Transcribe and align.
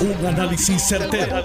Un 0.00 0.26
análisis 0.26 0.82
certero, 0.82 1.44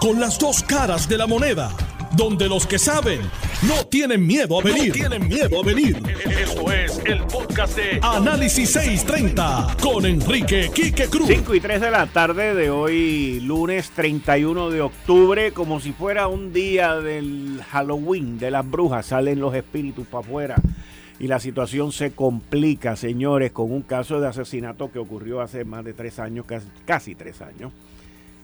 Con 0.00 0.18
las 0.18 0.36
dos 0.36 0.64
caras 0.64 1.08
de 1.08 1.16
la 1.16 1.28
moneda. 1.28 1.70
Donde 2.16 2.48
los 2.48 2.66
que 2.66 2.76
saben 2.76 3.20
no 3.62 3.86
tienen 3.86 4.26
miedo 4.26 4.58
a 4.58 4.64
venir. 4.64 4.92
tienen 4.92 5.28
miedo 5.28 5.60
a 5.60 5.64
venir. 5.64 6.02
Esto 6.28 6.72
es 6.72 7.00
el 7.04 7.22
podcast 7.22 7.76
de 7.76 8.00
Análisis 8.02 8.70
630 8.72 9.76
con 9.80 10.04
Enrique 10.04 10.72
Quique 10.74 11.06
Cruz. 11.06 11.28
5 11.28 11.54
y 11.54 11.60
3 11.60 11.80
de 11.82 11.90
la 11.92 12.06
tarde 12.08 12.56
de 12.56 12.68
hoy, 12.68 13.38
lunes 13.40 13.90
31 13.90 14.70
de 14.70 14.80
octubre, 14.80 15.52
como 15.52 15.78
si 15.78 15.92
fuera 15.92 16.26
un 16.26 16.52
día 16.52 16.96
del 16.96 17.60
Halloween 17.70 18.40
de 18.40 18.50
las 18.50 18.68
brujas. 18.68 19.06
Salen 19.06 19.38
los 19.38 19.54
espíritus 19.54 20.06
para 20.08 20.24
afuera 20.26 20.56
y 21.22 21.28
la 21.28 21.38
situación 21.38 21.92
se 21.92 22.10
complica, 22.16 22.96
señores, 22.96 23.52
con 23.52 23.70
un 23.70 23.82
caso 23.82 24.20
de 24.20 24.26
asesinato 24.26 24.90
que 24.90 24.98
ocurrió 24.98 25.40
hace 25.40 25.64
más 25.64 25.84
de 25.84 25.94
tres 25.94 26.18
años, 26.18 26.44
casi, 26.84 27.14
tres 27.14 27.40
años. 27.42 27.70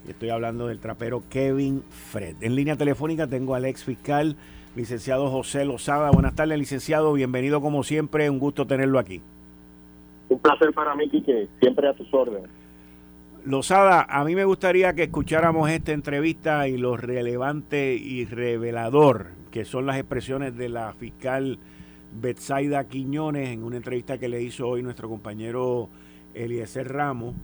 Y 0.06 0.12
estoy 0.12 0.30
hablando 0.30 0.68
del 0.68 0.78
trapero 0.78 1.24
Kevin 1.28 1.82
Fred. 1.90 2.36
En 2.40 2.54
línea 2.54 2.76
telefónica 2.76 3.26
tengo 3.26 3.56
al 3.56 3.64
ex 3.64 3.82
fiscal, 3.82 4.36
licenciado 4.76 5.28
José 5.28 5.64
Lozada. 5.64 6.12
Buenas 6.12 6.36
tardes, 6.36 6.56
licenciado. 6.56 7.12
Bienvenido 7.14 7.60
como 7.60 7.82
siempre. 7.82 8.30
Un 8.30 8.38
gusto 8.38 8.64
tenerlo 8.64 9.00
aquí. 9.00 9.22
Un 10.28 10.38
placer 10.38 10.72
para 10.72 10.94
mí, 10.94 11.08
Quique. 11.08 11.48
Siempre 11.58 11.88
a 11.88 11.94
tus 11.94 12.06
órdenes. 12.14 12.48
Lozada, 13.44 14.06
a 14.08 14.22
mí 14.24 14.36
me 14.36 14.44
gustaría 14.44 14.92
que 14.92 15.02
escucháramos 15.02 15.68
esta 15.68 15.90
entrevista 15.90 16.68
y 16.68 16.76
lo 16.76 16.96
relevante 16.96 17.96
y 17.96 18.24
revelador 18.24 19.36
que 19.50 19.64
son 19.64 19.86
las 19.86 19.96
expresiones 19.96 20.56
de 20.56 20.68
la 20.68 20.92
fiscal 20.92 21.58
Betsaida 22.12 22.88
Quiñones 22.88 23.48
en 23.50 23.62
una 23.62 23.76
entrevista 23.76 24.18
que 24.18 24.28
le 24.28 24.42
hizo 24.42 24.68
hoy 24.68 24.82
nuestro 24.82 25.08
compañero 25.08 25.88
Eliezer 26.34 26.88
Ramos 26.88 27.34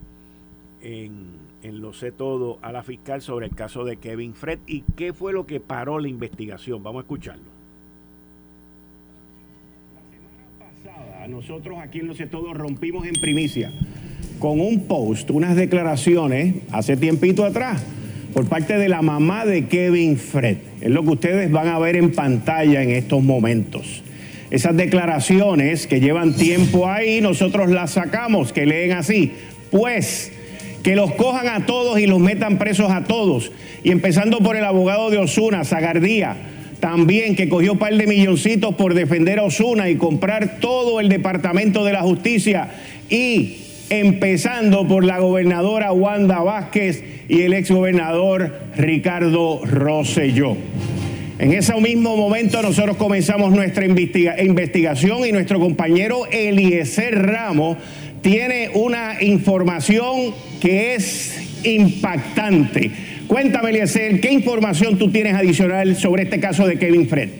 en, 0.83 1.43
Lo 1.63 1.93
sé 1.93 2.13
todo 2.13 2.59
a 2.63 2.73
la 2.73 2.83
fiscal 2.83 3.23
sobre 3.23 3.47
el 3.47 3.55
caso 3.55 3.85
de 3.85 3.97
Kevin 3.97 4.35
Fred 4.35 4.59
y 4.67 4.83
qué 4.97 5.13
fue 5.13 5.33
lo 5.33 5.47
que 5.47 5.61
paró 5.61 5.99
la 5.99 6.09
investigación. 6.09 6.83
Vamos 6.83 7.01
a 7.01 7.03
escucharlo. 7.03 7.45
La 9.95 10.03
semana 10.11 11.07
pasada 11.13 11.29
nosotros 11.29 11.79
aquí 11.81 12.01
en 12.01 12.09
Lo 12.09 12.15
sé 12.15 12.27
todo 12.27 12.53
rompimos 12.53 13.07
en 13.07 13.15
primicia 13.15 13.73
con 14.39 14.61
un 14.61 14.87
post, 14.87 15.31
unas 15.31 15.57
declaraciones 15.57 16.57
hace 16.71 16.97
tiempito 16.97 17.45
atrás 17.45 17.83
por 18.35 18.47
parte 18.47 18.77
de 18.77 18.89
la 18.89 19.01
mamá 19.01 19.47
de 19.47 19.67
Kevin 19.69 20.19
Fred. 20.19 20.59
Es 20.81 20.91
lo 20.91 21.03
que 21.03 21.11
ustedes 21.11 21.51
van 21.51 21.69
a 21.69 21.79
ver 21.79 21.97
en 21.97 22.13
pantalla 22.13 22.83
en 22.83 22.91
estos 22.91 23.23
momentos. 23.23 24.04
Esas 24.51 24.77
declaraciones 24.77 25.87
que 25.87 26.01
llevan 26.01 26.35
tiempo 26.35 26.89
ahí, 26.89 27.21
nosotros 27.21 27.71
las 27.71 27.93
sacamos, 27.93 28.53
que 28.53 28.67
leen 28.67 28.93
así. 28.93 29.33
Pues 29.71 30.33
que 30.85 30.95
los 30.95 31.13
cojan 31.15 31.49
a 31.49 31.67
todos 31.67 31.99
y 31.99 32.07
los 32.07 32.21
metan 32.21 32.59
presos 32.59 32.93
a 32.93 33.05
todos. 33.05 33.51
Y 33.83 33.91
empezando 33.91 34.39
por 34.39 34.55
el 34.55 34.65
abogado 34.65 35.11
de 35.11 35.19
Osuna, 35.19 35.65
Zagardía, 35.65 36.37
también 36.79 37.35
que 37.35 37.49
cogió 37.49 37.73
un 37.73 37.79
par 37.79 37.97
de 37.97 38.07
milloncitos 38.07 38.75
por 38.75 38.93
defender 38.93 39.39
a 39.39 39.45
Osuna 39.45 39.89
y 39.89 39.97
comprar 39.97 40.61
todo 40.61 41.01
el 41.01 41.09
Departamento 41.09 41.85
de 41.85 41.95
la 41.95 42.03
Justicia. 42.03 42.69
Y 43.09 43.57
empezando 43.89 44.87
por 44.87 45.05
la 45.05 45.19
gobernadora 45.19 45.93
Wanda 45.93 46.41
Vázquez 46.43 47.03
y 47.29 47.43
el 47.43 47.55
exgobernador 47.55 48.61
Ricardo 48.77 49.63
Rosselló. 49.65 50.57
En 51.39 51.53
ese 51.53 51.75
mismo 51.81 52.17
momento 52.17 52.63
nosotros 52.63 52.97
comenzamos 52.97 53.51
nuestra 53.53 53.85
investigación 53.85 55.27
y 55.27 55.33
nuestro 55.33 55.59
compañero 55.59 56.27
Eliezer 56.31 57.27
Ramos 57.27 57.77
tiene 58.23 58.71
una 58.75 59.21
información 59.21 60.33
que 60.61 60.95
es 60.95 61.65
impactante. 61.65 62.91
Cuéntame, 63.27 63.71
Eliezer, 63.71 64.21
¿qué 64.21 64.33
información 64.33 64.97
tú 64.97 65.11
tienes 65.11 65.35
adicional 65.35 65.97
sobre 65.97 66.23
este 66.23 66.39
caso 66.39 66.69
de 66.69 66.79
Kevin 66.79 67.09
Fred? 67.09 67.31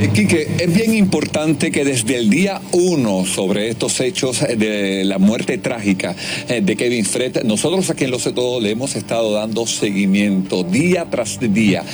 Eh, 0.00 0.08
Quique, 0.14 0.48
es 0.58 0.72
bien 0.72 0.94
importante 0.94 1.70
que 1.70 1.84
desde 1.84 2.16
el 2.16 2.30
día 2.30 2.62
uno 2.72 3.26
sobre 3.26 3.68
estos 3.68 4.00
hechos 4.00 4.40
de 4.40 5.04
la 5.04 5.18
muerte 5.18 5.58
trágica 5.58 6.16
eh, 6.48 6.62
de 6.62 6.74
Kevin 6.74 7.04
Fred, 7.04 7.42
nosotros 7.44 7.90
aquí 7.90 8.04
en 8.04 8.10
Lo 8.10 8.18
Sé 8.18 8.32
Todo 8.32 8.60
le 8.60 8.70
hemos 8.70 8.96
estado 8.96 9.32
dando 9.32 9.66
seguimiento 9.66 10.64
día 10.64 11.10
tras 11.10 11.38
día. 11.38 11.84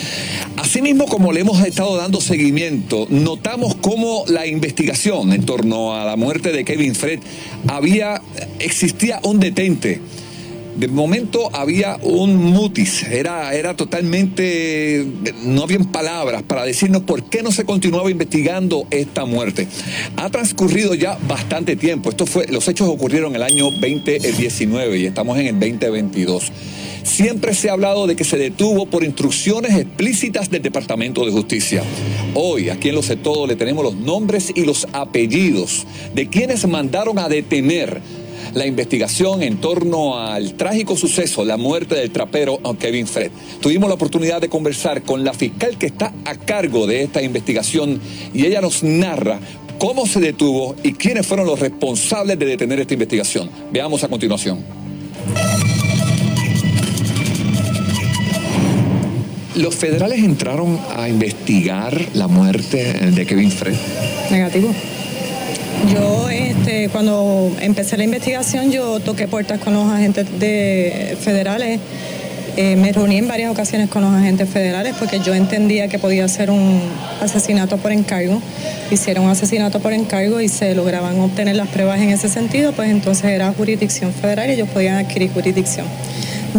Asimismo, 0.56 1.06
como 1.06 1.33
le 1.33 1.41
hemos 1.41 1.61
estado 1.66 1.97
dando 1.97 2.21
seguimiento, 2.21 3.09
notamos 3.11 3.75
cómo 3.75 4.25
la 4.28 4.47
investigación 4.47 5.33
en 5.33 5.45
torno 5.45 5.97
a 5.97 6.05
la 6.05 6.15
muerte 6.15 6.53
de 6.53 6.65
Kevin 6.65 6.95
Fred 6.95 7.19
había, 7.66 8.22
existía 8.61 9.19
un 9.25 9.41
detente 9.41 10.00
de 10.76 10.88
momento 10.88 11.54
había 11.54 11.97
un 12.03 12.37
mutis, 12.37 13.03
era, 13.04 13.54
era 13.54 13.75
totalmente, 13.76 15.06
no 15.44 15.62
habían 15.62 15.91
palabras 15.91 16.42
para 16.42 16.64
decirnos 16.64 17.03
por 17.03 17.25
qué 17.25 17.42
no 17.42 17.50
se 17.50 17.64
continuaba 17.64 18.10
investigando 18.10 18.86
esta 18.91 19.25
muerte. 19.25 19.66
Ha 20.16 20.28
transcurrido 20.31 20.94
ya 20.94 21.19
bastante 21.26 21.76
tiempo, 21.76 22.10
esto 22.10 22.26
fue, 22.26 22.47
los 22.48 22.69
hechos 22.69 22.88
ocurrieron 22.88 23.34
el 23.34 23.42
año 23.42 23.70
2019 23.70 24.98
y 24.98 25.06
estamos 25.06 25.38
en 25.38 25.47
el 25.47 25.59
2022. 25.59 26.53
Siempre 27.03 27.54
se 27.54 27.70
ha 27.70 27.72
hablado 27.72 28.09
de 28.09 28.16
que 28.16 28.25
se 28.25 28.36
detuvo 28.36 28.86
por 28.86 29.04
instrucciones 29.04 29.78
explícitas 29.78 30.50
del 30.50 30.60
Departamento 30.60 31.25
de 31.25 31.31
Justicia. 31.31 31.84
Hoy, 32.34 32.69
aquí 32.69 32.88
en 32.88 32.97
Lo 32.97 33.03
Sé 33.03 33.15
Todo, 33.15 33.47
le 33.47 33.54
tenemos 33.54 33.84
los 33.84 33.94
nombres 33.94 34.53
y 34.54 34.65
los 34.65 34.88
apellidos 34.92 35.86
de 36.15 36.28
quienes 36.28 36.66
mandaron 36.66 37.20
a 37.20 37.28
detener 37.28 38.03
la 38.55 38.67
investigación 38.67 39.43
en 39.43 39.59
torno 39.59 40.19
al 40.19 40.55
trágico 40.55 40.97
suceso, 40.97 41.45
la 41.45 41.57
muerte 41.57 41.95
del 41.95 42.11
trapero 42.11 42.61
Kevin 42.79 43.07
Fred. 43.07 43.31
Tuvimos 43.61 43.89
la 43.89 43.95
oportunidad 43.95 44.41
de 44.41 44.49
conversar 44.49 45.03
con 45.03 45.25
la 45.25 45.33
fiscal 45.33 45.79
que 45.79 45.87
está 45.87 46.12
a 46.25 46.34
cargo 46.37 46.87
de 46.87 47.03
esta 47.03 47.23
investigación 47.23 48.01
y 48.34 48.47
ella 48.47 48.61
nos 48.61 48.83
narra 48.83 49.41
cómo 49.79 50.07
se 50.07 50.21
detuvo 50.21 50.75
y 50.83 50.93
quiénes 50.93 51.27
fueron 51.27 51.47
los 51.47 51.61
responsables 51.61 52.39
de 52.39 52.47
detener 52.47 52.81
esta 52.81 52.95
investigación. 52.95 53.51
Veamos 53.73 54.03
a 54.05 54.09
continuación. 54.09 54.65
¿Los 59.55 59.75
federales 59.75 60.19
entraron 60.23 60.78
a 60.95 61.09
investigar 61.09 61.99
la 62.13 62.28
muerte 62.28 62.93
de 62.93 63.27
Kevin 63.27 63.51
Fred? 63.51 63.75
Negativo. 64.31 64.75
Yo, 65.92 66.28
este, 66.28 66.88
cuando 66.88 67.53
empecé 67.60 67.97
la 67.97 68.04
investigación, 68.04 68.70
yo 68.72 68.98
toqué 69.00 69.28
puertas 69.28 69.60
con 69.60 69.75
los 69.75 69.87
agentes 69.91 70.26
de, 70.38 71.16
federales. 71.20 71.81
Eh, 72.56 72.75
me 72.75 72.91
reuní 72.91 73.19
en 73.19 73.28
varias 73.28 73.50
ocasiones 73.50 73.91
con 73.91 74.03
los 74.03 74.15
agentes 74.15 74.48
federales 74.48 74.94
porque 74.98 75.20
yo 75.20 75.34
entendía 75.34 75.88
que 75.88 75.98
podía 75.98 76.26
ser 76.26 76.50
un 76.50 76.81
asesinato 77.20 77.76
por 77.76 77.92
encargo. 77.92 78.41
Hicieron 78.91 79.26
un 79.26 79.31
asesinato 79.31 79.81
por 79.81 79.92
encargo 79.92 80.41
y 80.41 80.48
se 80.48 80.75
lograban 80.75 81.20
obtener 81.20 81.54
las 81.54 81.69
pruebas 81.69 82.00
en 82.00 82.09
ese 82.09 82.31
sentido, 82.31 82.72
pues 82.72 82.91
entonces 82.91 83.26
era 83.26 83.53
jurisdicción 83.53 84.12
federal 84.12 84.48
y 84.48 84.54
ellos 84.54 84.69
podían 84.70 84.97
adquirir 84.97 85.31
jurisdicción. 85.32 85.86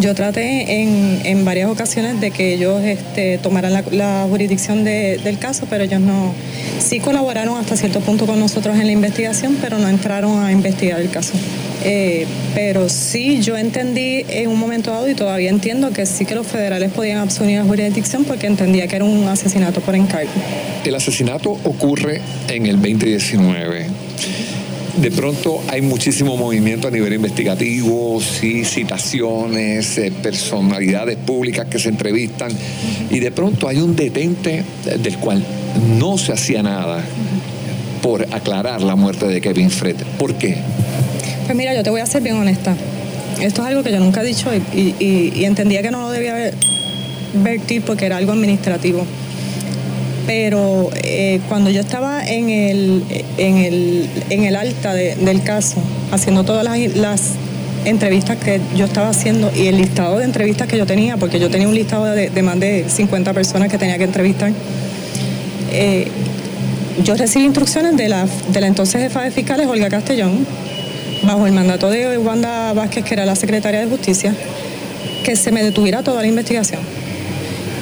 Yo 0.00 0.14
traté 0.14 0.82
en, 0.82 1.44
varias 1.44 1.68
ocasiones 1.68 2.20
de 2.20 2.30
que 2.30 2.54
ellos 2.54 2.82
este, 2.84 3.38
tomaran 3.38 3.72
la, 3.72 4.26
jurisdicción 4.28 4.84
del 4.84 5.38
caso, 5.38 5.66
pero 5.68 5.84
ellos 5.84 6.00
no, 6.00 6.34
sí 6.78 7.00
colaboraron 7.00 7.58
hasta 7.58 7.76
cierto 7.76 8.00
punto 8.00 8.26
con 8.26 8.38
nosotros 8.38 8.76
en 8.76 8.86
la 8.86 8.92
investigación, 8.92 9.56
pero 9.60 9.78
no 9.78 9.88
entraron 9.88 10.44
a 10.44 10.52
investigar 10.52 11.00
el 11.00 11.10
caso. 11.10 11.32
Eh, 11.84 12.26
pero 12.54 12.88
sí, 12.88 13.40
yo 13.40 13.56
entendí 13.56 14.24
en 14.28 14.48
un 14.48 14.58
momento 14.58 14.92
dado 14.92 15.08
y 15.08 15.14
todavía 15.14 15.50
entiendo 15.50 15.90
que 15.90 16.06
sí 16.06 16.24
que 16.24 16.34
los 16.34 16.46
federales 16.46 16.92
podían 16.92 17.18
asumir 17.18 17.58
la 17.58 17.64
jurisdicción 17.64 18.24
porque 18.24 18.46
entendía 18.46 18.86
que 18.86 18.96
era 18.96 19.04
un 19.04 19.26
asesinato 19.26 19.80
por 19.80 19.96
encargo. 19.96 20.30
El 20.84 20.94
asesinato 20.94 21.50
ocurre 21.64 22.20
en 22.48 22.66
el 22.66 22.76
2019 22.76 23.86
de 25.00 25.10
pronto 25.12 25.62
hay 25.68 25.80
muchísimo 25.80 26.36
movimiento 26.36 26.88
a 26.88 26.90
nivel 26.90 27.12
investigativo, 27.12 28.20
sí, 28.20 28.64
citaciones, 28.64 29.96
eh, 29.98 30.12
personalidades 30.22 31.16
públicas 31.16 31.66
que 31.68 31.78
se 31.78 31.88
entrevistan 31.88 32.50
y 33.10 33.20
de 33.20 33.30
pronto 33.30 33.68
hay 33.68 33.78
un 33.78 33.94
detente 33.94 34.64
del 35.00 35.18
cual 35.18 35.44
no 35.98 36.18
se 36.18 36.32
hacía 36.32 36.62
nada 36.62 37.04
por 38.02 38.22
aclarar 38.34 38.82
la 38.82 38.96
muerte 38.96 39.26
de 39.26 39.40
Kevin 39.40 39.70
Fred. 39.70 39.96
¿Por 40.18 40.34
qué? 40.34 40.56
Pues 41.46 41.56
mira, 41.56 41.74
yo 41.74 41.82
te 41.82 41.90
voy 41.90 42.00
a 42.00 42.06
ser 42.06 42.22
bien 42.22 42.36
honesta. 42.36 42.76
Esto 43.40 43.62
es 43.62 43.68
algo 43.68 43.84
que 43.84 43.92
yo 43.92 44.00
nunca 44.00 44.22
he 44.22 44.26
dicho 44.26 44.50
y, 44.74 45.44
entendía 45.44 45.80
que 45.82 45.90
no 45.90 46.02
lo 46.02 46.10
debía 46.10 46.50
vertir 47.34 47.82
porque 47.82 48.06
era 48.06 48.16
algo 48.16 48.32
administrativo 48.32 49.06
pero 50.28 50.90
eh, 51.04 51.40
cuando 51.48 51.70
yo 51.70 51.80
estaba 51.80 52.22
en 52.22 52.50
el, 52.50 53.02
en 53.38 53.56
el, 53.56 54.10
en 54.28 54.44
el 54.44 54.56
alta 54.56 54.92
del 54.92 55.42
caso, 55.42 55.76
haciendo 56.12 56.44
todas 56.44 56.62
las, 56.94 57.22
entrevistas 57.86 58.36
que 58.36 58.60
yo 58.76 58.84
estaba 58.84 59.08
haciendo 59.08 59.50
y 59.56 59.68
el 59.68 59.78
listado 59.78 60.18
de 60.18 60.24
entrevistas 60.24 60.68
que 60.68 60.76
yo 60.76 60.84
tenía, 60.84 61.16
porque 61.16 61.40
yo 61.40 61.48
tenía 61.48 61.66
un 61.66 61.74
listado 61.74 62.04
de, 62.04 62.42
más 62.42 62.60
de 62.60 62.84
50 62.86 63.32
personas 63.32 63.70
que 63.70 63.78
tenía 63.78 63.96
que 63.96 64.04
entrevistar, 64.04 64.52
eh, 65.72 66.08
yo 67.02 67.14
recibí 67.14 67.46
instrucciones 67.46 67.96
de 67.96 68.10
la, 68.10 68.28
de 68.48 68.60
la 68.60 68.66
entonces 68.66 69.00
jefa 69.00 69.22
de 69.22 69.30
fiscales, 69.30 69.66
Olga 69.66 69.88
Castellón, 69.88 70.46
bajo 71.22 71.46
el 71.46 71.52
mandato 71.52 71.88
de 71.88 72.18
Wanda 72.18 72.74
Vázquez, 72.74 73.02
que 73.02 73.14
era 73.14 73.24
la 73.24 73.34
secretaria 73.34 73.80
de 73.80 73.86
Justicia, 73.86 74.34
que 75.24 75.36
se 75.36 75.52
me 75.52 75.62
detuviera 75.62 76.02
toda 76.02 76.20
la 76.20 76.28
investigación. 76.28 77.07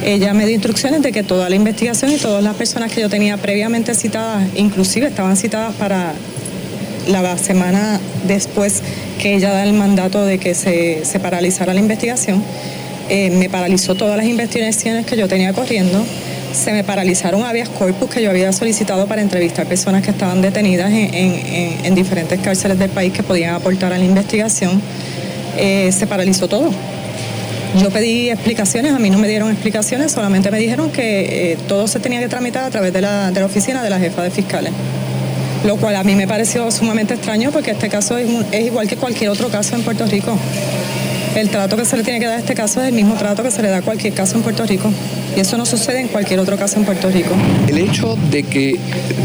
Ella 0.04 0.34
me 0.34 0.44
dio 0.44 0.54
instrucciones 0.54 1.02
de 1.02 1.12
que 1.12 1.22
toda 1.22 1.48
la 1.48 1.56
investigación 1.56 2.12
y 2.12 2.16
todas 2.16 2.43
las 2.43 2.54
personas 2.54 2.93
que 2.93 3.00
yo 3.00 3.08
tenía 3.08 3.37
previamente 3.37 3.94
citadas, 3.94 4.46
inclusive 4.54 5.06
estaban 5.06 5.37
citadas 5.37 5.75
para 5.75 6.14
la 7.08 7.38
semana 7.38 8.00
después 8.26 8.82
que 9.20 9.34
ella 9.34 9.52
da 9.52 9.64
el 9.64 9.72
mandato 9.72 10.25
de 10.25 10.38
que 10.38 10.54
se, 10.54 11.02
paralizara 11.20 11.72
la 11.72 11.81
investigación, 11.81 12.43
eh, 13.08 13.31
me 13.31 13.48
paralizó 13.48 13.94
todas 13.94 14.16
las 14.16 14.26
investigaciones 14.26 15.06
que 15.06 15.16
yo 15.16 15.28
tenía 15.28 15.52
corriendo, 15.52 16.04
se 16.52 16.72
me 16.72 16.84
paralizaron 16.84 17.42
habeas 17.44 17.69
corpus 17.69 18.10
que 18.10 18.22
yo 18.22 18.31
había 18.31 18.52
solicitado 18.52 19.06
para 19.06 19.22
entrevistar 19.22 19.66
personas 19.66 20.02
que 20.02 20.10
estaban 20.10 20.40
detenidas 20.40 20.90
en, 20.92 21.94
diferentes 21.94 22.40
cárceles 22.40 22.78
del 22.78 22.90
país 22.90 23.12
que 23.12 23.22
podían 23.22 23.54
aportar 23.54 23.92
a 23.92 23.99
la 23.99 24.04
investigación, 24.04 24.81
eh, 25.56 25.90
se 25.92 26.06
paralizó 26.06 26.49
todo. 26.49 26.70
Yo 27.80 27.90
pedí 27.90 28.30
explicaciones, 28.30 28.92
a 28.92 28.98
mí 28.98 29.10
no 29.10 29.18
me 29.18 29.28
dieron 29.28 29.50
explicaciones, 29.50 30.12
solamente 30.12 30.50
me 30.50 30.58
dijeron 30.58 30.90
que 30.90 31.52
eh, 31.52 31.58
todo 31.68 31.88
se 31.88 32.00
tenía 32.00 32.20
que 32.20 32.28
tramitar 32.28 32.64
a 32.64 32.70
través 32.70 32.92
de 32.92 33.00
la, 33.00 33.30
de 33.30 33.40
la 33.40 33.46
oficina 33.46 33.82
de 33.82 33.90
la 33.90 33.98
jefa 33.98 34.22
de 34.22 34.30
fiscales 34.30 34.72
lo 35.66 35.76
cual 35.76 35.96
a 35.96 36.04
mí 36.04 36.14
me 36.14 36.28
pareció 36.28 36.70
sumamente 36.70 37.14
extraño 37.14 37.50
porque 37.50 37.72
este 37.72 37.88
caso 37.88 38.16
es, 38.16 38.28
igual 38.60 38.88
que 38.88 38.96
cualquier 38.96 39.30
otro 39.30 39.48
caso 39.48 39.74
en 39.74 39.82
Puerto 39.82 40.06
Rico. 40.06 40.38
El 41.34 41.50
trato 41.50 41.76
que 41.76 41.84
se 41.84 41.96
le 41.96 42.02
tiene 42.02 42.18
que 42.18 42.26
dar 42.26 42.36
a 42.36 42.38
este 42.38 42.54
caso 42.54 42.80
es 42.80 42.88
el 42.88 42.94
mismo 42.94 43.14
trato 43.14 43.42
que 43.42 43.50
se 43.50 43.60
le 43.62 43.68
da 43.68 43.78
a 43.78 43.82
cualquier 43.82 44.14
caso 44.14 44.36
en 44.36 44.42
Puerto 44.42 44.64
Rico. 44.64 44.90
Y 45.36 45.40
eso 45.40 45.58
no 45.58 45.66
sucede 45.66 46.00
en 46.00 46.08
cualquier 46.08 46.40
otro 46.40 46.56
caso 46.56 46.78
en 46.78 46.84
Puerto 46.84 47.10
Rico. 47.10 47.34
El 47.68 47.78
hecho 47.78 48.16
de 48.30 48.42
que, 48.44 48.78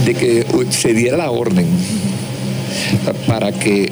de 0.06 0.14
que 0.14 0.46
se 0.72 0.94
diera 0.94 1.16
la 1.16 1.32
orden 1.32 1.66
para 3.28 3.52
que 3.52 3.90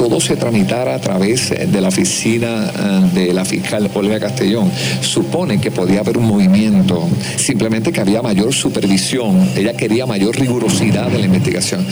todo 0.00 0.18
se 0.18 0.34
tramitara 0.34 0.94
a 0.94 0.98
través 0.98 1.50
de 1.50 1.80
la 1.82 1.88
oficina 1.88 2.72
eh, 2.74 3.10
de 3.12 3.34
la 3.34 3.44
fiscal 3.44 3.90
Olivia 3.92 4.18
Castellón, 4.18 4.72
supone 5.02 5.60
que 5.60 5.70
podía 5.70 6.00
haber 6.00 6.16
un 6.16 6.24
movimiento, 6.24 7.06
simplemente 7.36 7.92
que 7.92 8.00
había 8.00 8.22
mayor 8.22 8.54
supervisión, 8.54 9.50
ella 9.54 9.74
quería 9.74 10.06
mayor 10.06 10.34
rigurosidad 10.40 11.08
de 11.08 11.18
la 11.18 11.26
investigación. 11.26 11.84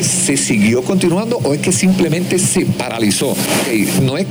¿Se 0.00 0.38
siguió 0.38 0.82
continuando 0.82 1.36
o 1.44 1.52
es 1.52 1.60
que 1.60 1.72
simplemente 1.72 2.38
se 2.38 2.64
paralizó? 2.64 3.36
no 4.02 4.16
es, 4.16 4.26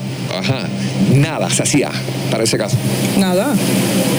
nada 1.14 1.52
se 1.52 1.62
hacía 1.62 1.92
para 2.32 2.44
ese 2.44 2.58
caso. 2.58 2.76
Nada, 3.20 3.54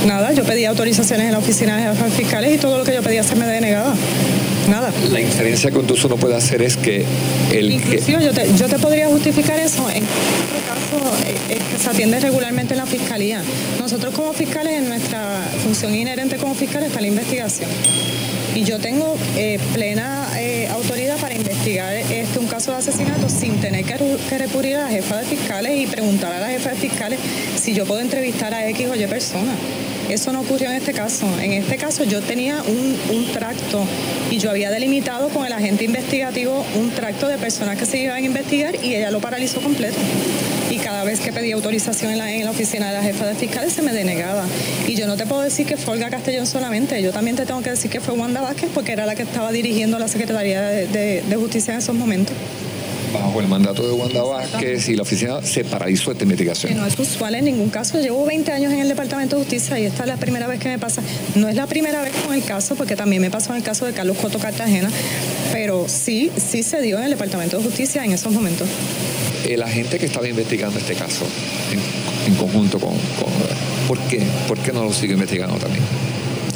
nada. 0.06 0.32
Yo 0.32 0.44
pedí 0.44 0.64
autorizaciones 0.64 1.26
en 1.26 1.32
la 1.32 1.38
oficina 1.38 1.76
de 1.76 1.86
los 1.86 2.12
fiscales 2.12 2.54
y 2.54 2.58
todo 2.58 2.78
lo 2.78 2.84
que 2.84 2.94
yo 2.94 3.02
pedía 3.02 3.24
se 3.24 3.34
me 3.34 3.46
denegaba 3.46 3.94
nada. 4.68 4.92
La 5.10 5.20
inferencia 5.20 5.70
que 5.70 5.78
uno 5.78 6.16
puede 6.16 6.36
hacer 6.36 6.62
es 6.62 6.76
que 6.76 7.04
el 7.52 7.72
Inclusive 7.72 8.24
yo, 8.24 8.32
te, 8.32 8.56
yo 8.56 8.66
te 8.66 8.78
podría 8.78 9.08
justificar 9.08 9.58
eso 9.58 9.88
en 9.90 10.04
caso 10.68 11.16
es 11.24 11.56
eh, 11.56 11.62
que 11.70 11.78
se 11.78 11.90
atiende 11.90 12.20
regularmente 12.20 12.74
en 12.74 12.78
la 12.78 12.86
fiscalía. 12.86 13.42
Nosotros 13.78 14.14
como 14.14 14.32
fiscales, 14.32 14.74
en 14.74 14.88
nuestra 14.88 15.42
función 15.62 15.94
inherente 15.94 16.36
como 16.36 16.54
fiscales 16.54 16.88
está 16.88 17.00
la 17.00 17.08
investigación. 17.08 17.70
Y 18.54 18.64
yo 18.64 18.78
tengo 18.78 19.16
eh, 19.36 19.58
plena 19.72 20.28
eh, 20.38 20.68
autoridad 20.68 21.16
para 21.18 21.34
investigar 21.34 21.94
este, 21.94 22.38
un 22.38 22.46
caso 22.46 22.72
de 22.72 22.78
asesinato 22.78 23.28
sin 23.28 23.60
tener 23.60 23.84
que, 23.84 23.94
que, 24.28 24.38
recurrir 24.38 24.76
a 24.76 24.84
la 24.84 24.88
jefa 24.88 25.18
de 25.18 25.24
fiscales 25.26 25.78
y 25.78 25.86
preguntar 25.86 26.32
a 26.32 26.40
la 26.40 26.48
jefa 26.48 26.70
de 26.70 26.76
fiscales 26.76 27.20
si 27.56 27.74
yo 27.74 27.84
puedo 27.86 28.00
entrevistar 28.00 28.52
a 28.52 28.68
X 28.68 28.88
o 28.88 28.96
Y 28.96 29.06
persona. 29.06 29.52
Eso 30.08 30.32
no 30.32 30.40
ocurrió 30.40 30.70
en 30.70 30.76
este 30.76 30.92
caso. 30.92 31.26
En 31.40 31.52
este 31.52 31.76
caso 31.76 32.04
yo 32.04 32.22
tenía 32.22 32.62
un, 32.62 33.26
tracto 33.32 33.84
y 34.30 34.38
yo 34.38 34.50
había 34.50 34.70
delimitado 34.70 35.28
con 35.28 35.44
el 35.44 35.52
agente 35.52 35.84
investigativo 35.84 36.64
un 36.76 36.90
tracto 36.90 37.28
de 37.28 37.36
personas 37.36 37.78
que 37.78 37.84
se 37.84 37.98
iban 37.98 38.16
a 38.16 38.20
investigar 38.20 38.74
y 38.82 38.94
ella 38.94 39.10
lo 39.10 39.20
paralizó 39.20 39.60
completo. 39.60 39.98
Y 40.70 40.78
cada 40.78 41.04
vez 41.04 41.20
que 41.20 41.32
pedía 41.32 41.54
autorización 41.54 42.12
en 42.12 42.18
la, 42.18 42.32
en 42.32 42.44
la 42.44 42.50
oficina 42.50 42.88
de 42.88 42.94
la 42.94 43.02
jefa 43.02 43.26
de 43.26 43.34
fiscales 43.34 43.72
se 43.72 43.82
me 43.82 43.92
denegaba. 43.92 44.46
Y 44.86 44.94
yo 44.94 45.06
no 45.06 45.16
te 45.16 45.26
puedo 45.26 45.42
decir 45.42 45.66
que 45.66 45.76
fue 45.76 45.94
Olga 45.94 46.08
Castellón 46.08 46.46
solamente, 46.46 47.02
yo 47.02 47.12
también 47.12 47.36
te 47.36 47.44
tengo 47.44 47.60
que 47.60 47.70
decir 47.70 47.90
que 47.90 48.00
fue 48.00 48.14
Wanda 48.14 48.40
Vázquez 48.40 48.70
porque 48.72 48.92
era 48.92 49.04
la 49.04 49.14
que 49.14 49.22
estaba 49.22 49.52
dirigiendo 49.52 49.98
la 49.98 50.08
Secretaría 50.08 50.62
de 50.62 51.36
Justicia 51.38 51.74
en 51.74 51.80
esos 51.80 51.94
momentos 51.94 52.34
bajo 53.12 53.40
el 53.40 53.48
mandato 53.48 53.86
de 53.86 53.92
Wanda 53.92 54.22
Vázquez 54.22 54.88
y 54.88 54.96
la 54.96 55.02
oficina 55.02 55.42
se 55.42 55.64
paralizó 55.64 56.12
esta 56.12 56.24
investigación. 56.24 56.76
no 56.76 56.86
es 56.86 56.98
usual 56.98 57.34
en 57.34 57.44
ningún 57.46 57.70
caso. 57.70 58.00
Llevo 58.00 58.24
20 58.24 58.52
años 58.52 58.72
en 58.72 58.80
el 58.80 58.88
Departamento 58.88 59.36
de 59.36 59.42
Justicia 59.42 59.78
y 59.78 59.84
esta 59.84 60.02
es 60.02 60.08
la 60.08 60.16
primera 60.16 60.46
vez 60.46 60.60
que 60.60 60.68
me 60.68 60.78
pasa. 60.78 61.02
No 61.34 61.48
es 61.48 61.56
la 61.56 61.66
primera 61.66 62.02
vez 62.02 62.12
con 62.24 62.34
el 62.34 62.42
caso, 62.44 62.74
porque 62.74 62.96
también 62.96 63.22
me 63.22 63.30
pasó 63.30 63.50
en 63.50 63.58
el 63.58 63.62
caso 63.62 63.86
de 63.86 63.92
Carlos 63.92 64.16
Coto 64.18 64.38
Cartagena, 64.38 64.90
pero 65.52 65.86
sí, 65.88 66.30
sí 66.36 66.62
se 66.62 66.80
dio 66.80 66.98
en 66.98 67.04
el 67.04 67.10
Departamento 67.10 67.58
de 67.58 67.64
Justicia 67.64 68.04
en 68.04 68.12
esos 68.12 68.32
momentos. 68.32 68.68
El 69.46 69.62
agente 69.62 69.98
que 69.98 70.06
estaba 70.06 70.28
investigando 70.28 70.78
este 70.78 70.94
caso 70.94 71.24
en, 72.26 72.34
conjunto 72.34 72.78
con, 72.78 72.90
con... 72.90 73.32
¿Por 73.86 73.98
qué? 74.00 74.22
¿Por 74.46 74.58
qué 74.58 74.72
no 74.72 74.84
lo 74.84 74.92
sigue 74.92 75.14
investigando 75.14 75.56
también? 75.56 75.82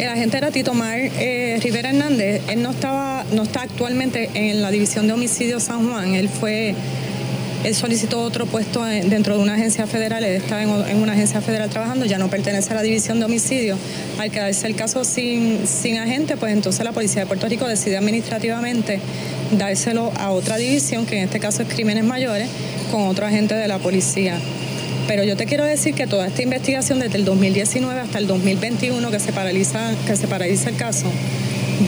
El 0.02 0.08
agente 0.08 0.36
era 0.36 0.50
Tito 0.50 0.74
Mar 0.74 0.98
eh, 0.98 1.60
Rivera 1.62 1.90
Hernández. 1.90 2.42
Él 2.48 2.60
no 2.60 2.72
estaba, 2.72 3.24
no 3.34 3.44
está 3.44 3.62
actualmente 3.62 4.30
en 4.34 4.60
la 4.60 4.72
división 4.72 5.06
de 5.06 5.12
homicidio 5.12 5.60
San 5.60 5.88
Juan. 5.88 6.16
Él 6.16 6.28
fue, 6.28 6.74
él 7.62 7.72
solicitó 7.76 8.20
otro 8.20 8.46
puesto 8.46 8.82
dentro 8.82 9.36
de 9.36 9.42
una 9.44 9.54
agencia 9.54 9.86
federal. 9.86 10.24
Él 10.24 10.34
estaba 10.34 10.60
en, 10.60 10.96
una 10.96 11.12
agencia 11.12 11.40
federal 11.40 11.70
trabajando, 11.70 12.04
ya 12.04 12.18
no 12.18 12.28
pertenece 12.28 12.72
a 12.72 12.74
la 12.74 12.82
división 12.82 13.20
de 13.20 13.26
homicidio. 13.26 13.78
Al 14.18 14.32
quedarse 14.32 14.66
el 14.66 14.74
caso 14.74 15.04
sin, 15.04 15.68
sin 15.68 15.98
agente, 15.98 16.36
pues 16.36 16.52
entonces 16.52 16.84
la 16.84 16.90
policía 16.90 17.20
de 17.20 17.26
Puerto 17.28 17.48
Rico 17.48 17.68
decide 17.68 17.96
administrativamente 17.96 18.98
dárselo 19.56 20.10
a 20.16 20.32
otra 20.32 20.56
división, 20.56 21.06
que 21.06 21.18
en 21.18 21.24
este 21.26 21.38
caso 21.38 21.62
es 21.62 21.68
crímenes 21.68 22.02
mayores, 22.02 22.48
con 22.90 23.02
otro 23.02 23.24
agente 23.24 23.54
de 23.54 23.68
la 23.68 23.78
policía. 23.78 24.40
Pero 25.08 25.24
yo 25.24 25.36
te 25.36 25.46
quiero 25.46 25.64
decir 25.64 25.94
que 25.94 26.06
toda 26.06 26.26
esta 26.26 26.42
investigación 26.42 27.00
desde 27.00 27.18
el 27.18 27.24
2019 27.24 28.00
hasta 28.00 28.18
el 28.18 28.26
2021 28.26 29.10
que 29.10 29.18
se 29.18 29.32
paraliza, 29.32 29.94
que 30.06 30.16
se 30.16 30.28
paraliza 30.28 30.70
el 30.70 30.76
caso, 30.76 31.06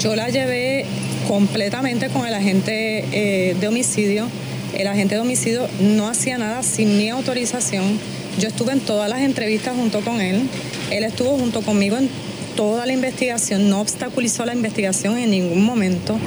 yo 0.00 0.16
la 0.16 0.28
llevé 0.28 0.84
completamente 1.28 2.08
con 2.08 2.26
el 2.26 2.34
agente 2.34 3.04
eh, 3.12 3.54
de 3.58 3.68
homicidio. 3.68 4.28
El 4.74 4.88
agente 4.88 5.14
de 5.14 5.20
homicidio 5.20 5.68
no 5.80 6.08
hacía 6.08 6.38
nada 6.38 6.62
sin 6.64 6.98
mi 6.98 7.08
autorización. 7.08 7.98
Yo 8.40 8.48
estuve 8.48 8.72
en 8.72 8.80
todas 8.80 9.08
las 9.08 9.20
entrevistas 9.20 9.76
junto 9.76 10.00
con 10.00 10.20
él. 10.20 10.42
Él 10.90 11.04
estuvo 11.04 11.38
junto 11.38 11.62
conmigo 11.62 11.96
en 11.96 12.10
toda 12.56 12.84
la 12.84 12.92
investigación, 12.92 13.68
no 13.68 13.80
obstaculizó 13.80 14.44
la 14.44 14.52
investigación 14.52 15.16
en 15.18 15.30
ningún 15.30 15.64
momento. 15.64 16.18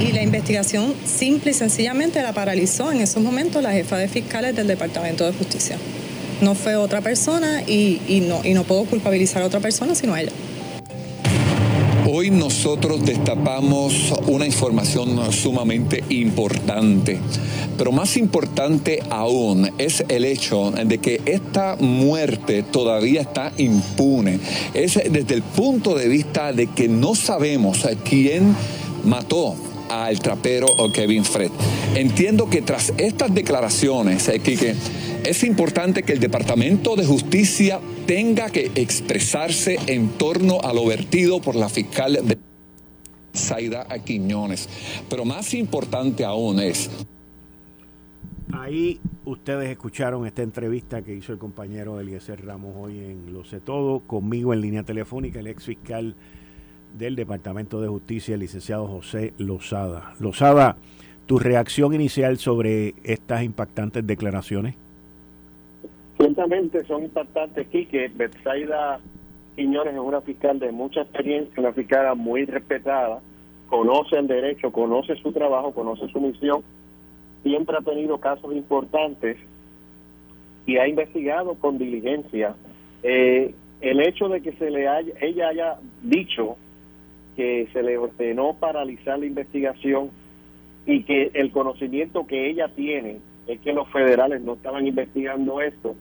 Y 0.00 0.10
la 0.12 0.22
investigación 0.22 0.92
simple 1.06 1.52
y 1.52 1.54
sencillamente 1.54 2.20
la 2.22 2.32
paralizó 2.32 2.90
en 2.90 3.00
esos 3.00 3.22
momentos 3.22 3.62
la 3.62 3.72
jefa 3.72 3.96
de 3.96 4.08
fiscales 4.08 4.56
del 4.56 4.66
Departamento 4.66 5.24
de 5.24 5.32
Justicia 5.32 5.78
no 6.40 6.54
fue 6.54 6.76
otra 6.76 7.00
persona 7.00 7.62
y, 7.62 8.22
no, 8.28 8.40
y 8.44 8.54
no 8.54 8.64
puedo 8.64 8.84
culpabilizar 8.84 9.42
a 9.42 9.46
otra 9.46 9.60
persona 9.60 9.94
sino 9.94 10.14
a 10.14 10.22
ella. 10.22 10.32
Hoy 12.06 12.30
nosotros 12.30 13.04
destapamos 13.04 14.12
una 14.26 14.44
información 14.44 15.32
sumamente 15.32 16.04
importante, 16.10 17.18
pero 17.78 17.92
más 17.92 18.16
importante 18.18 19.02
aún 19.08 19.70
es 19.78 20.04
el 20.08 20.26
hecho 20.26 20.70
de 20.70 20.98
que 20.98 21.22
esta 21.24 21.76
muerte 21.80 22.62
todavía 22.62 23.22
está 23.22 23.52
impune. 23.56 24.38
Es 24.74 25.00
desde 25.10 25.34
el 25.34 25.42
punto 25.42 25.94
de 25.94 26.08
vista 26.08 26.52
de 26.52 26.66
que 26.66 26.88
no 26.88 27.14
sabemos 27.14 27.86
quién 28.04 28.54
mató 29.04 29.56
al 29.88 30.20
trapero 30.20 30.68
Kevin 30.92 31.24
Fred. 31.24 31.50
Entiendo 31.94 32.48
que 32.50 32.62
tras 32.62 32.92
estas 32.98 33.34
declaraciones, 33.34 34.30
Kike, 34.42 34.74
es 35.24 35.42
importante 35.42 36.02
que 36.02 36.12
el 36.12 36.20
Departamento 36.20 36.96
de 36.96 37.06
Justicia 37.06 37.80
tenga 38.06 38.50
que 38.50 38.70
expresarse 38.74 39.78
en 39.86 40.10
torno 40.10 40.60
a 40.60 40.72
lo 40.72 40.86
vertido 40.86 41.40
por 41.40 41.56
la 41.56 41.68
fiscal 41.68 42.18
de 42.22 42.38
Zaida 43.34 43.86
Quiñones. 44.04 44.68
Pero 45.08 45.24
más 45.24 45.54
importante 45.54 46.24
aún 46.24 46.60
es... 46.60 46.90
Ahí 48.52 49.00
ustedes 49.24 49.70
escucharon 49.70 50.26
esta 50.26 50.42
entrevista 50.42 51.02
que 51.02 51.14
hizo 51.14 51.32
el 51.32 51.38
compañero 51.38 51.98
Eliezer 51.98 52.44
Ramos 52.44 52.74
hoy 52.76 52.98
en 52.98 53.32
Lo 53.32 53.44
sé 53.44 53.58
todo, 53.58 54.00
conmigo 54.00 54.52
en 54.52 54.60
línea 54.60 54.82
telefónica, 54.84 55.40
el 55.40 55.46
ex 55.46 55.64
fiscal 55.64 56.14
del 56.96 57.16
Departamento 57.16 57.80
de 57.80 57.88
Justicia, 57.88 58.34
el 58.34 58.40
licenciado 58.40 58.86
José 58.86 59.32
Lozada. 59.38 60.14
Lozada, 60.20 60.76
tu 61.26 61.38
reacción 61.38 61.94
inicial 61.94 62.38
sobre 62.38 62.94
estas 63.02 63.42
impactantes 63.42 64.06
declaraciones. 64.06 64.76
Ciertamente 66.16 66.84
son 66.84 67.04
impactantes, 67.04 67.66
que 67.66 68.10
Betsaida 68.14 69.00
Quiñones 69.56 69.94
es 69.94 70.00
una 70.00 70.20
fiscal 70.20 70.58
de 70.58 70.72
mucha 70.72 71.02
experiencia, 71.02 71.52
una 71.58 71.72
fiscal 71.72 72.16
muy 72.16 72.44
respetada, 72.44 73.20
conoce 73.68 74.16
el 74.16 74.26
derecho, 74.26 74.72
conoce 74.72 75.16
su 75.16 75.32
trabajo, 75.32 75.72
conoce 75.72 76.08
su 76.08 76.20
misión, 76.20 76.62
siempre 77.42 77.76
ha 77.76 77.84
tenido 77.84 78.18
casos 78.18 78.52
importantes 78.54 79.36
y 80.66 80.76
ha 80.76 80.88
investigado 80.88 81.54
con 81.54 81.78
diligencia. 81.78 82.54
Eh, 83.02 83.54
el 83.80 84.00
hecho 84.00 84.28
de 84.28 84.40
que 84.40 84.52
se 84.52 84.70
le 84.70 84.88
haya, 84.88 85.12
ella 85.20 85.48
haya 85.48 85.76
dicho 86.02 86.56
que 87.36 87.68
se 87.72 87.82
le 87.82 87.98
ordenó 87.98 88.54
paralizar 88.54 89.18
la 89.18 89.26
investigación 89.26 90.10
y 90.86 91.02
que 91.02 91.30
el 91.34 91.50
conocimiento 91.50 92.26
que 92.26 92.48
ella 92.50 92.68
tiene 92.68 93.18
es 93.46 93.60
que 93.60 93.72
los 93.72 93.88
federales 93.88 94.42
no 94.42 94.54
estaban 94.54 94.86
investigando 94.86 95.60
esto, 95.60 95.94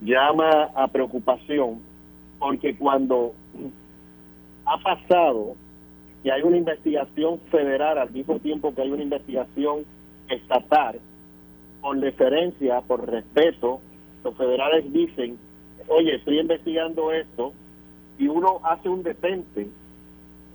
llama 0.00 0.70
a 0.74 0.88
preocupación 0.88 1.80
porque 2.38 2.76
cuando 2.76 3.34
ha 4.64 4.78
pasado 4.78 5.56
que 6.22 6.32
hay 6.32 6.42
una 6.42 6.56
investigación 6.56 7.40
federal 7.50 7.98
al 7.98 8.10
mismo 8.10 8.38
tiempo 8.38 8.74
que 8.74 8.82
hay 8.82 8.90
una 8.90 9.02
investigación 9.02 9.84
estatal, 10.28 11.00
por 11.80 11.98
deferencia, 12.00 12.80
por 12.82 13.08
respeto, 13.08 13.80
los 14.24 14.36
federales 14.36 14.92
dicen, 14.92 15.38
oye, 15.86 16.16
estoy 16.16 16.40
investigando 16.40 17.12
esto, 17.12 17.52
y 18.18 18.26
uno 18.26 18.60
hace 18.64 18.88
un 18.88 19.02
detente, 19.02 19.68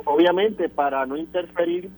obviamente 0.03 0.67
para 0.67 1.05
no 1.05 1.15
interferir 1.15 1.89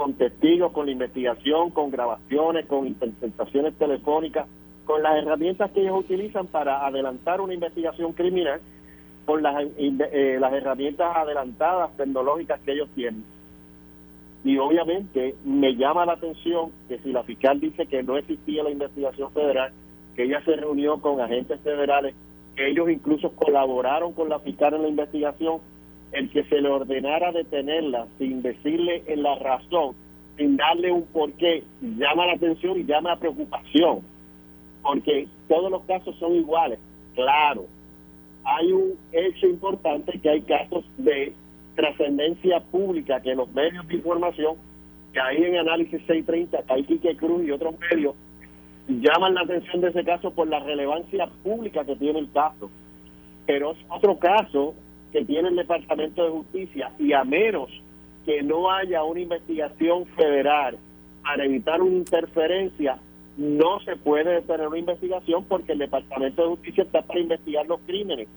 con 0.00 0.14
testigos, 0.14 0.72
con 0.72 0.86
la 0.86 0.92
investigación, 0.92 1.72
con 1.72 1.90
grabaciones, 1.90 2.64
con 2.64 2.86
interpretaciones 2.86 3.74
telefónicas, 3.74 4.48
con 4.86 5.02
las 5.02 5.22
herramientas 5.22 5.70
que 5.72 5.82
ellos 5.82 6.00
utilizan 6.00 6.46
para 6.46 6.86
adelantar 6.86 7.42
una 7.42 7.52
investigación 7.52 8.14
criminal, 8.14 8.62
con 9.26 9.42
las, 9.42 9.62
eh, 9.76 10.38
las 10.40 10.54
herramientas 10.54 11.14
adelantadas 11.14 11.94
tecnológicas 11.98 12.60
que 12.62 12.72
ellos 12.72 12.88
tienen. 12.94 13.22
Y 14.42 14.56
obviamente 14.56 15.34
me 15.44 15.76
llama 15.76 16.06
la 16.06 16.14
atención 16.14 16.72
que 16.88 16.96
si 17.00 17.12
la 17.12 17.22
fiscal 17.24 17.60
dice 17.60 17.84
que 17.84 18.02
no 18.02 18.16
existía 18.16 18.62
la 18.62 18.70
investigación 18.70 19.30
federal, 19.32 19.70
que 20.16 20.22
ella 20.22 20.42
se 20.46 20.56
reunió 20.56 20.98
con 21.02 21.20
agentes 21.20 21.60
federales, 21.60 22.14
que 22.56 22.70
ellos 22.70 22.88
incluso 22.88 23.32
colaboraron 23.32 24.14
con 24.14 24.30
la 24.30 24.38
fiscal 24.38 24.72
en 24.72 24.80
la 24.80 24.88
investigación, 24.88 25.60
el 26.12 26.30
que 26.30 26.44
se 26.44 26.60
le 26.60 26.68
ordenara 26.68 27.32
detenerla 27.32 28.06
sin 28.18 28.42
decirle 28.42 29.02
en 29.06 29.22
la 29.22 29.36
razón, 29.36 29.94
sin 30.36 30.56
darle 30.56 30.90
un 30.90 31.04
porqué, 31.06 31.62
llama 31.80 32.26
la 32.26 32.32
atención 32.32 32.80
y 32.80 32.84
llama 32.84 33.12
a 33.12 33.18
preocupación, 33.18 34.00
porque 34.82 35.28
todos 35.48 35.70
los 35.70 35.82
casos 35.82 36.16
son 36.18 36.34
iguales, 36.34 36.78
claro. 37.14 37.66
Hay 38.42 38.72
un 38.72 38.94
hecho 39.12 39.46
importante 39.46 40.18
que 40.18 40.30
hay 40.30 40.40
casos 40.42 40.84
de 40.96 41.34
trascendencia 41.76 42.60
pública 42.60 43.20
que 43.20 43.34
los 43.34 43.52
medios 43.52 43.86
de 43.86 43.94
información, 43.94 44.56
que 45.12 45.20
ahí 45.20 45.44
en 45.44 45.56
Análisis 45.56 46.00
630, 46.06 46.62
que 46.62 46.72
hay 46.72 46.84
Quique 46.84 47.16
Cruz 47.16 47.44
y 47.44 47.50
otros 47.50 47.74
medios, 47.90 48.14
llaman 48.88 49.34
la 49.34 49.42
atención 49.42 49.80
de 49.80 49.88
ese 49.88 50.04
caso 50.04 50.32
por 50.32 50.48
la 50.48 50.60
relevancia 50.60 51.28
pública 51.42 51.84
que 51.84 51.96
tiene 51.96 52.18
el 52.18 52.30
caso. 52.32 52.70
Pero 53.46 53.72
es 53.72 53.78
otro 53.88 54.18
caso 54.18 54.74
que 55.12 55.24
tiene 55.24 55.48
el 55.48 55.56
Departamento 55.56 56.24
de 56.24 56.30
Justicia 56.30 56.92
y 56.98 57.12
a 57.12 57.24
menos 57.24 57.70
que 58.24 58.42
no 58.42 58.70
haya 58.70 59.02
una 59.02 59.20
investigación 59.20 60.06
federal 60.06 60.78
para 61.22 61.44
evitar 61.44 61.82
una 61.82 61.96
interferencia, 61.96 62.98
no 63.36 63.80
se 63.80 63.96
puede 63.96 64.42
tener 64.42 64.68
una 64.68 64.78
investigación 64.78 65.44
porque 65.44 65.72
el 65.72 65.78
Departamento 65.78 66.42
de 66.42 66.48
Justicia 66.48 66.84
está 66.84 67.02
para 67.02 67.20
investigar 67.20 67.66
los 67.66 67.80
crímenes. 67.80 68.28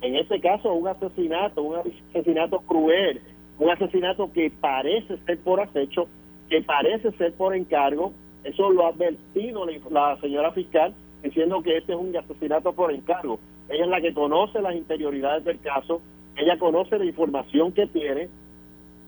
En 0.00 0.16
este 0.16 0.40
caso, 0.40 0.72
un 0.72 0.88
asesinato, 0.88 1.62
un 1.62 1.76
asesinato 2.12 2.60
cruel, 2.60 3.20
un 3.58 3.70
asesinato 3.70 4.32
que 4.32 4.50
parece 4.50 5.18
ser 5.18 5.38
por 5.38 5.60
acecho, 5.60 6.08
que 6.48 6.62
parece 6.62 7.12
ser 7.12 7.32
por 7.34 7.54
encargo, 7.54 8.12
eso 8.44 8.70
lo 8.70 8.86
ha 8.86 8.90
advertido 8.90 9.66
la 9.90 10.16
señora 10.20 10.52
fiscal 10.52 10.94
diciendo 11.22 11.62
que 11.62 11.78
este 11.78 11.92
es 11.92 11.98
un 11.98 12.16
asesinato 12.16 12.72
por 12.72 12.92
encargo. 12.92 13.40
Ella 13.68 13.84
es 13.84 13.90
la 13.90 14.00
que 14.00 14.14
conoce 14.14 14.62
las 14.62 14.76
interioridades 14.76 15.44
del 15.44 15.58
caso, 15.60 16.00
ella 16.36 16.58
conoce 16.58 16.98
la 16.98 17.04
información 17.04 17.72
que 17.72 17.86
tiene. 17.86 18.28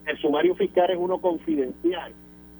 El 0.06 0.18
sumario 0.18 0.54
fiscal 0.54 0.90
es 0.90 0.96
uno 0.98 1.20
confidencial. 1.20 2.12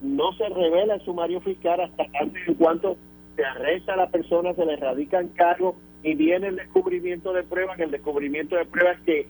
No 0.03 0.33
se 0.35 0.49
revela 0.49 0.95
el 0.95 1.01
sumario 1.03 1.41
fiscal 1.41 1.81
hasta 1.81 2.05
antes 2.21 2.47
en 2.47 2.55
cuanto 2.55 2.97
se 3.37 3.45
arresta 3.45 3.95
a 3.95 3.97
la 3.97 4.11
persona, 4.11 4.55
se 4.55 4.67
le 4.67 4.77
radican 4.77 5.29
cargos 5.29 5.77
y 6.03 6.15
viene 6.15 6.49
el 6.49 6.57
descubrimiento 6.57 7.33
de 7.33 7.43
pruebas. 7.43 7.79
El 7.81 7.91
descubrimiento 7.91 8.57
de 8.57 8.67
pruebas 8.67 9.01
que 9.01 9.27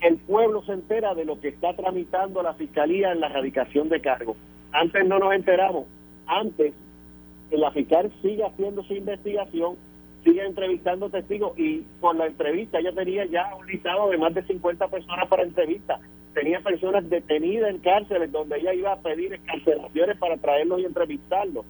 el 0.00 0.16
pueblo 0.18 0.62
se 0.64 0.72
entera 0.72 1.14
de 1.14 1.24
lo 1.24 1.40
que 1.40 1.48
está 1.48 1.74
tramitando 1.74 2.42
la 2.42 2.54
fiscalía 2.54 3.12
en 3.12 3.20
la 3.20 3.28
radicación 3.28 3.88
de 3.88 4.00
cargos. 4.00 4.36
Antes 4.72 5.06
no 5.06 5.18
nos 5.18 5.34
enteramos. 5.34 5.86
Antes 6.26 6.74
la 7.50 7.70
fiscal 7.70 8.10
sigue 8.22 8.44
haciendo 8.44 8.82
su 8.82 8.94
investigación 8.94 9.76
sigue 10.24 10.44
entrevistando 10.44 11.10
testigos 11.10 11.58
y 11.58 11.84
con 12.00 12.18
la 12.18 12.26
entrevista 12.26 12.78
ella 12.78 12.92
tenía 12.92 13.24
ya 13.26 13.54
un 13.58 13.66
listado 13.66 14.10
de 14.10 14.18
más 14.18 14.34
de 14.34 14.44
50 14.44 14.88
personas 14.88 15.28
para 15.28 15.42
entrevista. 15.42 15.98
Tenía 16.34 16.60
personas 16.60 17.08
detenidas 17.10 17.70
en 17.70 17.78
cárceles 17.78 18.30
donde 18.32 18.58
ella 18.58 18.72
iba 18.72 18.92
a 18.92 19.00
pedir 19.00 19.32
escarcelaciones 19.34 20.16
para 20.18 20.36
traerlos 20.36 20.80
y 20.80 20.84
entrevistarlos. 20.84 21.66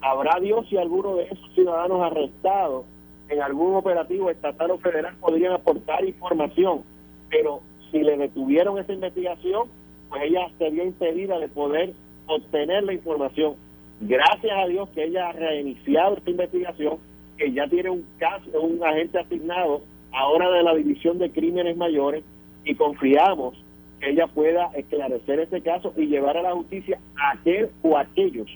Habrá 0.00 0.40
Dios 0.40 0.66
si 0.68 0.78
alguno 0.78 1.16
de 1.16 1.24
esos 1.24 1.52
ciudadanos 1.54 2.00
arrestados 2.02 2.86
en 3.28 3.40
algún 3.42 3.76
operativo 3.76 4.30
estatal 4.30 4.70
o 4.72 4.78
federal 4.78 5.14
podrían 5.20 5.52
aportar 5.52 6.04
información, 6.04 6.82
pero 7.28 7.60
si 7.90 8.00
le 8.00 8.16
detuvieron 8.16 8.78
esa 8.78 8.92
investigación, 8.92 9.68
pues 10.08 10.22
ella 10.22 10.48
sería 10.58 10.84
impedida 10.84 11.38
de 11.38 11.48
poder 11.48 11.92
obtener 12.26 12.82
la 12.82 12.94
información. 12.94 13.54
Gracias 14.00 14.52
a 14.56 14.66
Dios 14.66 14.88
que 14.90 15.04
ella 15.04 15.28
ha 15.28 15.32
reiniciado 15.32 16.16
esta 16.16 16.30
investigación 16.30 16.98
que 17.40 17.52
ya 17.52 17.66
tiene 17.66 17.88
un 17.88 18.04
caso, 18.18 18.50
un 18.60 18.84
agente 18.84 19.18
asignado 19.18 19.80
ahora 20.12 20.50
de 20.50 20.62
la 20.62 20.74
División 20.74 21.18
de 21.18 21.30
Crímenes 21.30 21.74
Mayores 21.74 22.22
y 22.66 22.74
confiamos 22.74 23.54
que 23.98 24.10
ella 24.10 24.26
pueda 24.26 24.66
esclarecer 24.74 25.40
ese 25.40 25.62
caso 25.62 25.94
y 25.96 26.06
llevar 26.06 26.36
a 26.36 26.42
la 26.42 26.52
justicia 26.52 27.00
a 27.16 27.38
aquel 27.38 27.70
o 27.82 27.96
aquellos 27.96 28.46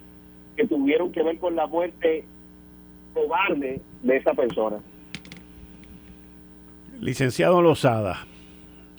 que 0.55 0.67
tuvieron 0.67 1.13
que 1.13 1.23
ver 1.23 1.39
con 1.39 1.57
la 1.57 1.67
muerte 1.67 2.27
cobarde 3.15 3.81
de 4.03 4.17
esa 4.17 4.35
persona. 4.35 4.77
Licenciado 7.01 7.63
Lozada, 7.63 8.27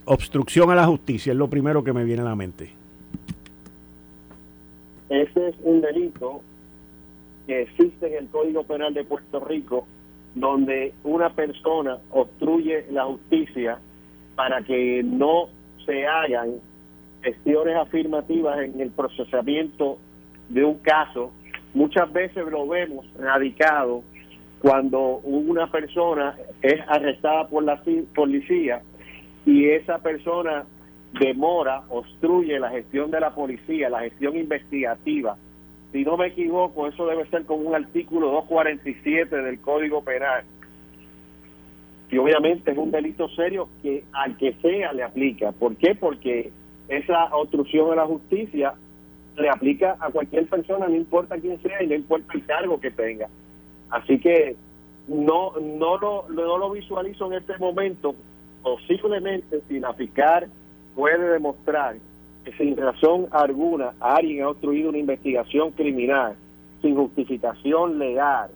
obstrucción 0.05 0.71
a 0.71 0.75
la 0.75 0.87
justicia 0.87 1.31
es 1.31 1.37
lo 1.37 1.47
primero 1.47 1.83
que 1.83 1.93
me 1.93 2.03
viene 2.03 2.23
a 2.23 2.25
la 2.25 2.35
mente. 2.35 2.71
Ese 5.09 5.49
es 5.49 5.55
un 5.61 5.81
delito 5.81 6.41
que 7.45 7.63
existe 7.63 8.07
en 8.07 8.25
el 8.25 8.29
Código 8.29 8.63
Penal 8.63 8.93
de 8.93 9.03
Puerto 9.03 9.39
Rico, 9.39 9.87
donde 10.33 10.93
una 11.03 11.29
persona 11.29 11.97
obstruye 12.11 12.85
la 12.91 13.05
justicia 13.05 13.79
para 14.35 14.61
que 14.63 15.01
no 15.03 15.47
se 15.85 16.05
hagan 16.05 16.55
gestiones 17.21 17.75
afirmativas 17.77 18.59
en 18.59 18.79
el 18.79 18.91
procesamiento 18.91 19.97
de 20.49 20.63
un 20.63 20.79
caso. 20.79 21.31
Muchas 21.73 22.11
veces 22.11 22.45
lo 22.47 22.67
vemos 22.67 23.05
radicado 23.17 24.03
cuando 24.59 25.17
una 25.23 25.71
persona 25.71 26.35
es 26.61 26.79
arrestada 26.87 27.47
por 27.47 27.63
la 27.63 27.81
policía 28.13 28.81
y 29.45 29.69
esa 29.69 29.99
persona 29.99 30.65
demora, 31.19 31.83
obstruye 31.89 32.59
la 32.59 32.71
gestión 32.71 33.11
de 33.11 33.19
la 33.19 33.33
policía, 33.33 33.89
la 33.89 34.01
gestión 34.01 34.35
investigativa 34.35 35.37
si 35.95 36.03
no 36.03 36.17
me 36.17 36.27
equivoco, 36.27 36.87
eso 36.87 37.07
debe 37.07 37.25
ser 37.29 37.45
como 37.45 37.69
un 37.69 37.73
artículo 37.73 38.29
247 38.29 39.33
del 39.33 39.61
Código 39.61 40.03
Penal. 40.03 40.43
Y 42.11 42.17
obviamente 42.17 42.71
es 42.71 42.77
un 42.77 42.91
delito 42.91 43.29
serio 43.29 43.69
que 43.81 44.03
al 44.11 44.35
que 44.35 44.55
sea 44.61 44.91
le 44.91 45.03
aplica. 45.03 45.53
¿Por 45.53 45.77
qué? 45.77 45.95
Porque 45.95 46.51
esa 46.89 47.33
obstrucción 47.33 47.93
a 47.93 47.95
la 47.95 48.05
justicia 48.07 48.73
le 49.37 49.49
aplica 49.49 49.95
a 50.01 50.11
cualquier 50.11 50.47
persona, 50.47 50.89
no 50.89 50.95
importa 50.95 51.37
quién 51.37 51.61
sea 51.61 51.81
y 51.81 51.87
no 51.87 51.95
importa 51.95 52.33
el 52.33 52.45
cargo 52.45 52.77
que 52.81 52.91
tenga. 52.91 53.29
Así 53.89 54.19
que 54.19 54.57
no, 55.07 55.53
no, 55.61 55.97
lo, 55.97 56.25
no 56.27 56.57
lo 56.57 56.71
visualizo 56.71 57.27
en 57.27 57.37
este 57.37 57.57
momento. 57.57 58.15
Posiblemente 58.61 59.61
si 59.69 59.79
la 59.79 59.93
fiscal 59.93 60.49
puede 60.93 61.25
demostrar 61.29 61.95
sin 62.57 62.77
razón 62.77 63.27
alguna 63.31 63.93
alguien 63.99 64.43
ha 64.43 64.49
obstruido 64.49 64.89
una 64.89 64.97
investigación 64.97 65.71
criminal 65.71 66.35
sin 66.81 66.95
justificación 66.95 67.97
legal, 67.97 68.49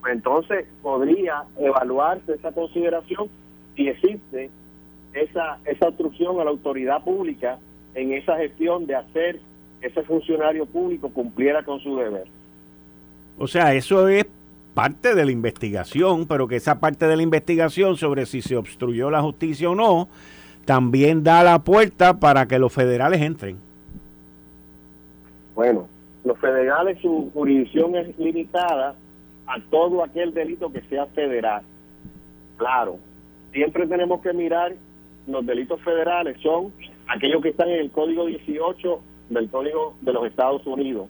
pues 0.00 0.14
entonces 0.14 0.66
podría 0.82 1.44
evaluarse 1.58 2.34
esa 2.34 2.52
consideración 2.52 3.28
si 3.74 3.88
existe 3.88 4.50
esa, 5.14 5.58
esa 5.64 5.88
obstrucción 5.88 6.40
a 6.40 6.44
la 6.44 6.50
autoridad 6.50 7.02
pública 7.02 7.58
en 7.94 8.12
esa 8.12 8.36
gestión 8.36 8.86
de 8.86 8.96
hacer 8.96 9.40
que 9.80 9.88
ese 9.88 10.02
funcionario 10.02 10.66
público 10.66 11.08
cumpliera 11.08 11.62
con 11.62 11.80
su 11.80 11.96
deber. 11.96 12.26
O 13.38 13.46
sea, 13.46 13.74
eso 13.74 14.06
es 14.08 14.26
parte 14.74 15.14
de 15.14 15.24
la 15.24 15.32
investigación, 15.32 16.26
pero 16.26 16.46
que 16.46 16.56
esa 16.56 16.78
parte 16.78 17.06
de 17.06 17.16
la 17.16 17.22
investigación 17.22 17.96
sobre 17.96 18.26
si 18.26 18.42
se 18.42 18.56
obstruyó 18.56 19.10
la 19.10 19.22
justicia 19.22 19.70
o 19.70 19.74
no, 19.74 20.08
también 20.64 21.24
da 21.24 21.42
la 21.42 21.60
puerta 21.60 22.18
para 22.18 22.46
que 22.46 22.58
los 22.58 22.72
federales 22.72 23.20
entren. 23.20 23.58
Bueno, 25.54 25.88
los 26.24 26.38
federales 26.38 26.98
su 27.00 27.30
jurisdicción 27.32 27.96
es 27.96 28.18
limitada 28.18 28.94
a 29.46 29.60
todo 29.70 30.04
aquel 30.04 30.32
delito 30.32 30.70
que 30.70 30.80
sea 30.82 31.06
federal. 31.06 31.62
Claro, 32.56 32.98
siempre 33.52 33.86
tenemos 33.86 34.20
que 34.20 34.32
mirar 34.32 34.74
los 35.26 35.46
delitos 35.46 35.80
federales 35.82 36.36
son 36.42 36.72
aquellos 37.06 37.42
que 37.42 37.50
están 37.50 37.68
en 37.68 37.80
el 37.80 37.90
Código 37.90 38.26
18 38.26 39.00
del 39.30 39.48
Código 39.50 39.94
de 40.00 40.12
los 40.12 40.26
Estados 40.26 40.66
Unidos. 40.66 41.08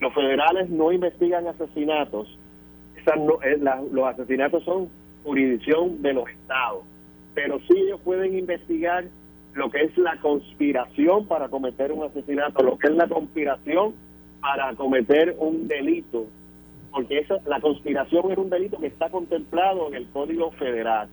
Los 0.00 0.14
federales 0.14 0.68
no 0.70 0.92
investigan 0.92 1.46
asesinatos. 1.46 2.38
Eh, 2.96 3.58
los 3.90 4.06
asesinatos 4.06 4.62
son 4.64 4.88
jurisdicción 5.24 6.02
de 6.02 6.12
los 6.12 6.28
estados. 6.28 6.82
Pero 7.40 7.60
sí 7.68 7.74
ellos 7.76 8.00
pueden 8.00 8.36
investigar 8.36 9.04
lo 9.54 9.70
que 9.70 9.84
es 9.84 9.96
la 9.96 10.16
conspiración 10.16 11.24
para 11.28 11.48
cometer 11.48 11.92
un 11.92 12.02
asesinato, 12.02 12.64
lo 12.64 12.76
que 12.76 12.88
es 12.88 12.94
la 12.94 13.06
conspiración 13.06 13.94
para 14.40 14.74
cometer 14.74 15.36
un 15.38 15.68
delito, 15.68 16.26
porque 16.90 17.20
esa, 17.20 17.36
la 17.46 17.60
conspiración 17.60 18.32
es 18.32 18.38
un 18.38 18.50
delito 18.50 18.80
que 18.80 18.88
está 18.88 19.08
contemplado 19.08 19.86
en 19.86 19.94
el 19.94 20.08
Código 20.08 20.50
Federal. 20.50 21.08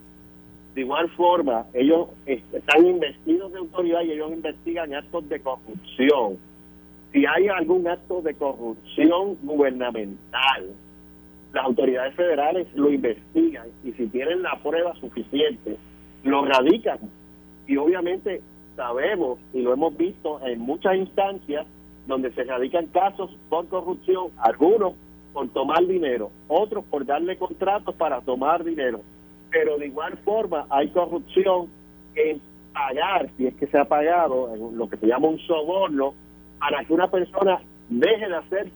De 0.74 0.82
igual 0.82 1.12
forma, 1.12 1.68
ellos 1.76 2.08
están 2.26 2.88
investidos 2.88 3.54
de 3.54 3.60
autoridad 3.60 4.02
y 4.02 4.14
ellos 4.14 4.32
investigan 4.32 4.96
actos 4.96 5.30
de 5.30 5.40
corrupción. 5.42 6.40
Si 7.14 7.24
hay 7.28 7.50
algún 7.50 7.88
acto 7.88 8.24
de 8.24 8.34
corrupción 8.34 9.38
gubernamental, 9.44 10.72
las 11.54 11.66
autoridades 11.66 12.16
federales 12.16 12.68
lo 12.74 12.92
investigan 12.92 13.68
y 13.84 13.92
si 13.92 14.08
tienen 14.08 14.42
la 14.42 14.58
prueba 14.64 14.96
suficiente, 14.96 15.78
lo 16.26 16.46
radican. 16.46 17.00
Y 17.68 17.78
obviamente 17.78 18.42
sabemos 18.76 19.40
y 19.54 19.62
lo 19.62 19.74
hemos 19.74 19.96
visto 19.96 20.46
en 20.46 20.60
muchas 20.60 20.98
instancias 20.98 21.66
donde 22.06 22.32
se 22.34 22.44
radican 22.44 22.88
casos 22.88 23.32
por 23.50 23.68
corrupción, 23.68 24.28
algunos 24.38 24.94
por 25.34 25.48
tomar 25.50 25.86
dinero, 25.88 26.30
otros 26.48 26.84
por 26.86 27.06
darle 27.06 27.38
contratos 27.38 27.96
para 27.96 28.22
tomar 28.22 28.64
dinero 28.64 29.02
pero 29.56 29.78
de 29.78 29.86
igual 29.86 30.18
forma 30.26 30.68
hay 30.70 30.90
corrupción 30.90 31.70
en 32.14 32.42
pagar, 32.74 33.30
si 33.38 33.48
es 33.48 33.56
que 33.56 33.68
se 33.68 33.78
ha 33.78 33.86
pagado, 33.86 34.54
en 34.54 34.78
lo 34.78 34.90
que 34.90 34.98
se 34.98 35.08
llama 35.08 35.30
un 35.30 35.40
soborno, 35.40 36.14
para 36.60 36.84
que 36.84 36.94
una 36.94 37.10
persona 37.10 37.62
deje 37.88 38.28
de 38.28 38.36
hacer 38.36 38.68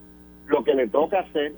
lo 0.47 0.63
que 0.63 0.73
le 0.73 0.87
toca 0.87 1.19
hacer. 1.19 1.51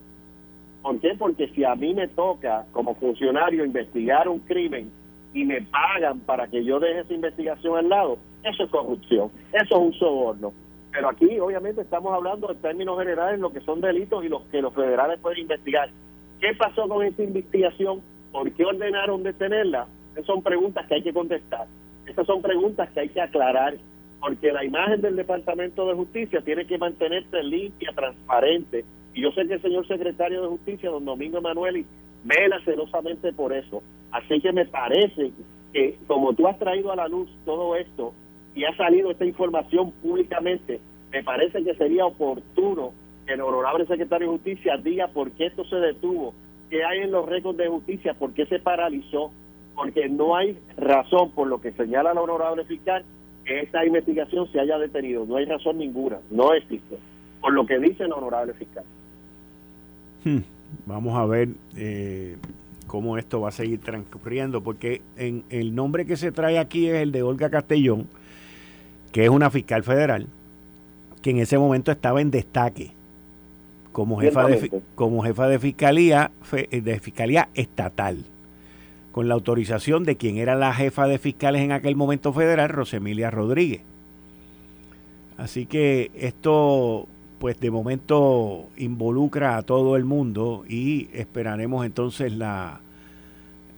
¿Por 0.81 0.99
qué? 0.99 1.13
Porque 1.19 1.49
si 1.49 1.63
a 1.63 1.75
mí 1.75 1.93
me 1.93 2.07
toca 2.07 2.65
como 2.71 2.95
funcionario 2.95 3.63
investigar 3.63 4.27
un 4.27 4.39
crimen 4.39 4.91
y 5.33 5.45
me 5.45 5.61
pagan 5.61 6.19
para 6.21 6.47
que 6.47 6.63
yo 6.63 6.79
deje 6.79 7.01
esa 7.01 7.13
investigación 7.13 7.77
al 7.77 7.89
lado, 7.89 8.17
eso 8.43 8.63
es 8.63 8.69
corrupción, 8.69 9.31
eso 9.53 9.75
es 9.75 9.81
un 9.81 9.93
soborno. 9.93 10.53
Pero 10.91 11.09
aquí 11.09 11.39
obviamente 11.39 11.81
estamos 11.81 12.13
hablando 12.13 12.51
en 12.51 12.57
términos 12.57 12.99
generales 12.99 13.39
lo 13.39 13.51
que 13.51 13.61
son 13.61 13.79
delitos 13.79 14.25
y 14.25 14.29
los 14.29 14.43
que 14.43 14.61
los 14.61 14.73
federales 14.73 15.19
pueden 15.19 15.39
investigar. 15.39 15.89
¿Qué 16.41 16.53
pasó 16.55 16.87
con 16.87 17.05
esta 17.05 17.23
investigación? 17.23 18.01
¿Por 18.31 18.51
qué 18.51 18.65
ordenaron 18.65 19.23
detenerla? 19.23 19.87
Esas 20.13 20.25
son 20.25 20.41
preguntas 20.41 20.85
que 20.87 20.95
hay 20.95 21.03
que 21.03 21.13
contestar. 21.13 21.67
Esas 22.05 22.25
son 22.25 22.41
preguntas 22.41 22.89
que 22.89 22.99
hay 22.99 23.09
que 23.09 23.21
aclarar, 23.21 23.75
porque 24.19 24.51
la 24.51 24.65
imagen 24.65 25.01
del 25.01 25.15
Departamento 25.15 25.87
de 25.87 25.93
Justicia 25.93 26.41
tiene 26.41 26.65
que 26.65 26.77
mantenerse 26.77 27.41
limpia, 27.43 27.91
transparente. 27.95 28.83
Y 29.13 29.21
yo 29.21 29.31
sé 29.31 29.47
que 29.47 29.53
el 29.53 29.61
señor 29.61 29.87
secretario 29.87 30.41
de 30.41 30.47
Justicia, 30.47 30.89
don 30.89 31.05
Domingo 31.05 31.37
Emanueli, 31.37 31.85
vela 32.23 32.59
celosamente 32.63 33.33
por 33.33 33.53
eso. 33.53 33.81
Así 34.11 34.39
que 34.41 34.51
me 34.51 34.65
parece 34.65 35.31
que 35.73 35.97
como 36.07 36.33
tú 36.33 36.47
has 36.47 36.59
traído 36.59 36.91
a 36.91 36.95
la 36.95 37.07
luz 37.07 37.29
todo 37.45 37.75
esto 37.75 38.13
y 38.55 38.65
ha 38.65 38.75
salido 38.75 39.11
esta 39.11 39.25
información 39.25 39.91
públicamente, 40.01 40.79
me 41.11 41.23
parece 41.23 41.63
que 41.63 41.75
sería 41.75 42.05
oportuno 42.05 42.93
que 43.25 43.33
el 43.33 43.41
honorable 43.41 43.85
secretario 43.85 44.27
de 44.27 44.37
Justicia 44.37 44.77
diga 44.77 45.07
por 45.07 45.31
qué 45.31 45.47
esto 45.47 45.63
se 45.65 45.77
detuvo, 45.77 46.33
que 46.69 46.83
hay 46.83 46.99
en 46.99 47.11
los 47.11 47.27
récords 47.27 47.57
de 47.57 47.67
justicia, 47.67 48.13
por 48.13 48.33
qué 48.33 48.45
se 48.45 48.59
paralizó, 48.59 49.31
porque 49.75 50.07
no 50.07 50.35
hay 50.35 50.57
razón, 50.77 51.31
por 51.31 51.47
lo 51.47 51.61
que 51.61 51.73
señala 51.73 52.13
la 52.13 52.21
honorable 52.21 52.63
fiscal, 52.63 53.03
que 53.45 53.59
esta 53.59 53.85
investigación 53.85 54.49
se 54.51 54.59
haya 54.59 54.77
detenido. 54.77 55.25
No 55.25 55.35
hay 55.35 55.45
razón 55.45 55.77
ninguna, 55.77 56.19
no 56.29 56.53
existe, 56.53 56.97
por 57.41 57.53
lo 57.53 57.65
que 57.65 57.77
dice 57.77 58.07
la 58.07 58.15
honorable 58.15 58.53
fiscal. 58.53 58.85
Hmm, 60.23 60.39
vamos 60.85 61.17
a 61.17 61.25
ver 61.25 61.49
eh, 61.75 62.37
cómo 62.87 63.17
esto 63.17 63.41
va 63.41 63.49
a 63.49 63.51
seguir 63.51 63.79
transcurriendo, 63.79 64.61
porque 64.61 65.01
en 65.17 65.43
el 65.49 65.75
nombre 65.75 66.05
que 66.05 66.17
se 66.17 66.31
trae 66.31 66.59
aquí 66.59 66.87
es 66.87 66.95
el 66.95 67.11
de 67.11 67.23
Olga 67.23 67.49
Castellón, 67.49 68.07
que 69.11 69.23
es 69.25 69.29
una 69.29 69.49
fiscal 69.49 69.83
federal, 69.83 70.27
que 71.21 71.31
en 71.31 71.39
ese 71.39 71.57
momento 71.57 71.91
estaba 71.91 72.21
en 72.21 72.31
destaque 72.31 72.91
como 73.91 74.19
jefa 74.19 74.47
de, 74.47 74.81
como 74.95 75.21
jefa 75.21 75.47
de 75.47 75.59
fiscalía 75.59 76.31
de 76.71 76.99
fiscalía 77.01 77.49
estatal 77.53 78.25
con 79.11 79.27
la 79.27 79.33
autorización 79.33 80.03
de 80.03 80.15
quien 80.15 80.37
era 80.37 80.55
la 80.55 80.73
jefa 80.73 81.07
de 81.07 81.17
fiscales 81.17 81.61
en 81.61 81.71
aquel 81.71 81.95
momento 81.95 82.33
federal, 82.33 82.69
Rosemilia 82.69 83.29
Rodríguez. 83.29 83.81
Así 85.37 85.65
que 85.65 86.11
esto, 86.15 87.07
pues 87.41 87.59
de 87.59 87.71
momento 87.71 88.67
involucra 88.77 89.57
a 89.57 89.63
todo 89.63 89.97
el 89.97 90.05
mundo 90.05 90.63
y 90.69 91.09
esperaremos 91.11 91.87
entonces 91.87 92.31
la, 92.31 92.81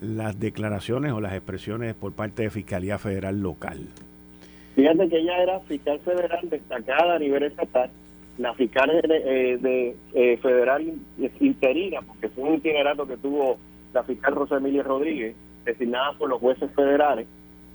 las 0.01 0.37
declaraciones 0.37 1.13
o 1.13 1.21
las 1.21 1.31
expresiones 1.31 1.95
por 1.95 2.11
parte 2.11 2.43
de 2.43 2.49
Fiscalía 2.49 2.99
Federal 2.99 3.41
Local. 3.41 3.87
Fíjate 4.75 5.07
que 5.07 5.17
ella 5.17 5.41
era 5.41 5.59
fiscal 5.61 5.97
federal 6.01 6.49
destacada 6.49 7.15
a 7.15 7.19
nivel 7.19 7.43
estatal 7.43 7.89
la 8.37 8.53
fiscal 8.53 8.89
de, 9.01 9.55
eh, 9.55 9.95
eh, 10.13 10.37
federal 10.41 10.83
interina, 11.39 12.01
porque 12.01 12.27
fue 12.27 12.43
un 12.43 12.55
itinerato 12.55 13.07
que 13.07 13.15
tuvo 13.15 13.59
la 13.93 14.03
fiscal 14.03 14.35
Rosa 14.35 14.57
Emilia 14.57 14.83
Rodríguez, 14.83 15.37
designada 15.63 16.11
por 16.17 16.27
los 16.27 16.41
jueces 16.41 16.69
federales, 16.75 17.27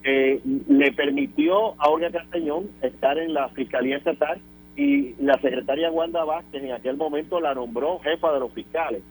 eh, 0.04 0.38
le 0.68 0.92
permitió 0.92 1.80
a 1.80 1.88
Olga 1.88 2.10
Castañón 2.10 2.68
estar 2.82 3.16
en 3.16 3.32
la 3.32 3.48
Fiscalía 3.48 3.96
Estatal 3.96 4.38
y 4.78 5.16
la 5.18 5.34
secretaria 5.40 5.90
Wanda 5.90 6.24
Vázquez 6.24 6.62
en 6.62 6.70
aquel 6.70 6.96
momento 6.96 7.40
la 7.40 7.52
nombró 7.52 7.98
jefa 7.98 8.32
de 8.32 8.38
los 8.38 8.52
fiscales. 8.52 9.02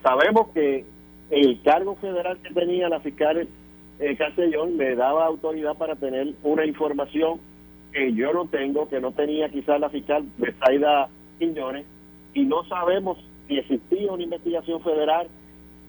Sabemos 0.00 0.50
que 0.54 0.84
el 1.30 1.60
cargo 1.62 1.96
federal 1.96 2.38
que 2.38 2.54
tenía 2.54 2.88
la 2.88 3.00
fiscal 3.00 3.48
Castellón 4.16 4.78
le 4.78 4.94
daba 4.94 5.26
autoridad 5.26 5.76
para 5.76 5.96
tener 5.96 6.34
una 6.44 6.64
información 6.64 7.40
que 7.92 8.12
yo 8.14 8.32
no 8.32 8.46
tengo, 8.46 8.88
que 8.88 9.00
no 9.00 9.10
tenía 9.10 9.48
quizás 9.48 9.80
la 9.80 9.90
fiscal 9.90 10.24
Besaida 10.36 11.08
Quiñones, 11.40 11.84
y 12.32 12.44
no 12.44 12.62
sabemos 12.66 13.18
si 13.48 13.58
existía 13.58 14.12
una 14.12 14.22
investigación 14.22 14.80
federal 14.82 15.26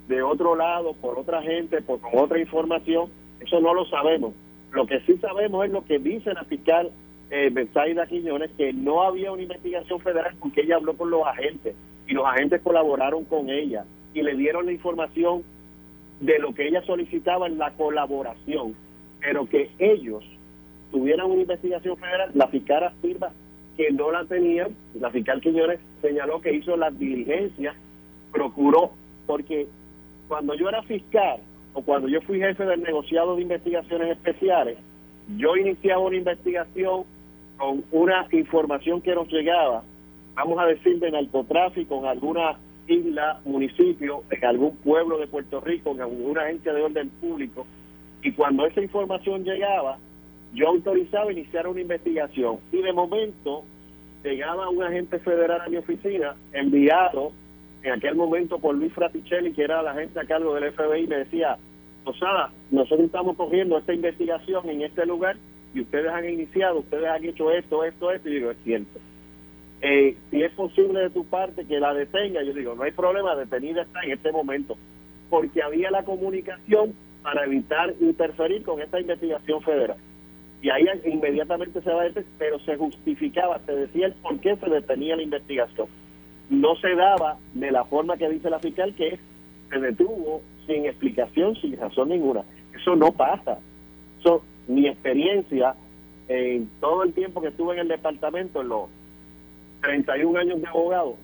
de 0.07 0.23
otro 0.23 0.55
lado, 0.55 0.93
por 0.93 1.19
otra 1.19 1.43
gente, 1.43 1.83
por 1.83 1.99
otra 2.13 2.39
información, 2.39 3.11
eso 3.41 3.59
no 3.59 3.75
lo 3.75 3.85
sabemos. 3.85 4.33
Lo 4.71 4.87
que 4.87 5.01
sí 5.01 5.17
sabemos 5.17 5.67
es 5.67 5.71
lo 5.71 5.85
que 5.85 5.99
dice 5.99 6.33
la 6.33 6.45
fiscal 6.45 6.89
eh, 7.31 7.49
Besaida 7.51 8.07
Quiñones, 8.07 8.51
que 8.57 8.73
no 8.73 9.03
había 9.03 9.31
una 9.31 9.43
investigación 9.43 9.99
federal 9.99 10.35
porque 10.39 10.61
ella 10.61 10.77
habló 10.77 10.95
con 10.95 11.09
los 11.09 11.25
agentes 11.25 11.75
y 12.07 12.13
los 12.13 12.25
agentes 12.25 12.61
colaboraron 12.61 13.23
con 13.25 13.49
ella 13.49 13.85
y 14.13 14.21
le 14.23 14.35
dieron 14.35 14.65
la 14.65 14.71
información 14.71 15.43
de 16.19 16.39
lo 16.39 16.53
que 16.53 16.67
ella 16.67 16.81
solicitaba 16.83 17.47
en 17.47 17.57
la 17.57 17.71
colaboración, 17.71 18.75
pero 19.19 19.47
que 19.47 19.69
ellos 19.77 20.23
tuvieran 20.91 21.29
una 21.29 21.41
investigación 21.41 21.97
federal, 21.97 22.31
la 22.33 22.47
fiscal 22.47 22.83
afirma 22.83 23.31
que 23.77 23.91
no 23.91 24.11
la 24.11 24.25
tenían, 24.25 24.75
la 24.99 25.09
fiscal 25.11 25.39
Quiñones 25.39 25.79
señaló 26.01 26.41
que 26.41 26.53
hizo 26.53 26.75
las 26.75 26.97
diligencias, 26.97 27.75
procuró, 28.31 28.91
porque 29.25 29.67
cuando 30.27 30.55
yo 30.55 30.67
era 30.67 30.81
fiscal 30.83 31.39
o 31.73 31.81
cuando 31.81 32.07
yo 32.07 32.21
fui 32.21 32.39
jefe 32.39 32.65
del 32.65 32.81
negociado 32.81 33.35
de 33.35 33.43
investigaciones 33.43 34.11
especiales, 34.11 34.77
yo 35.37 35.55
iniciaba 35.55 36.01
una 36.01 36.17
investigación 36.17 37.03
con 37.59 37.83
una 37.91 38.25
información 38.31 39.01
que 39.01 39.13
nos 39.13 39.27
llegaba, 39.27 39.83
vamos 40.33 40.57
a 40.59 40.65
decir, 40.65 40.97
de 40.99 41.11
narcotráfico 41.11 41.99
en 41.99 42.05
alguna 42.05 42.57
isla, 42.87 43.41
municipio, 43.43 44.23
en 44.31 44.45
algún 44.45 44.77
pueblo 44.77 45.17
de 45.19 45.27
Puerto 45.27 45.59
Rico, 45.59 45.91
en 45.91 46.01
alguna 46.01 46.43
agencia 46.43 46.73
de 46.73 46.81
orden 46.81 47.09
público, 47.21 47.67
y 48.23 48.31
cuando 48.31 48.65
esa 48.65 48.81
información 48.81 49.43
llegaba, 49.43 49.97
yo 50.53 50.69
autorizaba 50.69 51.31
iniciar 51.31 51.67
una 51.67 51.81
investigación. 51.81 52.57
Y 52.71 52.81
de 52.81 52.93
momento 52.93 53.63
llegaba 54.23 54.69
un 54.69 54.81
agente 54.81 55.19
federal 55.19 55.61
a 55.61 55.69
mi 55.69 55.77
oficina 55.77 56.35
enviado 56.53 57.31
en 57.83 57.93
aquel 57.93 58.15
momento 58.15 58.57
por 58.59 58.75
Luis 58.75 58.93
Fraticelli, 58.93 59.53
que 59.53 59.63
era 59.63 59.81
la 59.81 59.91
agente 59.91 60.19
a 60.19 60.25
cargo 60.25 60.55
del 60.55 60.71
FBI, 60.71 61.07
me 61.07 61.17
decía, 61.17 61.57
Osada, 62.05 62.51
nosotros 62.71 63.05
estamos 63.05 63.35
cogiendo 63.35 63.77
esta 63.77 63.93
investigación 63.93 64.69
en 64.69 64.81
este 64.81 65.05
lugar 65.05 65.35
y 65.73 65.81
ustedes 65.81 66.11
han 66.11 66.27
iniciado, 66.29 66.79
ustedes 66.79 67.05
han 67.05 67.23
hecho 67.23 67.51
esto, 67.51 67.83
esto, 67.83 68.11
esto, 68.11 68.29
y 68.29 68.33
digo, 68.35 68.51
es 68.51 68.57
cierto. 68.63 68.99
Eh, 69.81 70.17
si 70.29 70.43
es 70.43 70.51
posible 70.53 70.99
de 70.99 71.09
tu 71.09 71.25
parte 71.25 71.65
que 71.65 71.79
la 71.79 71.93
detenga, 71.93 72.43
yo 72.43 72.53
digo, 72.53 72.75
no 72.75 72.83
hay 72.83 72.91
problema, 72.91 73.35
detenida 73.35 73.83
está 73.83 74.01
en 74.03 74.11
este 74.11 74.31
momento, 74.31 74.77
porque 75.29 75.61
había 75.61 75.91
la 75.91 76.03
comunicación 76.03 76.93
para 77.21 77.45
evitar 77.45 77.93
interferir 77.99 78.63
con 78.63 78.81
esta 78.81 78.99
investigación 78.99 79.61
federal 79.61 79.97
y 80.61 80.69
ahí 80.69 80.85
inmediatamente 81.05 81.81
se 81.81 81.89
va 81.89 82.01
a 82.01 82.05
detener, 82.05 82.29
pero 82.37 82.59
se 82.59 82.75
justificaba, 82.75 83.59
se 83.65 83.73
decía 83.73 84.07
el 84.07 84.13
por 84.13 84.39
qué 84.39 84.55
se 84.57 84.69
detenía 84.69 85.15
la 85.15 85.23
investigación. 85.23 85.87
No 86.49 86.75
se 86.75 86.95
daba 86.95 87.37
de 87.53 87.71
la 87.71 87.85
forma 87.85 88.17
que 88.17 88.27
dice 88.29 88.49
la 88.49 88.59
fiscal, 88.59 88.93
que 88.95 89.09
es, 89.09 89.19
se 89.69 89.79
detuvo 89.79 90.41
sin 90.67 90.85
explicación, 90.85 91.55
sin 91.55 91.77
razón 91.77 92.09
ninguna. 92.09 92.43
Eso 92.75 92.95
no 92.95 93.11
pasa. 93.11 93.59
Eso, 94.19 94.43
mi 94.69 94.87
experiencia 94.87 95.75
en 96.27 96.69
todo 96.79 97.03
el 97.03 97.13
tiempo 97.13 97.41
que 97.41 97.47
estuve 97.47 97.73
en 97.73 97.81
el 97.81 97.87
departamento, 97.87 98.61
en 98.61 98.69
los 98.69 98.83
31 99.81 100.39
años 100.39 100.61
de 100.61 100.67
abogado, 100.67 101.15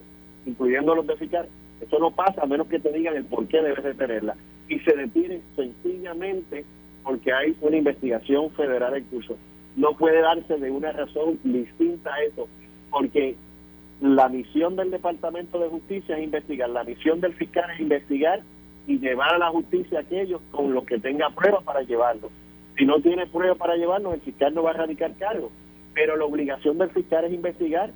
incluyendo 0.45 0.95
los 0.95 1.05
de 1.05 1.15
fiscal, 1.15 1.47
eso 1.79 1.99
no 1.99 2.11
pasa 2.11 2.41
a 2.41 2.47
menos 2.47 2.67
que 2.67 2.79
te 2.79 2.91
digan 2.91 3.15
el 3.15 3.25
por 3.25 3.47
qué 3.47 3.61
debes 3.61 3.83
detenerla. 3.83 4.35
Y 4.67 4.79
se 4.79 4.95
detiene 4.95 5.41
sencillamente 5.55 6.65
porque 7.03 7.31
hay 7.31 7.55
una 7.61 7.77
investigación 7.77 8.49
federal 8.51 8.95
en 8.95 9.03
curso. 9.05 9.37
No 9.75 9.91
puede 9.95 10.21
darse 10.21 10.57
de 10.57 10.71
una 10.71 10.91
razón 10.91 11.39
distinta 11.43 12.13
a 12.13 12.23
eso, 12.23 12.47
porque 12.89 13.35
la 14.01 14.27
misión 14.27 14.75
del 14.75 14.89
Departamento 14.89 15.59
de 15.59 15.69
Justicia 15.69 16.17
es 16.17 16.23
investigar, 16.23 16.69
la 16.69 16.83
misión 16.83 17.21
del 17.21 17.33
fiscal 17.33 17.69
es 17.71 17.79
investigar 17.79 18.41
y 18.87 18.97
llevar 18.97 19.35
a 19.35 19.37
la 19.37 19.49
justicia 19.49 19.99
a 19.99 20.01
aquellos 20.01 20.41
con 20.51 20.73
los 20.73 20.85
que 20.85 20.97
tenga 20.97 21.29
pruebas 21.29 21.63
para 21.63 21.81
llevarlo. 21.81 22.31
Si 22.77 22.85
no 22.85 22.99
tiene 23.01 23.27
pruebas 23.27 23.57
para 23.57 23.75
llevarlo, 23.75 24.13
el 24.13 24.21
fiscal 24.21 24.53
no 24.53 24.63
va 24.63 24.71
a 24.71 24.73
radicar 24.73 25.13
cargo. 25.15 25.51
Pero 25.93 26.17
la 26.17 26.25
obligación 26.25 26.77
del 26.77 26.89
fiscal 26.89 27.25
es 27.25 27.33
investigar 27.33 27.91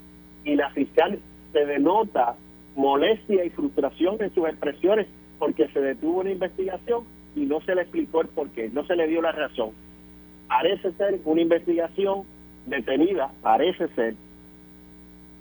y 0.46 0.56
la 0.56 0.70
fiscal 0.72 1.20
se 1.52 1.66
denota 1.66 2.36
molestia 2.76 3.44
y 3.44 3.50
frustración 3.50 4.22
en 4.22 4.34
sus 4.34 4.48
expresiones 4.48 5.08
porque 5.38 5.68
se 5.70 5.82
detuvo 5.82 6.22
una 6.22 6.32
investigación 6.32 7.04
y 7.36 7.42
no 7.42 7.62
se 7.62 7.76
le 7.76 7.82
explicó 7.82 8.22
el 8.22 8.28
por 8.28 8.50
qué, 8.50 8.70
no 8.70 8.86
se 8.86 8.96
le 8.96 9.08
dio 9.08 9.22
la 9.22 9.32
razón. 9.32 9.72
Parece 10.48 10.92
ser 10.94 11.20
una 11.26 11.42
investigación 11.42 12.24
detenida, 12.66 13.32
parece 13.42 13.88
ser, 13.90 14.16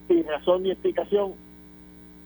sin 0.06 0.26
razón 0.26 0.62
ni 0.62 0.70
explicación, 0.70 1.32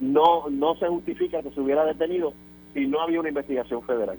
no, 0.01 0.48
no 0.51 0.75
se 0.77 0.88
justifica 0.88 1.42
que 1.42 1.51
se 1.51 1.61
hubiera 1.61 1.85
detenido 1.85 2.33
si 2.75 2.87
no 2.87 3.01
había 3.01 3.20
una 3.20 3.29
investigación 3.29 3.83
federal. 3.83 4.18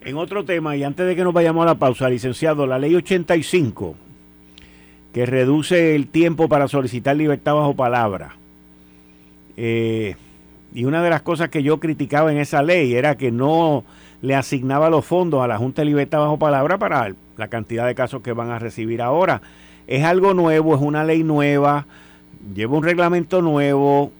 En 0.00 0.16
otro 0.16 0.44
tema, 0.44 0.76
y 0.76 0.84
antes 0.84 1.06
de 1.06 1.16
que 1.16 1.24
nos 1.24 1.34
vayamos 1.34 1.62
a 1.62 1.66
la 1.66 1.74
pausa, 1.74 2.08
licenciado, 2.08 2.66
la 2.66 2.78
ley 2.78 2.94
85, 2.94 3.96
que 5.12 5.26
reduce 5.26 5.94
el 5.94 6.06
tiempo 6.06 6.48
para 6.48 6.68
solicitar 6.68 7.16
libertad 7.16 7.54
bajo 7.54 7.74
palabra. 7.74 8.36
Eh, 9.56 10.14
y 10.72 10.84
una 10.84 11.02
de 11.02 11.10
las 11.10 11.22
cosas 11.22 11.48
que 11.48 11.62
yo 11.62 11.80
criticaba 11.80 12.30
en 12.30 12.38
esa 12.38 12.62
ley 12.62 12.94
era 12.94 13.16
que 13.16 13.32
no 13.32 13.84
le 14.22 14.34
asignaba 14.34 14.90
los 14.90 15.04
fondos 15.04 15.42
a 15.42 15.48
la 15.48 15.58
Junta 15.58 15.82
de 15.82 15.86
Libertad 15.86 16.20
bajo 16.20 16.38
palabra 16.38 16.78
para 16.78 17.12
la 17.36 17.48
cantidad 17.48 17.86
de 17.86 17.94
casos 17.94 18.22
que 18.22 18.32
van 18.32 18.50
a 18.50 18.58
recibir 18.58 19.02
ahora. 19.02 19.40
Es 19.86 20.04
algo 20.04 20.34
nuevo, 20.34 20.74
es 20.74 20.80
una 20.80 21.04
ley 21.04 21.24
nueva, 21.24 21.86
lleva 22.54 22.76
un 22.76 22.84
reglamento 22.84 23.42
nuevo. 23.42 24.12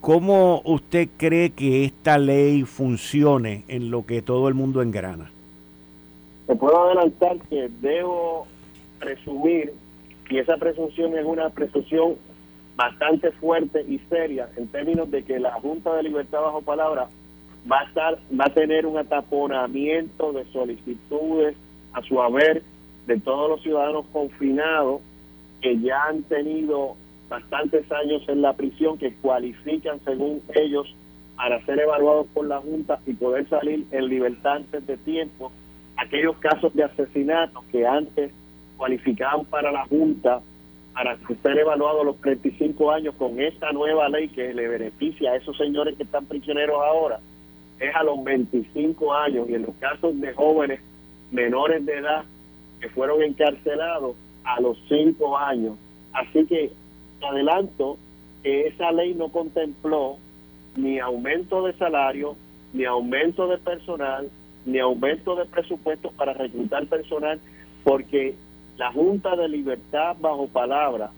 ¿Cómo 0.00 0.62
usted 0.64 1.08
cree 1.16 1.50
que 1.50 1.84
esta 1.84 2.18
ley 2.18 2.62
funcione 2.62 3.64
en 3.68 3.90
lo 3.90 4.06
que 4.06 4.22
todo 4.22 4.48
el 4.48 4.54
mundo 4.54 4.80
engrana? 4.80 5.30
Te 6.46 6.54
puedo 6.54 6.84
adelantar 6.84 7.36
que 7.50 7.68
debo 7.80 8.46
presumir, 9.00 9.72
y 10.30 10.38
esa 10.38 10.56
presunción 10.56 11.18
es 11.18 11.24
una 11.24 11.50
presunción 11.50 12.14
bastante 12.76 13.32
fuerte 13.32 13.84
y 13.88 13.98
seria 14.08 14.48
en 14.56 14.68
términos 14.68 15.10
de 15.10 15.24
que 15.24 15.40
la 15.40 15.52
Junta 15.54 15.94
de 15.96 16.04
Libertad 16.04 16.42
bajo 16.42 16.62
palabra 16.62 17.08
va 17.70 17.80
a 17.80 17.84
estar, 17.84 18.18
va 18.38 18.44
a 18.44 18.54
tener 18.54 18.86
un 18.86 18.98
ataponamiento 18.98 20.32
de 20.32 20.44
solicitudes 20.52 21.56
a 21.92 22.02
su 22.02 22.22
haber 22.22 22.62
de 23.06 23.18
todos 23.18 23.50
los 23.50 23.62
ciudadanos 23.62 24.06
confinados 24.12 25.00
que 25.60 25.78
ya 25.80 26.04
han 26.04 26.22
tenido 26.22 26.96
bastantes 27.28 27.90
años 27.92 28.22
en 28.28 28.42
la 28.42 28.54
prisión 28.54 28.98
que 28.98 29.14
cualifican 29.14 30.00
según 30.04 30.42
ellos 30.54 30.94
para 31.36 31.64
ser 31.64 31.78
evaluados 31.78 32.26
por 32.34 32.46
la 32.46 32.58
Junta 32.58 32.98
y 33.06 33.12
poder 33.12 33.48
salir 33.48 33.86
en 33.92 34.08
libertad 34.08 34.56
antes 34.56 34.86
de 34.86 34.96
tiempo. 34.96 35.52
Aquellos 35.96 36.36
casos 36.38 36.74
de 36.74 36.84
asesinato 36.84 37.62
que 37.70 37.86
antes 37.86 38.32
cualificaban 38.76 39.44
para 39.44 39.70
la 39.70 39.84
Junta 39.86 40.40
para 40.94 41.16
ser 41.42 41.58
evaluados 41.58 42.04
los 42.04 42.20
35 42.20 42.90
años 42.90 43.14
con 43.14 43.40
esta 43.40 43.70
nueva 43.70 44.08
ley 44.08 44.28
que 44.28 44.52
le 44.52 44.66
beneficia 44.66 45.30
a 45.30 45.36
esos 45.36 45.56
señores 45.56 45.96
que 45.96 46.02
están 46.02 46.26
prisioneros 46.26 46.76
ahora, 46.76 47.20
es 47.78 47.94
a 47.94 48.02
los 48.02 48.24
25 48.24 49.14
años 49.14 49.48
y 49.48 49.54
en 49.54 49.62
los 49.62 49.76
casos 49.76 50.20
de 50.20 50.32
jóvenes 50.32 50.80
menores 51.30 51.86
de 51.86 51.98
edad 51.98 52.24
que 52.80 52.88
fueron 52.88 53.22
encarcelados 53.22 54.16
a 54.42 54.60
los 54.60 54.76
5 54.88 55.38
años. 55.38 55.76
Así 56.12 56.44
que 56.46 56.72
adelanto 57.26 57.98
que 58.42 58.68
esa 58.68 58.92
ley 58.92 59.14
no 59.14 59.28
contempló 59.30 60.16
ni 60.76 60.98
aumento 60.98 61.66
de 61.66 61.72
salario, 61.74 62.36
ni 62.72 62.84
aumento 62.84 63.48
de 63.48 63.58
personal, 63.58 64.28
ni 64.64 64.78
aumento 64.78 65.34
de 65.34 65.46
presupuestos 65.46 66.12
para 66.12 66.34
reclutar 66.34 66.86
personal, 66.86 67.40
porque 67.84 68.34
la 68.76 68.92
Junta 68.92 69.34
de 69.34 69.48
Libertad 69.48 70.16
bajo 70.20 70.46
palabra 70.46 71.10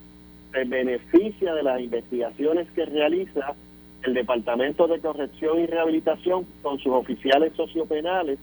se 0.52 0.64
beneficia 0.64 1.54
de 1.54 1.62
las 1.62 1.80
investigaciones 1.80 2.68
que 2.70 2.86
realiza 2.86 3.54
el 4.02 4.14
Departamento 4.14 4.86
de 4.86 5.00
Corrección 5.00 5.60
y 5.60 5.66
Rehabilitación 5.66 6.46
con 6.62 6.78
sus 6.78 6.92
oficiales 6.92 7.52
sociopenales, 7.54 8.38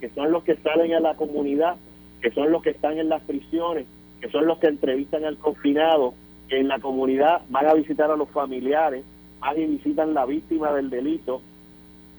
que 0.00 0.08
son 0.10 0.32
los 0.32 0.42
que 0.42 0.56
salen 0.56 0.94
a 0.94 1.00
la 1.00 1.14
comunidad, 1.14 1.76
que 2.20 2.30
son 2.30 2.50
los 2.50 2.62
que 2.62 2.70
están 2.70 2.98
en 2.98 3.08
las 3.08 3.22
prisiones, 3.22 3.86
que 4.20 4.30
son 4.30 4.46
los 4.46 4.58
que 4.58 4.68
entrevistan 4.68 5.24
al 5.24 5.36
confinado, 5.36 6.14
en 6.58 6.68
la 6.68 6.78
comunidad 6.78 7.42
van 7.48 7.66
a 7.66 7.74
visitar 7.74 8.10
a 8.10 8.16
los 8.16 8.28
familiares, 8.28 9.04
van 9.40 9.58
y 9.60 9.66
visitan 9.66 10.14
la 10.14 10.26
víctima 10.26 10.72
del 10.72 10.90
delito, 10.90 11.40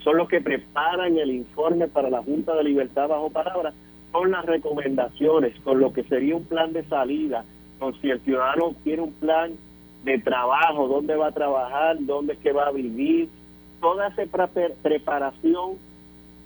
son 0.04 0.17
los 0.17 0.28
que 0.28 0.41
preparan 0.41 1.17
el 1.17 1.32
informe 1.32 1.88
para 1.88 2.10
la 2.10 2.22
Junta 2.22 2.56
de 2.56 2.63
Libertad 2.63 3.08
bajo 3.08 3.30
palabra 3.30 3.74
con 4.12 4.32
las 4.32 4.46
recomendaciones, 4.46 5.60
con 5.62 5.80
lo 5.80 5.93
que 5.93 6.04
sería 6.04 6.36
un 6.36 6.46
plan 6.46 6.74
de 6.74 6.84
salida, 6.84 7.46
con 7.80 8.00
si 8.02 8.10
el 8.10 8.19
ciudadano 8.22 8.76
quiere 8.84 9.02
un 9.02 9.13
plan 9.13 9.54
de 10.04 10.19
trabajo, 10.19 10.88
dónde 10.88 11.15
va 11.15 11.28
a 11.28 11.32
trabajar, 11.32 11.98
dónde 12.02 12.34
es 12.34 12.39
que 12.39 12.52
va 12.52 12.67
a 12.67 12.72
vivir, 12.72 13.30
toda 13.80 14.08
esa 14.08 14.24
preparación 14.82 15.78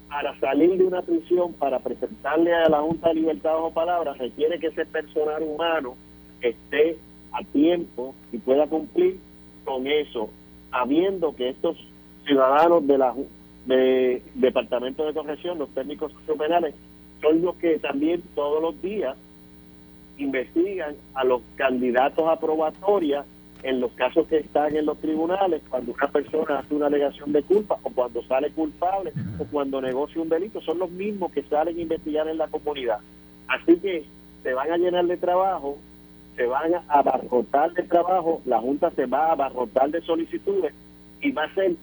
para 0.08 0.40
salir 0.40 0.78
de 0.78 0.86
una 0.86 1.02
prisión, 1.02 1.54
para 1.54 1.80
presentarle 1.80 2.54
a 2.54 2.70
la 2.70 2.82
Junta 2.82 3.10
de 3.10 3.16
Libertad 3.16 3.54
bajo 3.54 3.74
palabra, 3.74 4.14
requiere 4.14 4.60
que 4.60 4.68
ese 4.68 4.86
personal 4.86 5.44
humano 5.44 5.96
esté 6.42 6.98
a 7.38 7.44
tiempo 7.44 8.16
y 8.32 8.38
pueda 8.38 8.68
cumplir 8.68 9.20
con 9.64 9.86
eso, 9.88 10.30
sabiendo 10.72 11.36
que 11.36 11.50
estos 11.50 11.78
ciudadanos 12.26 12.86
de 12.88 12.98
la 12.98 13.14
de 13.66 14.24
Departamento 14.36 15.06
de 15.06 15.14
Corrección, 15.14 15.60
los 15.60 15.70
técnicos 15.70 16.14
penales, 16.38 16.74
son 17.22 17.42
los 17.42 17.56
que 17.58 17.80
también 17.80 18.24
todos 18.34 18.62
los 18.62 18.82
días 18.82 19.18
investigan 20.18 20.96
a 21.14 21.24
los 21.24 21.42
candidatos 21.56 22.28
a 22.28 22.40
probatoria 22.40 23.26
en 23.64 23.82
los 23.82 23.92
casos 23.94 24.28
que 24.28 24.38
están 24.38 24.76
en 24.76 24.86
los 24.86 24.98
tribunales, 25.00 25.62
cuando 25.70 25.94
una 25.94 26.08
persona 26.08 26.60
hace 26.60 26.76
una 26.76 26.88
alegación 26.88 27.34
de 27.34 27.44
culpa 27.44 27.78
o 27.84 27.90
cuando 27.90 28.24
sale 28.24 28.52
culpable 28.52 29.12
o 29.40 29.46
cuando 29.46 29.82
negocia 29.82 30.22
un 30.22 30.30
delito, 30.30 30.62
son 30.62 30.80
los 30.80 30.92
mismos 30.92 31.32
que 31.32 31.44
salen 31.44 31.78
a 31.78 31.82
investigar 31.82 32.28
en 32.28 32.38
la 32.38 32.48
comunidad. 32.48 33.00
Así 33.48 33.78
que 33.78 34.06
se 34.44 34.54
van 34.54 34.72
a 34.72 34.78
llenar 34.78 35.06
de 35.08 35.18
trabajo, 35.18 35.78
se 36.38 36.46
van 36.46 36.76
a 36.76 36.84
abarrotar 36.88 37.74
de 37.74 37.84
trabajo, 37.84 38.42
la 38.46 38.60
Junta 38.60 38.92
se 38.92 39.08
va 39.08 39.26
a 39.26 39.32
abarrotar 39.32 39.90
de 39.90 40.02
solicitudes 40.02 40.72
y 41.20 41.32
va 41.32 41.46
a 41.46 41.54
ser 41.56 41.74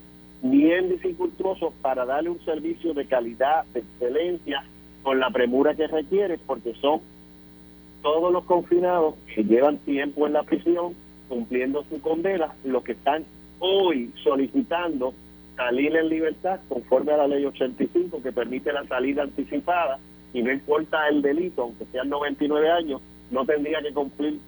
bien 0.42 0.90
dificultoso 0.90 1.74
para 1.82 2.06
darle 2.06 2.30
un 2.30 2.40
servicio 2.44 2.94
de 2.94 3.04
calidad, 3.06 3.64
de 3.74 3.80
excelencia 3.80 4.64
con 5.02 5.18
la 5.18 5.28
premura 5.30 5.74
que 5.74 5.88
requiere, 5.88 6.38
porque 6.46 6.72
son 6.74 7.00
todos 8.00 8.32
los 8.32 8.44
confinados 8.44 9.16
que 9.34 9.42
llevan 9.42 9.78
tiempo 9.78 10.26
en 10.26 10.34
la 10.34 10.44
prisión 10.44 10.94
cumpliendo 11.28 11.84
su 11.90 12.00
condena, 12.00 12.54
los 12.62 12.84
que 12.84 12.92
están 12.92 13.24
hoy 13.58 14.12
solicitando 14.22 15.14
salir 15.56 15.96
en 15.96 16.08
libertad 16.08 16.60
conforme 16.68 17.12
a 17.12 17.16
la 17.16 17.26
ley 17.26 17.44
85 17.44 18.22
que 18.22 18.30
permite 18.30 18.72
la 18.72 18.84
salida 18.86 19.22
anticipada 19.22 19.98
y 20.32 20.42
no 20.42 20.52
importa 20.52 21.08
el 21.08 21.22
delito, 21.22 21.62
aunque 21.62 21.86
sean 21.86 22.08
99 22.08 22.70
años, 22.70 23.00
no 23.34 23.44
tendría 23.44 23.82
que 23.82 23.92
cumplir 23.92 24.38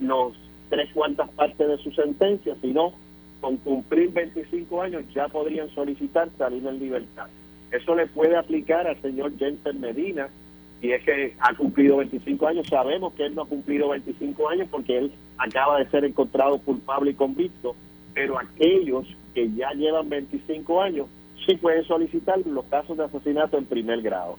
los 0.00 0.32
tres 0.70 0.88
cuartas 0.94 1.28
partes 1.30 1.68
de 1.68 1.76
su 1.78 1.90
sentencia, 1.90 2.54
sino 2.62 2.94
con 3.40 3.56
cumplir 3.58 4.12
25 4.12 4.82
años 4.82 5.02
ya 5.12 5.28
podrían 5.28 5.68
solicitar 5.70 6.28
salir 6.38 6.64
en 6.66 6.78
libertad. 6.78 7.26
Eso 7.72 7.94
le 7.94 8.06
puede 8.06 8.36
aplicar 8.36 8.86
al 8.86 9.00
señor 9.02 9.36
Jensen 9.36 9.80
Medina, 9.80 10.28
y 10.80 10.92
es 10.92 11.02
que 11.04 11.34
ha 11.40 11.54
cumplido 11.54 11.98
25 11.98 12.46
años. 12.46 12.66
Sabemos 12.68 13.12
que 13.14 13.26
él 13.26 13.34
no 13.34 13.42
ha 13.42 13.46
cumplido 13.46 13.90
25 13.90 14.48
años 14.48 14.68
porque 14.70 14.96
él 14.96 15.12
acaba 15.36 15.78
de 15.78 15.90
ser 15.90 16.04
encontrado 16.04 16.58
culpable 16.58 17.10
y 17.10 17.14
convicto, 17.14 17.74
pero 18.14 18.38
aquellos 18.38 19.06
que 19.34 19.50
ya 19.52 19.70
llevan 19.72 20.08
25 20.08 20.80
años 20.80 21.06
sí 21.44 21.56
pueden 21.56 21.84
solicitar 21.84 22.38
los 22.46 22.64
casos 22.66 22.96
de 22.96 23.04
asesinato 23.04 23.58
en 23.58 23.66
primer 23.66 24.00
grado. 24.00 24.36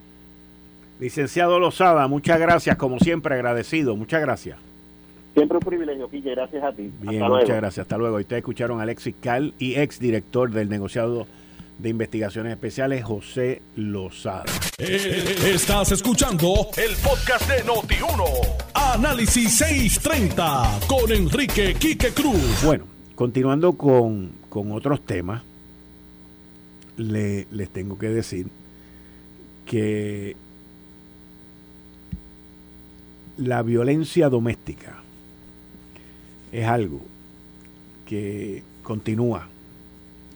Licenciado 1.01 1.57
Lozada, 1.57 2.07
muchas 2.07 2.39
gracias, 2.39 2.77
como 2.77 2.99
siempre 2.99 3.33
agradecido, 3.33 3.95
muchas 3.95 4.21
gracias. 4.21 4.59
Siempre 5.33 5.57
un 5.57 5.63
privilegio, 5.63 6.07
Quique, 6.07 6.29
gracias 6.29 6.63
a 6.63 6.71
ti. 6.71 6.91
Bien, 7.01 7.23
muchas 7.23 7.57
gracias, 7.57 7.79
hasta 7.79 7.97
luego. 7.97 8.17
Ustedes 8.17 8.41
escucharon 8.41 8.79
a 8.79 8.83
Alexis 8.83 9.15
Cal 9.19 9.55
y 9.57 9.79
ex 9.79 9.99
director 9.99 10.51
del 10.51 10.69
negociado 10.69 11.25
de 11.79 11.89
Investigaciones 11.89 12.51
Especiales, 12.51 13.03
José 13.03 13.63
Lozada. 13.75 14.43
Eh, 14.77 15.37
estás 15.55 15.91
escuchando 15.91 16.67
el 16.77 16.95
podcast 16.97 17.49
de 17.49 17.63
Noti1. 17.63 18.23
Análisis 18.75 19.57
630 19.57 20.81
con 20.87 21.11
Enrique 21.11 21.73
Quique 21.79 22.09
Cruz. 22.09 22.63
Bueno, 22.63 22.83
continuando 23.15 23.73
con, 23.73 24.33
otros 24.51 25.03
temas, 25.03 25.41
le, 26.97 27.47
les 27.49 27.71
tengo 27.71 27.97
que 27.97 28.09
decir 28.09 28.45
que 29.65 30.35
la 33.41 33.63
violencia 33.63 34.29
doméstica 34.29 35.01
es 36.51 36.67
algo 36.67 37.01
que 38.05 38.61
continúa 38.83 39.47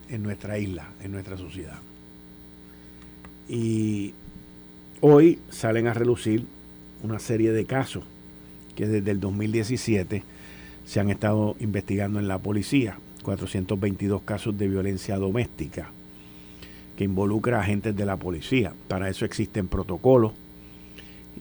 en 0.09 0.23
nuestra 0.23 0.57
isla, 0.57 0.89
en 1.03 1.11
nuestra 1.11 1.37
sociedad. 1.37 1.77
Y 3.47 4.13
hoy 5.01 5.39
salen 5.49 5.85
a 5.87 5.93
relucir 5.93 6.45
una 7.03 7.19
serie 7.19 7.51
de 7.51 7.65
casos 7.65 8.03
que 8.75 8.87
desde 8.87 9.11
el 9.11 9.19
2017 9.19 10.23
se 10.83 10.99
han 10.99 11.11
estado 11.11 11.55
investigando 11.59 12.19
en 12.19 12.27
la 12.27 12.39
policía. 12.39 12.97
422 13.21 14.21
casos 14.23 14.57
de 14.57 14.67
violencia 14.67 15.17
doméstica 15.17 15.91
que 16.97 17.03
involucra 17.03 17.57
a 17.57 17.61
agentes 17.61 17.95
de 17.95 18.05
la 18.05 18.17
policía. 18.17 18.73
Para 18.87 19.09
eso 19.09 19.25
existen 19.25 19.67
protocolos 19.67 20.33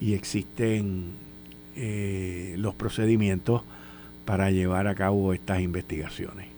y 0.00 0.12
existen 0.12 1.23
eh, 1.76 2.54
los 2.58 2.74
procedimientos 2.74 3.62
para 4.24 4.50
llevar 4.50 4.86
a 4.86 4.94
cabo 4.94 5.32
estas 5.32 5.60
investigaciones. 5.60 6.48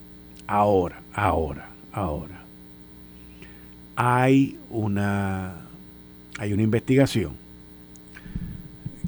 Ahora, 0.46 1.00
ahora, 1.12 1.70
ahora. 1.92 2.42
Hay 3.96 4.58
una, 4.70 5.54
hay 6.38 6.52
una 6.52 6.62
investigación 6.62 7.32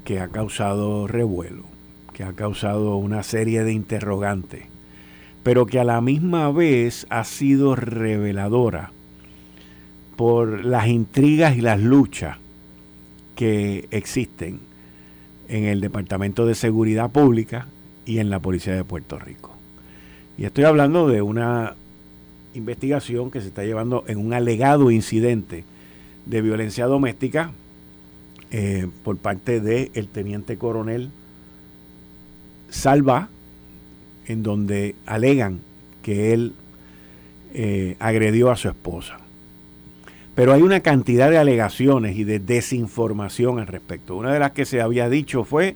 que 0.04 0.20
ha 0.20 0.28
causado 0.28 1.06
revuelo, 1.06 1.64
que 2.14 2.24
ha 2.24 2.32
causado 2.32 2.96
una 2.96 3.22
serie 3.22 3.62
de 3.62 3.72
interrogantes, 3.72 4.64
pero 5.42 5.66
que 5.66 5.78
a 5.78 5.84
la 5.84 6.00
misma 6.00 6.50
vez 6.50 7.06
ha 7.10 7.24
sido 7.24 7.76
reveladora 7.76 8.92
por 10.16 10.64
las 10.64 10.88
intrigas 10.88 11.56
y 11.56 11.60
las 11.60 11.80
luchas 11.80 12.38
que 13.36 13.86
existen 13.90 14.60
en 15.48 15.64
el 15.64 15.80
Departamento 15.80 16.46
de 16.46 16.54
Seguridad 16.54 17.10
Pública 17.10 17.66
y 18.06 18.18
en 18.18 18.30
la 18.30 18.40
Policía 18.40 18.74
de 18.74 18.84
Puerto 18.84 19.18
Rico. 19.18 19.54
Y 20.36 20.44
estoy 20.44 20.64
hablando 20.64 21.08
de 21.08 21.22
una 21.22 21.74
investigación 22.54 23.30
que 23.30 23.40
se 23.40 23.48
está 23.48 23.64
llevando 23.64 24.04
en 24.06 24.18
un 24.18 24.32
alegado 24.32 24.90
incidente 24.90 25.64
de 26.26 26.42
violencia 26.42 26.86
doméstica 26.86 27.52
eh, 28.50 28.88
por 29.02 29.16
parte 29.16 29.60
del 29.60 30.08
teniente 30.08 30.56
coronel 30.56 31.10
Salva, 32.70 33.28
en 34.26 34.42
donde 34.42 34.94
alegan 35.06 35.60
que 36.02 36.32
él 36.32 36.52
eh, 37.54 37.96
agredió 37.98 38.50
a 38.50 38.56
su 38.56 38.68
esposa. 38.68 39.18
Pero 40.38 40.52
hay 40.52 40.62
una 40.62 40.78
cantidad 40.78 41.30
de 41.30 41.38
alegaciones 41.38 42.16
y 42.16 42.22
de 42.22 42.38
desinformación 42.38 43.58
al 43.58 43.66
respecto. 43.66 44.14
Una 44.14 44.32
de 44.32 44.38
las 44.38 44.52
que 44.52 44.66
se 44.66 44.80
había 44.80 45.08
dicho 45.08 45.42
fue 45.42 45.74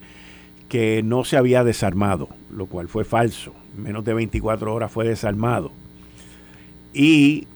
que 0.68 1.02
no 1.02 1.24
se 1.24 1.36
había 1.36 1.64
desarmado, 1.64 2.28
lo 2.48 2.66
cual 2.66 2.86
fue 2.86 3.04
falso. 3.04 3.52
En 3.76 3.82
menos 3.82 4.04
de 4.04 4.14
24 4.14 4.72
horas 4.72 4.92
fue 4.92 5.04
desarmado. 5.04 5.72
Y 6.94 7.48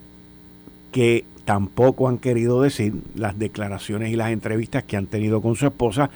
que 0.91 1.25
tampoco 1.45 2.09
han 2.09 2.19
querido 2.19 2.61
decir 2.61 2.95
las 3.15 3.39
declaraciones 3.39 4.11
y 4.11 4.17
las 4.17 4.33
entrevistas 4.33 4.83
que 4.83 4.97
han 4.97 5.07
tenido 5.07 5.41
con 5.41 5.55
su 5.55 5.67
esposa, 5.67 6.11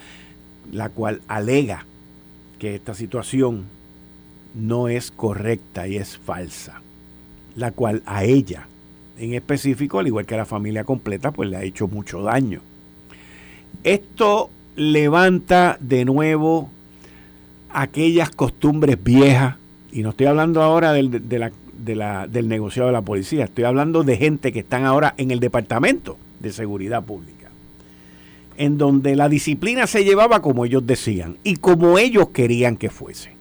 la 0.72 0.88
cual 0.88 1.22
alega 1.28 1.86
que 2.58 2.74
esta 2.74 2.94
situación 2.94 3.66
no 4.56 4.88
es 4.88 5.12
correcta 5.12 5.86
y 5.86 5.98
es 5.98 6.18
falsa, 6.18 6.82
la 7.54 7.70
cual 7.70 8.02
a 8.06 8.24
ella 8.24 8.66
en 9.20 9.34
específico, 9.34 9.98
al 9.98 10.06
igual 10.06 10.24
que 10.24 10.34
a 10.34 10.38
la 10.38 10.46
familia 10.46 10.84
completa, 10.84 11.30
pues 11.30 11.50
le 11.50 11.58
ha 11.58 11.62
hecho 11.62 11.86
mucho 11.88 12.22
daño. 12.22 12.62
Esto 13.84 14.50
levanta 14.76 15.76
de 15.78 16.06
nuevo 16.06 16.70
aquellas 17.68 18.30
costumbres 18.30 19.02
viejas, 19.02 19.56
y 19.92 20.02
no 20.02 20.10
estoy 20.10 20.26
hablando 20.26 20.62
ahora 20.62 20.92
del, 20.92 21.28
del 21.28 22.48
negociado 22.48 22.88
de 22.88 22.92
la 22.94 23.02
policía, 23.02 23.44
estoy 23.44 23.64
hablando 23.64 24.04
de 24.04 24.16
gente 24.16 24.52
que 24.52 24.60
están 24.60 24.86
ahora 24.86 25.14
en 25.18 25.30
el 25.30 25.38
Departamento 25.38 26.16
de 26.40 26.52
Seguridad 26.52 27.04
Pública, 27.04 27.50
en 28.56 28.78
donde 28.78 29.16
la 29.16 29.28
disciplina 29.28 29.86
se 29.86 30.02
llevaba 30.02 30.40
como 30.40 30.64
ellos 30.64 30.86
decían 30.86 31.36
y 31.44 31.56
como 31.56 31.98
ellos 31.98 32.30
querían 32.30 32.78
que 32.78 32.88
fuese. 32.88 33.32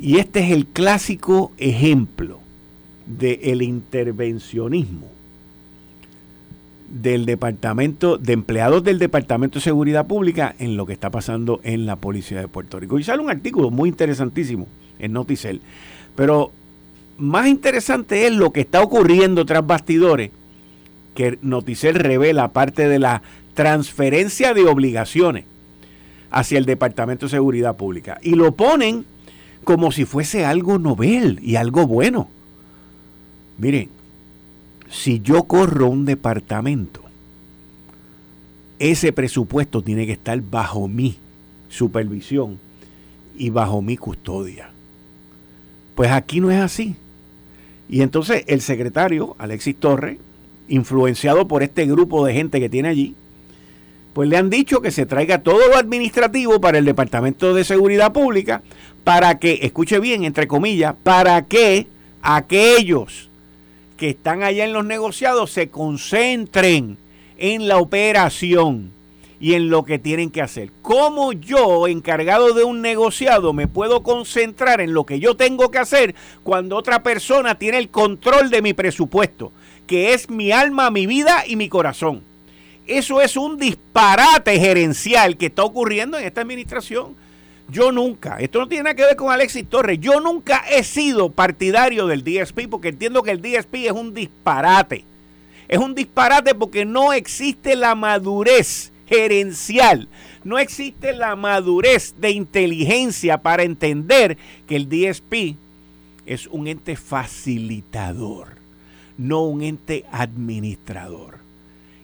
Y 0.00 0.16
este 0.16 0.40
es 0.40 0.52
el 0.52 0.66
clásico 0.66 1.52
ejemplo 1.58 2.40
del 3.18 3.62
intervencionismo 3.62 5.20
del 6.90 7.24
departamento, 7.24 8.18
de 8.18 8.32
empleados 8.32 8.82
del 8.82 8.98
Departamento 8.98 9.58
de 9.58 9.64
Seguridad 9.64 10.06
Pública 10.06 10.56
en 10.58 10.76
lo 10.76 10.86
que 10.86 10.92
está 10.92 11.10
pasando 11.10 11.60
en 11.62 11.86
la 11.86 11.96
Policía 11.96 12.40
de 12.40 12.48
Puerto 12.48 12.80
Rico. 12.80 12.98
Y 12.98 13.04
sale 13.04 13.22
un 13.22 13.30
artículo 13.30 13.70
muy 13.70 13.88
interesantísimo 13.88 14.66
en 14.98 15.12
Noticel. 15.12 15.60
Pero 16.16 16.52
más 17.16 17.46
interesante 17.46 18.26
es 18.26 18.32
lo 18.32 18.52
que 18.52 18.60
está 18.60 18.82
ocurriendo 18.82 19.46
tras 19.46 19.64
bastidores, 19.64 20.32
que 21.14 21.38
Noticel 21.42 21.94
revela 21.94 22.52
parte 22.52 22.88
de 22.88 22.98
la 22.98 23.22
transferencia 23.54 24.52
de 24.52 24.64
obligaciones 24.64 25.44
hacia 26.30 26.58
el 26.58 26.64
Departamento 26.64 27.26
de 27.26 27.30
Seguridad 27.30 27.76
Pública. 27.76 28.18
Y 28.22 28.34
lo 28.34 28.52
ponen 28.52 29.04
como 29.62 29.92
si 29.92 30.04
fuese 30.04 30.44
algo 30.44 30.78
novel 30.78 31.38
y 31.42 31.54
algo 31.54 31.86
bueno. 31.86 32.28
Miren, 33.60 33.90
si 34.88 35.20
yo 35.20 35.44
corro 35.44 35.88
un 35.88 36.06
departamento, 36.06 37.02
ese 38.78 39.12
presupuesto 39.12 39.82
tiene 39.82 40.06
que 40.06 40.12
estar 40.12 40.40
bajo 40.40 40.88
mi 40.88 41.16
supervisión 41.68 42.58
y 43.36 43.50
bajo 43.50 43.82
mi 43.82 43.98
custodia. 43.98 44.70
Pues 45.94 46.10
aquí 46.10 46.40
no 46.40 46.50
es 46.50 46.58
así. 46.58 46.96
Y 47.90 48.00
entonces 48.00 48.44
el 48.46 48.62
secretario, 48.62 49.36
Alexis 49.38 49.76
Torres, 49.76 50.16
influenciado 50.68 51.46
por 51.46 51.62
este 51.62 51.84
grupo 51.84 52.24
de 52.24 52.32
gente 52.32 52.60
que 52.60 52.70
tiene 52.70 52.88
allí, 52.88 53.14
pues 54.14 54.28
le 54.28 54.38
han 54.38 54.48
dicho 54.48 54.80
que 54.80 54.90
se 54.90 55.04
traiga 55.04 55.42
todo 55.42 55.68
lo 55.68 55.76
administrativo 55.76 56.60
para 56.62 56.78
el 56.78 56.86
Departamento 56.86 57.52
de 57.52 57.64
Seguridad 57.64 58.12
Pública, 58.12 58.62
para 59.04 59.38
que, 59.38 59.60
escuche 59.62 60.00
bien, 60.00 60.24
entre 60.24 60.48
comillas, 60.48 60.94
para 61.02 61.44
que 61.46 61.86
aquellos 62.22 63.29
que 64.00 64.08
están 64.08 64.42
allá 64.42 64.64
en 64.64 64.72
los 64.72 64.86
negociados 64.86 65.50
se 65.50 65.68
concentren 65.68 66.96
en 67.36 67.68
la 67.68 67.76
operación 67.76 68.92
y 69.38 69.52
en 69.52 69.68
lo 69.68 69.84
que 69.84 69.98
tienen 69.98 70.30
que 70.30 70.40
hacer. 70.40 70.70
¿Cómo 70.80 71.34
yo, 71.34 71.86
encargado 71.86 72.54
de 72.54 72.64
un 72.64 72.80
negociado, 72.80 73.52
me 73.52 73.68
puedo 73.68 74.02
concentrar 74.02 74.80
en 74.80 74.94
lo 74.94 75.04
que 75.04 75.20
yo 75.20 75.36
tengo 75.36 75.70
que 75.70 75.80
hacer 75.80 76.14
cuando 76.42 76.78
otra 76.78 77.02
persona 77.02 77.58
tiene 77.58 77.76
el 77.76 77.90
control 77.90 78.48
de 78.48 78.62
mi 78.62 78.72
presupuesto, 78.72 79.52
que 79.86 80.14
es 80.14 80.30
mi 80.30 80.50
alma, 80.50 80.90
mi 80.90 81.04
vida 81.04 81.44
y 81.46 81.56
mi 81.56 81.68
corazón? 81.68 82.22
Eso 82.86 83.20
es 83.20 83.36
un 83.36 83.58
disparate 83.58 84.58
gerencial 84.58 85.36
que 85.36 85.46
está 85.46 85.62
ocurriendo 85.62 86.16
en 86.16 86.24
esta 86.24 86.40
administración. 86.40 87.16
Yo 87.70 87.92
nunca, 87.92 88.38
esto 88.40 88.58
no 88.58 88.68
tiene 88.68 88.84
nada 88.84 88.96
que 88.96 89.04
ver 89.04 89.16
con 89.16 89.30
Alexis 89.30 89.68
Torres, 89.68 90.00
yo 90.00 90.18
nunca 90.20 90.64
he 90.68 90.82
sido 90.82 91.30
partidario 91.30 92.06
del 92.06 92.24
DSP 92.24 92.68
porque 92.68 92.88
entiendo 92.88 93.22
que 93.22 93.30
el 93.30 93.40
DSP 93.40 93.86
es 93.86 93.92
un 93.92 94.12
disparate. 94.12 95.04
Es 95.68 95.78
un 95.78 95.94
disparate 95.94 96.54
porque 96.54 96.84
no 96.84 97.12
existe 97.12 97.76
la 97.76 97.94
madurez 97.94 98.90
gerencial, 99.06 100.08
no 100.42 100.58
existe 100.58 101.12
la 101.12 101.36
madurez 101.36 102.14
de 102.18 102.30
inteligencia 102.30 103.38
para 103.38 103.62
entender 103.62 104.36
que 104.66 104.74
el 104.74 104.88
DSP 104.88 105.56
es 106.26 106.48
un 106.48 106.66
ente 106.66 106.96
facilitador, 106.96 108.48
no 109.16 109.42
un 109.42 109.62
ente 109.62 110.04
administrador. 110.10 111.38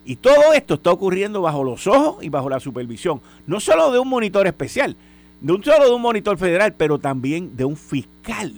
Y 0.05 0.15
todo 0.15 0.53
esto 0.53 0.75
está 0.75 0.91
ocurriendo 0.91 1.41
bajo 1.41 1.65
los 1.65 1.87
ojos 1.87 2.23
y 2.23 2.29
bajo 2.29 2.49
la 2.49 2.61
supervisión, 2.61 3.19
no 3.45 3.59
solo 3.59 3.91
de 3.91 3.99
un 3.99 4.07
monitor 4.07 4.47
especial, 4.47 4.95
de 5.41 5.53
un 5.53 5.63
solo 5.63 5.85
de 5.85 5.91
un 5.91 6.01
monitor 6.01 6.37
federal, 6.37 6.73
pero 6.73 6.97
también 6.97 7.55
de 7.55 7.65
un 7.65 7.77
fiscal 7.77 8.53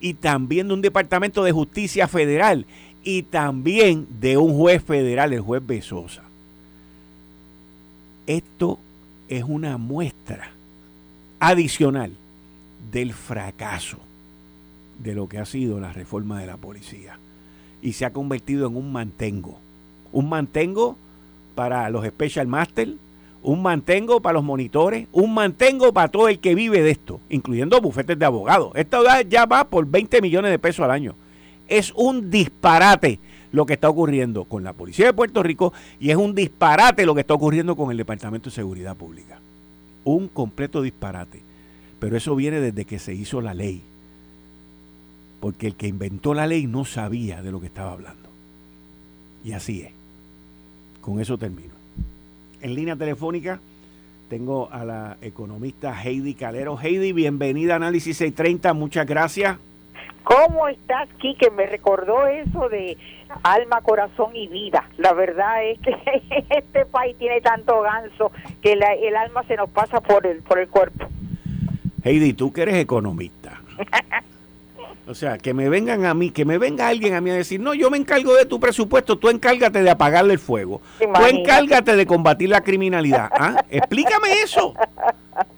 y 0.00 0.14
también 0.14 0.68
de 0.68 0.74
un 0.74 0.82
departamento 0.82 1.42
de 1.42 1.52
justicia 1.52 2.06
federal 2.08 2.66
y 3.02 3.22
también 3.22 4.06
de 4.20 4.36
un 4.36 4.54
juez 4.56 4.82
federal, 4.82 5.32
el 5.32 5.40
juez 5.40 5.64
Besosa. 5.66 6.22
Esto 8.26 8.78
es 9.28 9.44
una 9.44 9.78
muestra 9.78 10.50
adicional 11.38 12.12
del 12.92 13.12
fracaso 13.12 13.98
de 14.98 15.14
lo 15.14 15.28
que 15.28 15.38
ha 15.38 15.44
sido 15.44 15.80
la 15.80 15.92
reforma 15.92 16.40
de 16.40 16.46
la 16.46 16.56
policía 16.56 17.18
y 17.82 17.92
se 17.92 18.04
ha 18.04 18.12
convertido 18.12 18.66
en 18.66 18.76
un 18.76 18.92
mantengo. 18.92 19.58
Un 20.12 20.28
mantengo 20.28 20.96
para 21.54 21.88
los 21.90 22.06
Special 22.06 22.46
Masters, 22.46 22.92
un 23.46 23.62
mantengo 23.62 24.20
para 24.20 24.34
los 24.34 24.44
monitores, 24.44 25.06
un 25.12 25.32
mantengo 25.32 25.92
para 25.92 26.08
todo 26.08 26.28
el 26.28 26.40
que 26.40 26.56
vive 26.56 26.82
de 26.82 26.90
esto, 26.90 27.20
incluyendo 27.30 27.80
bufetes 27.80 28.18
de 28.18 28.24
abogados. 28.24 28.72
Esto 28.74 29.04
ya 29.28 29.46
va 29.46 29.62
por 29.68 29.86
20 29.86 30.20
millones 30.20 30.50
de 30.50 30.58
pesos 30.58 30.84
al 30.84 30.90
año. 30.90 31.14
Es 31.68 31.92
un 31.94 32.28
disparate 32.28 33.20
lo 33.52 33.64
que 33.64 33.74
está 33.74 33.88
ocurriendo 33.88 34.46
con 34.46 34.64
la 34.64 34.72
Policía 34.72 35.06
de 35.06 35.12
Puerto 35.12 35.44
Rico 35.44 35.72
y 36.00 36.10
es 36.10 36.16
un 36.16 36.34
disparate 36.34 37.06
lo 37.06 37.14
que 37.14 37.20
está 37.20 37.34
ocurriendo 37.34 37.76
con 37.76 37.92
el 37.92 37.96
Departamento 37.96 38.50
de 38.50 38.56
Seguridad 38.56 38.96
Pública. 38.96 39.38
Un 40.02 40.26
completo 40.26 40.82
disparate. 40.82 41.40
Pero 42.00 42.16
eso 42.16 42.34
viene 42.34 42.58
desde 42.58 42.84
que 42.84 42.98
se 42.98 43.14
hizo 43.14 43.40
la 43.40 43.54
ley. 43.54 43.80
Porque 45.38 45.68
el 45.68 45.76
que 45.76 45.86
inventó 45.86 46.34
la 46.34 46.48
ley 46.48 46.66
no 46.66 46.84
sabía 46.84 47.42
de 47.42 47.52
lo 47.52 47.60
que 47.60 47.66
estaba 47.66 47.92
hablando. 47.92 48.28
Y 49.44 49.52
así 49.52 49.82
es. 49.82 49.92
Con 51.00 51.20
eso 51.20 51.38
termino. 51.38 51.75
En 52.60 52.74
línea 52.74 52.96
telefónica 52.96 53.60
tengo 54.28 54.68
a 54.72 54.84
la 54.84 55.16
economista 55.20 55.94
Heidi 56.02 56.34
Calero. 56.34 56.78
Heidi, 56.80 57.12
bienvenida 57.12 57.74
a 57.74 57.76
Análisis 57.76 58.16
630. 58.16 58.72
Muchas 58.74 59.06
gracias. 59.06 59.58
¿Cómo 60.24 60.66
estás, 60.66 61.08
Quique? 61.20 61.50
Me 61.52 61.66
recordó 61.66 62.26
eso 62.26 62.68
de 62.68 62.96
alma, 63.44 63.80
corazón 63.82 64.34
y 64.34 64.48
vida. 64.48 64.88
La 64.96 65.12
verdad 65.12 65.64
es 65.64 65.78
que 65.78 65.94
este 66.50 66.84
país 66.86 67.16
tiene 67.18 67.40
tanto 67.40 67.80
ganso 67.82 68.32
que 68.60 68.72
el 68.72 69.16
alma 69.16 69.44
se 69.44 69.56
nos 69.56 69.70
pasa 69.70 70.00
por 70.00 70.26
el, 70.26 70.42
por 70.42 70.58
el 70.58 70.68
cuerpo. 70.68 71.06
Heidi, 72.02 72.32
tú 72.32 72.52
que 72.52 72.62
eres 72.62 72.76
economista. 72.76 73.60
O 75.08 75.14
sea, 75.14 75.38
que 75.38 75.54
me 75.54 75.68
vengan 75.68 76.04
a 76.04 76.14
mí, 76.14 76.30
que 76.30 76.44
me 76.44 76.58
venga 76.58 76.88
alguien 76.88 77.14
a 77.14 77.20
mí 77.20 77.30
a 77.30 77.34
decir, 77.34 77.60
no, 77.60 77.74
yo 77.74 77.90
me 77.90 77.96
encargo 77.96 78.34
de 78.34 78.44
tu 78.44 78.58
presupuesto, 78.58 79.16
tú 79.16 79.28
encárgate 79.28 79.82
de 79.82 79.90
apagarle 79.90 80.32
el 80.32 80.40
fuego, 80.40 80.80
tú 80.98 81.24
encárgate 81.26 81.94
de 81.94 82.06
combatir 82.06 82.48
la 82.48 82.62
criminalidad. 82.62 83.30
¿Ah? 83.32 83.64
Explícame 83.70 84.32
eso. 84.42 84.74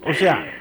O 0.07 0.13
sea... 0.13 0.55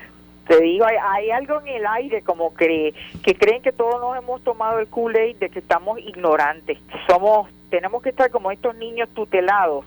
Te 0.48 0.62
digo, 0.62 0.86
hay, 0.86 1.30
algo 1.30 1.60
en 1.60 1.68
el 1.68 1.86
aire 1.86 2.22
como 2.22 2.54
que, 2.56 2.94
que 3.22 3.36
creen 3.36 3.62
que 3.62 3.74
todos 3.74 4.00
nos 4.00 4.18
hemos 4.18 4.42
tomado 4.46 4.80
el 4.80 4.88
Kool-Aid 4.88 5.36
de 5.40 5.50
que 5.50 5.60
estamos 5.60 6.00
ignorantes, 6.00 6.78
que 6.78 6.98
somos, 7.06 7.50
tenemos 7.70 8.02
que 8.02 8.12
estar 8.12 8.32
como 8.32 8.50
estos 8.50 8.74
niños 8.78 9.10
tutelados 9.14 9.84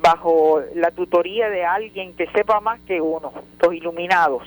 bajo 0.00 0.62
la 0.74 0.90
tutoría 0.90 1.48
de 1.48 1.64
alguien 1.64 2.14
que 2.16 2.26
sepa 2.32 2.58
más 2.58 2.80
que 2.80 3.00
uno, 3.00 3.32
los 3.60 3.72
iluminados. 3.72 4.42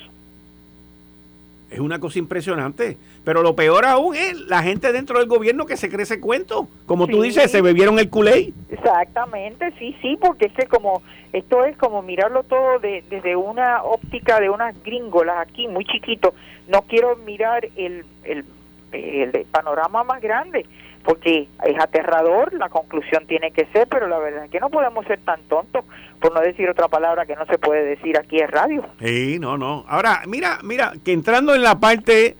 Es 1.73 1.79
una 1.79 1.99
cosa 1.99 2.19
impresionante. 2.19 2.97
Pero 3.23 3.41
lo 3.41 3.55
peor 3.55 3.83
aún 3.85 4.15
es 4.15 4.39
la 4.41 4.61
gente 4.61 4.93
dentro 4.93 5.17
del 5.17 5.27
gobierno 5.27 5.65
que 5.65 5.75
se 5.75 5.89
cree 5.89 6.03
ese 6.03 6.19
cuento. 6.19 6.67
Como 6.85 7.07
tú 7.07 7.23
dices, 7.23 7.49
se 7.49 7.61
bebieron 7.61 7.97
el 7.97 8.09
culé. 8.09 8.53
Exactamente, 8.69 9.73
sí, 9.79 9.95
sí, 10.01 10.17
porque 10.21 10.45
es 10.45 10.53
que 10.53 10.67
como 10.67 11.01
esto 11.31 11.65
es 11.65 11.75
como 11.77 12.03
mirarlo 12.03 12.43
todo 12.43 12.79
desde 12.79 13.35
una 13.35 13.83
óptica 13.83 14.39
de 14.39 14.51
unas 14.51 14.75
gringolas 14.83 15.47
aquí, 15.47 15.67
muy 15.67 15.83
chiquito. 15.85 16.35
No 16.67 16.83
quiero 16.83 17.15
mirar 17.15 17.67
el, 17.75 18.05
el, 18.23 18.45
el 18.91 19.45
panorama 19.51 20.03
más 20.03 20.21
grande 20.21 20.67
porque 21.03 21.47
es 21.65 21.79
aterrador, 21.79 22.53
la 22.53 22.69
conclusión 22.69 23.25
tiene 23.27 23.51
que 23.51 23.65
ser, 23.67 23.87
pero 23.87 24.07
la 24.07 24.19
verdad 24.19 24.45
es 24.45 24.51
que 24.51 24.59
no 24.59 24.69
podemos 24.69 25.05
ser 25.05 25.19
tan 25.19 25.41
tontos, 25.43 25.83
por 26.19 26.33
no 26.33 26.41
decir 26.41 26.69
otra 26.69 26.87
palabra 26.87 27.25
que 27.25 27.35
no 27.35 27.45
se 27.45 27.57
puede 27.57 27.83
decir 27.83 28.17
aquí 28.17 28.39
en 28.39 28.47
radio. 28.47 28.85
Sí, 28.99 29.37
no, 29.39 29.57
no. 29.57 29.85
Ahora, 29.87 30.21
mira, 30.27 30.59
mira, 30.63 30.93
que 31.03 31.11
entrando 31.11 31.53
en 31.53 31.63
la 31.63 31.79
parte 31.79 32.37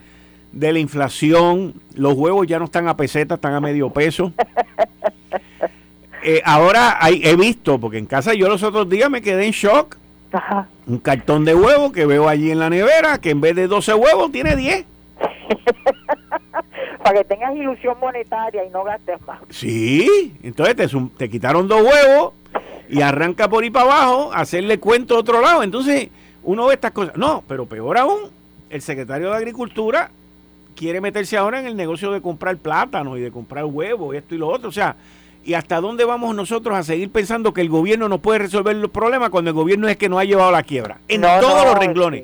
de 0.54 0.71
la 0.71 0.80
inflación, 0.80 1.73
los 1.95 2.13
huevos 2.13 2.47
ya 2.47 2.60
no 2.60 2.65
están 2.65 2.88
a 2.88 2.95
peseta, 2.95 3.36
están 3.36 3.54
a 3.54 3.60
medio 3.60 3.89
peso. 3.89 4.34
Eh, 6.26 6.41
ahora 6.45 6.99
hay, 7.02 7.19
he 7.21 7.36
visto, 7.36 7.78
porque 7.80 7.97
en 7.97 8.06
casa 8.06 8.34
yo 8.34 8.47
los 8.47 8.63
otros 8.63 8.88
días 8.88 9.10
me 9.10 9.21
quedé 9.21 9.45
en 9.45 9.52
shock. 9.52 9.97
Un 10.88 10.99
cartón 10.99 11.43
de 11.43 11.54
huevos 11.54 11.91
que 11.91 12.06
veo 12.06 12.30
allí 12.30 12.49
en 12.49 12.60
la 12.60 12.69
nevera, 12.69 13.17
que 13.17 13.32
en 13.32 13.41
vez 13.41 13.58
de 13.58 13.67
12 13.67 13.93
huevos 13.93 14.32
tiene 14.32 14.56
10. 14.56 14.86
para 17.04 17.19
que 17.19 17.26
tengas 17.26 17.56
ilusión 17.56 17.97
monetaria 17.99 18.63
y 18.65 18.69
no 18.69 18.84
gastes 18.84 19.21
más. 19.28 19.39
Sí, 19.49 20.36
entonces 20.43 20.76
te, 20.76 20.88
te 21.17 21.30
quitaron 21.30 21.67
dos 21.67 21.82
huevos 21.82 22.34
y 22.89 23.02
arranca 23.02 23.49
por 23.49 23.63
ahí 23.63 23.69
para 23.69 23.86
abajo 23.86 24.32
hacerle 24.34 24.80
cuento 24.80 25.15
a 25.15 25.19
otro 25.19 25.41
lado. 25.41 25.63
Entonces 25.63 26.10
uno 26.43 26.67
ve 26.67 26.76
estas 26.76 26.91
cosas. 26.91 27.17
No, 27.17 27.43
pero 27.47 27.65
peor 27.65 27.97
aún, 27.97 28.19
el 28.69 28.82
secretario 28.82 29.32
de 29.32 29.38
Agricultura 29.38 30.12
quiere 30.76 31.02
meterse 31.02 31.38
ahora 31.38 31.60
en 31.60 31.67
el 31.67 31.76
negocio 31.76 32.12
de 32.12 32.21
comprar 32.21 32.58
plátano 32.58 33.17
y 33.17 33.21
de 33.21 33.32
comprar 33.32 33.65
huevos, 33.65 34.15
esto 34.15 34.36
y 34.36 34.38
lo 34.38 34.47
otro. 34.47 34.69
O 34.69 34.71
sea, 34.71 34.95
¿y 35.43 35.54
hasta 35.54 35.80
dónde 35.82 36.06
vamos 36.06 36.36
nosotros 36.36 36.76
a 36.76 36.84
seguir 36.84 37.12
pensando 37.12 37.54
que 37.54 37.62
el 37.62 37.69
gobierno 37.69 38.10
no 38.10 38.19
puede 38.19 38.39
resolver 38.39 38.76
los 38.76 38.91
problemas 38.91 39.30
cuando 39.30 39.52
el 39.52 39.56
gobierno 39.56 39.88
es 39.88 39.97
que 39.97 40.10
nos 40.10 40.19
ha 40.19 40.23
llevado 40.23 40.49
a 40.49 40.54
la 40.54 40.63
quiebra? 40.63 40.99
En 41.08 41.21
todos 41.21 41.65
los 41.65 41.78
renglones 41.78 42.23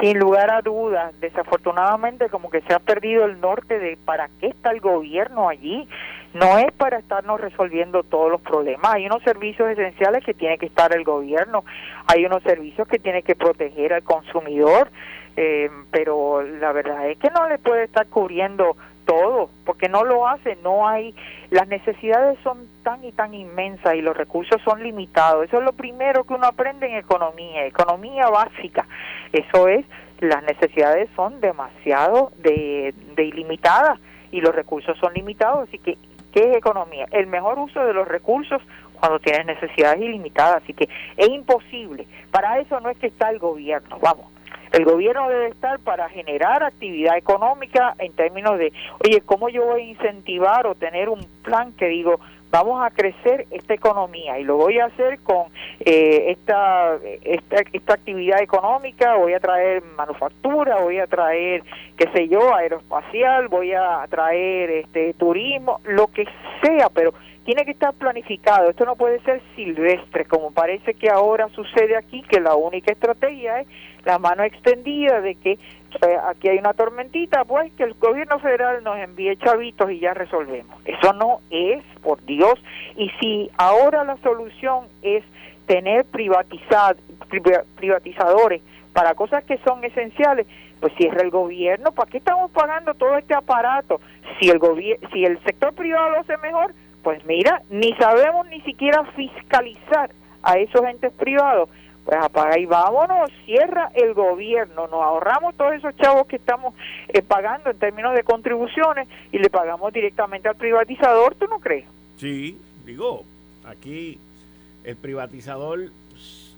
sin 0.00 0.18
lugar 0.18 0.50
a 0.50 0.62
dudas, 0.62 1.12
desafortunadamente 1.20 2.28
como 2.28 2.50
que 2.50 2.60
se 2.62 2.74
ha 2.74 2.78
perdido 2.78 3.24
el 3.24 3.40
norte 3.40 3.78
de 3.78 3.96
para 4.04 4.28
qué 4.40 4.48
está 4.48 4.70
el 4.70 4.80
gobierno 4.80 5.48
allí. 5.48 5.88
No 6.34 6.58
es 6.58 6.72
para 6.72 6.98
estarnos 6.98 7.40
resolviendo 7.40 8.02
todos 8.02 8.30
los 8.30 8.40
problemas. 8.40 8.94
Hay 8.94 9.06
unos 9.06 9.22
servicios 9.22 9.68
esenciales 9.68 10.24
que 10.24 10.32
tiene 10.32 10.56
que 10.56 10.66
estar 10.66 10.94
el 10.96 11.04
gobierno, 11.04 11.64
hay 12.06 12.24
unos 12.24 12.42
servicios 12.42 12.88
que 12.88 12.98
tiene 12.98 13.22
que 13.22 13.34
proteger 13.34 13.92
al 13.92 14.02
consumidor, 14.02 14.90
eh, 15.36 15.70
pero 15.90 16.42
la 16.42 16.72
verdad 16.72 17.08
es 17.08 17.18
que 17.18 17.30
no 17.30 17.48
le 17.48 17.58
puede 17.58 17.84
estar 17.84 18.06
cubriendo 18.06 18.76
todo, 19.04 19.50
porque 19.64 19.88
no 19.88 20.04
lo 20.04 20.26
hace, 20.26 20.56
no 20.56 20.88
hay, 20.88 21.14
las 21.50 21.68
necesidades 21.68 22.38
son 22.42 22.68
tan 22.82 23.04
y 23.04 23.12
tan 23.12 23.34
inmensas 23.34 23.94
y 23.94 24.02
los 24.02 24.16
recursos 24.16 24.60
son 24.64 24.82
limitados. 24.82 25.44
Eso 25.44 25.58
es 25.58 25.64
lo 25.64 25.72
primero 25.72 26.24
que 26.24 26.34
uno 26.34 26.46
aprende 26.46 26.86
en 26.86 26.96
economía, 26.96 27.66
economía 27.66 28.28
básica. 28.28 28.86
Eso 29.32 29.68
es, 29.68 29.84
las 30.20 30.42
necesidades 30.44 31.08
son 31.16 31.40
demasiado 31.40 32.32
de, 32.38 32.94
ilimitadas 33.16 33.98
y 34.30 34.40
los 34.40 34.54
recursos 34.54 34.96
son 34.98 35.12
limitados, 35.14 35.68
así 35.68 35.78
que, 35.78 35.98
¿qué 36.32 36.50
es 36.50 36.56
economía? 36.56 37.06
El 37.10 37.26
mejor 37.26 37.58
uso 37.58 37.84
de 37.84 37.92
los 37.92 38.08
recursos 38.08 38.62
cuando 38.98 39.18
tienes 39.18 39.46
necesidades 39.46 40.00
ilimitadas, 40.00 40.62
así 40.62 40.72
que 40.72 40.88
es 41.16 41.28
imposible. 41.28 42.06
Para 42.30 42.60
eso 42.60 42.80
no 42.80 42.88
es 42.88 42.98
que 42.98 43.08
está 43.08 43.30
el 43.30 43.38
gobierno, 43.38 43.98
vamos 44.00 44.31
el 44.72 44.84
gobierno 44.84 45.28
debe 45.28 45.48
estar 45.48 45.78
para 45.80 46.08
generar 46.08 46.62
actividad 46.62 47.16
económica 47.16 47.94
en 47.98 48.12
términos 48.12 48.58
de, 48.58 48.72
oye, 49.04 49.20
¿cómo 49.20 49.48
yo 49.48 49.64
voy 49.66 49.82
a 49.82 49.84
incentivar 49.84 50.66
o 50.66 50.74
tener 50.74 51.08
un 51.08 51.26
plan 51.42 51.72
que 51.72 51.88
digo, 51.88 52.18
vamos 52.50 52.84
a 52.84 52.90
crecer 52.90 53.46
esta 53.50 53.74
economía 53.74 54.38
y 54.38 54.44
lo 54.44 54.56
voy 54.56 54.78
a 54.78 54.86
hacer 54.86 55.20
con 55.20 55.46
eh, 55.80 56.32
esta, 56.32 56.96
esta, 57.22 57.56
esta 57.72 57.94
actividad 57.94 58.42
económica, 58.42 59.16
voy 59.16 59.32
a 59.32 59.40
traer 59.40 59.82
manufactura, 59.96 60.76
voy 60.76 60.98
a 60.98 61.06
traer, 61.06 61.62
qué 61.96 62.08
sé 62.14 62.28
yo, 62.28 62.54
aeroespacial, 62.54 63.48
voy 63.48 63.72
a 63.72 64.06
traer 64.08 64.70
este 64.70 65.14
turismo, 65.14 65.80
lo 65.84 66.08
que 66.08 66.26
sea, 66.62 66.88
pero 66.90 67.14
tiene 67.44 67.64
que 67.64 67.72
estar 67.72 67.92
planificado, 67.94 68.70
esto 68.70 68.84
no 68.84 68.96
puede 68.96 69.20
ser 69.20 69.42
silvestre, 69.56 70.24
como 70.26 70.52
parece 70.52 70.94
que 70.94 71.10
ahora 71.10 71.48
sucede 71.48 71.96
aquí, 71.96 72.22
que 72.22 72.40
la 72.40 72.54
única 72.54 72.92
estrategia 72.92 73.60
es 73.60 73.68
la 74.04 74.18
mano 74.18 74.44
extendida 74.44 75.20
de 75.20 75.34
que 75.36 75.52
eh, 75.52 76.18
aquí 76.28 76.48
hay 76.48 76.58
una 76.58 76.72
tormentita, 76.72 77.44
pues 77.44 77.72
que 77.74 77.84
el 77.84 77.94
gobierno 77.94 78.38
federal 78.38 78.82
nos 78.82 78.96
envíe 78.98 79.36
chavitos 79.36 79.90
y 79.90 80.00
ya 80.00 80.14
resolvemos. 80.14 80.80
Eso 80.84 81.12
no 81.12 81.40
es, 81.50 81.82
por 82.02 82.24
Dios. 82.24 82.54
Y 82.96 83.10
si 83.20 83.50
ahora 83.58 84.04
la 84.04 84.16
solución 84.18 84.86
es 85.02 85.24
tener 85.66 86.04
privatizad, 86.06 86.96
privatizadores 87.76 88.62
para 88.92 89.14
cosas 89.14 89.44
que 89.44 89.58
son 89.58 89.84
esenciales, 89.84 90.46
pues 90.80 90.92
cierra 90.96 91.22
el 91.22 91.30
gobierno. 91.30 91.92
¿Para 91.92 92.10
qué 92.10 92.18
estamos 92.18 92.50
pagando 92.50 92.94
todo 92.94 93.16
este 93.16 93.34
aparato? 93.34 94.00
Si 94.40 94.48
el, 94.48 94.60
si 95.12 95.24
el 95.24 95.42
sector 95.44 95.72
privado 95.74 96.10
lo 96.10 96.20
hace 96.20 96.36
mejor, 96.38 96.74
pues 97.02 97.24
mira, 97.26 97.62
ni 97.70 97.92
sabemos 97.94 98.46
ni 98.48 98.60
siquiera 98.62 99.04
fiscalizar 99.16 100.10
a 100.42 100.58
esos 100.58 100.82
entes 100.84 101.12
privados 101.12 101.68
pues 102.04 102.18
apaga 102.20 102.58
y 102.58 102.66
vámonos, 102.66 103.30
cierra 103.44 103.90
el 103.94 104.12
gobierno, 104.14 104.88
nos 104.88 105.02
ahorramos 105.02 105.54
todos 105.54 105.74
esos 105.74 105.94
chavos 105.96 106.26
que 106.26 106.36
estamos 106.36 106.74
eh, 107.08 107.22
pagando 107.22 107.70
en 107.70 107.78
términos 107.78 108.14
de 108.14 108.24
contribuciones 108.24 109.08
y 109.30 109.38
le 109.38 109.50
pagamos 109.50 109.92
directamente 109.92 110.48
al 110.48 110.56
privatizador, 110.56 111.34
¿tú 111.36 111.46
no 111.46 111.60
crees? 111.60 111.84
Sí, 112.16 112.58
digo, 112.84 113.24
aquí 113.64 114.18
el 114.84 114.96
privatizador 114.96 115.90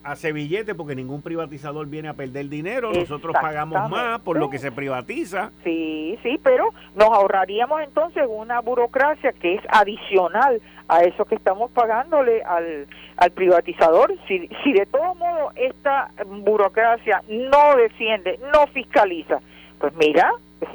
hace 0.05 0.33
billete 0.33 0.75
porque 0.75 0.95
ningún 0.95 1.23
privatizador 1.23 1.87
viene 1.87 2.09
a 2.09 2.15
perder 2.15 2.49
dinero, 2.49 2.93
nosotros 2.93 3.35
pagamos 3.41 3.91
más 3.91 4.21
por 4.21 4.39
lo 4.39 4.51
que 4.51 4.59
se 4.59 4.71
privatiza. 4.71 5.51
Sí, 5.65 6.19
sí, 6.23 6.39
pero 6.43 6.69
nos 6.95 7.09
ahorraríamos 7.09 7.81
entonces 7.83 8.25
una 8.29 8.61
burocracia 8.61 9.33
que 9.33 9.55
es 9.55 9.63
adicional 9.69 10.61
a 10.89 11.01
eso 11.01 11.25
que 11.25 11.35
estamos 11.35 11.71
pagándole 11.71 12.43
al, 12.43 12.87
al 13.17 13.31
privatizador. 13.33 14.15
Si, 14.29 14.49
si 14.63 14.73
de 14.73 14.87
todo 14.87 15.15
modo 15.15 15.51
esta 15.57 16.11
burocracia 16.27 17.23
no 17.29 17.77
desciende, 17.77 18.39
no 18.53 18.67
fiscaliza, 18.69 19.41
pues 19.79 19.95
mira, 19.97 20.31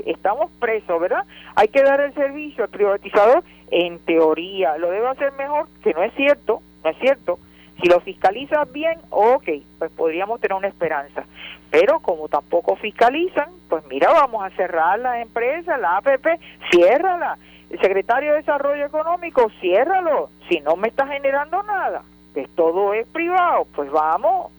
estamos 0.06 0.52
presos, 0.60 1.00
¿verdad? 1.00 1.26
Hay 1.56 1.68
que 1.68 1.84
dar 1.84 2.02
el 2.02 2.14
servicio 2.14 2.64
al 2.64 2.70
privatizador, 2.70 3.44
en 3.72 4.00
teoría, 4.00 4.78
lo 4.78 4.90
debe 4.90 5.08
hacer 5.08 5.32
mejor, 5.34 5.68
que 5.84 5.94
no 5.94 6.04
es 6.04 6.14
cierto, 6.16 6.62
no 6.84 6.90
es 6.90 6.98
cierto, 6.98 7.40
Si 7.82 7.88
lo 7.88 8.02
fiscalizas 8.02 8.72
bien, 8.72 9.00
ok, 9.10 9.50
pues 9.78 9.92
podríamos 9.92 10.42
tener 10.42 10.58
una 10.58 10.68
esperanza. 10.68 11.24
Pero 11.72 12.00
como 12.00 12.28
tampoco 12.28 12.76
fiscalizan, 12.76 13.50
pues 13.70 13.86
mira, 13.88 14.12
vamos 14.12 14.44
a 14.44 14.50
cerrar 14.56 15.00
la 15.00 15.22
empresa, 15.22 15.78
la 15.78 15.98
APP, 15.98 16.28
ciérrala. 16.72 17.38
El 17.70 17.80
secretario 17.80 18.32
de 18.32 18.38
Desarrollo 18.38 18.86
Económico, 18.86 19.50
ciérralo. 19.62 20.30
Si 20.50 20.60
no 20.60 20.76
me 20.76 20.88
está 20.88 21.08
generando 21.08 21.62
nada, 21.64 22.04
que 22.34 22.48
todo 22.56 22.94
es 22.94 23.08
privado, 23.08 23.66
pues 23.76 23.90
vamos. 23.92 24.52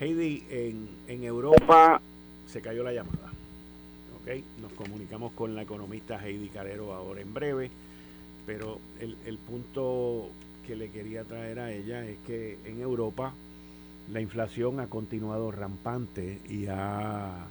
Heidi, 0.00 0.44
en, 0.50 0.88
en 1.06 1.24
Europa 1.24 2.00
se 2.46 2.60
cayó 2.60 2.82
la 2.82 2.92
llamada. 2.92 3.30
¿okay? 4.20 4.44
Nos 4.60 4.72
comunicamos 4.72 5.32
con 5.32 5.54
la 5.54 5.62
economista 5.62 6.20
Heidi 6.22 6.48
Carero 6.48 6.92
ahora 6.92 7.20
en 7.20 7.32
breve, 7.32 7.70
pero 8.44 8.78
el, 9.00 9.16
el 9.24 9.38
punto 9.38 10.30
que 10.68 10.76
le 10.76 10.90
quería 10.90 11.24
traer 11.24 11.60
a 11.60 11.72
ella 11.72 12.04
es 12.04 12.18
que 12.26 12.58
en 12.66 12.82
Europa 12.82 13.32
la 14.12 14.20
inflación 14.20 14.80
ha 14.80 14.86
continuado 14.86 15.50
rampante 15.50 16.40
y 16.46 16.66
ha 16.66 17.46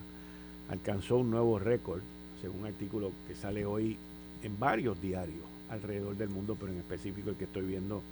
alcanzó 0.69 1.17
un 1.17 1.31
nuevo 1.31 1.57
récord, 1.57 2.01
según 2.39 2.59
un 2.59 2.65
artículo 2.67 3.11
que 3.27 3.33
sale 3.33 3.65
hoy 3.65 3.97
en 4.43 4.59
varios 4.59 5.01
diarios 5.01 5.43
alrededor 5.69 6.15
del 6.15 6.29
mundo, 6.29 6.55
pero 6.59 6.71
en 6.71 6.77
específico 6.77 7.31
el 7.31 7.37
que 7.37 7.45
estoy 7.45 7.65
viendo 7.65 8.03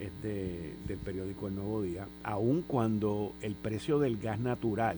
es 0.00 0.10
de, 0.22 0.74
del 0.86 0.98
periódico 0.98 1.48
El 1.48 1.56
Nuevo 1.56 1.82
Día, 1.82 2.06
aun 2.22 2.62
cuando 2.62 3.34
el 3.42 3.56
precio 3.56 3.98
del 3.98 4.16
gas 4.16 4.40
natural, 4.40 4.96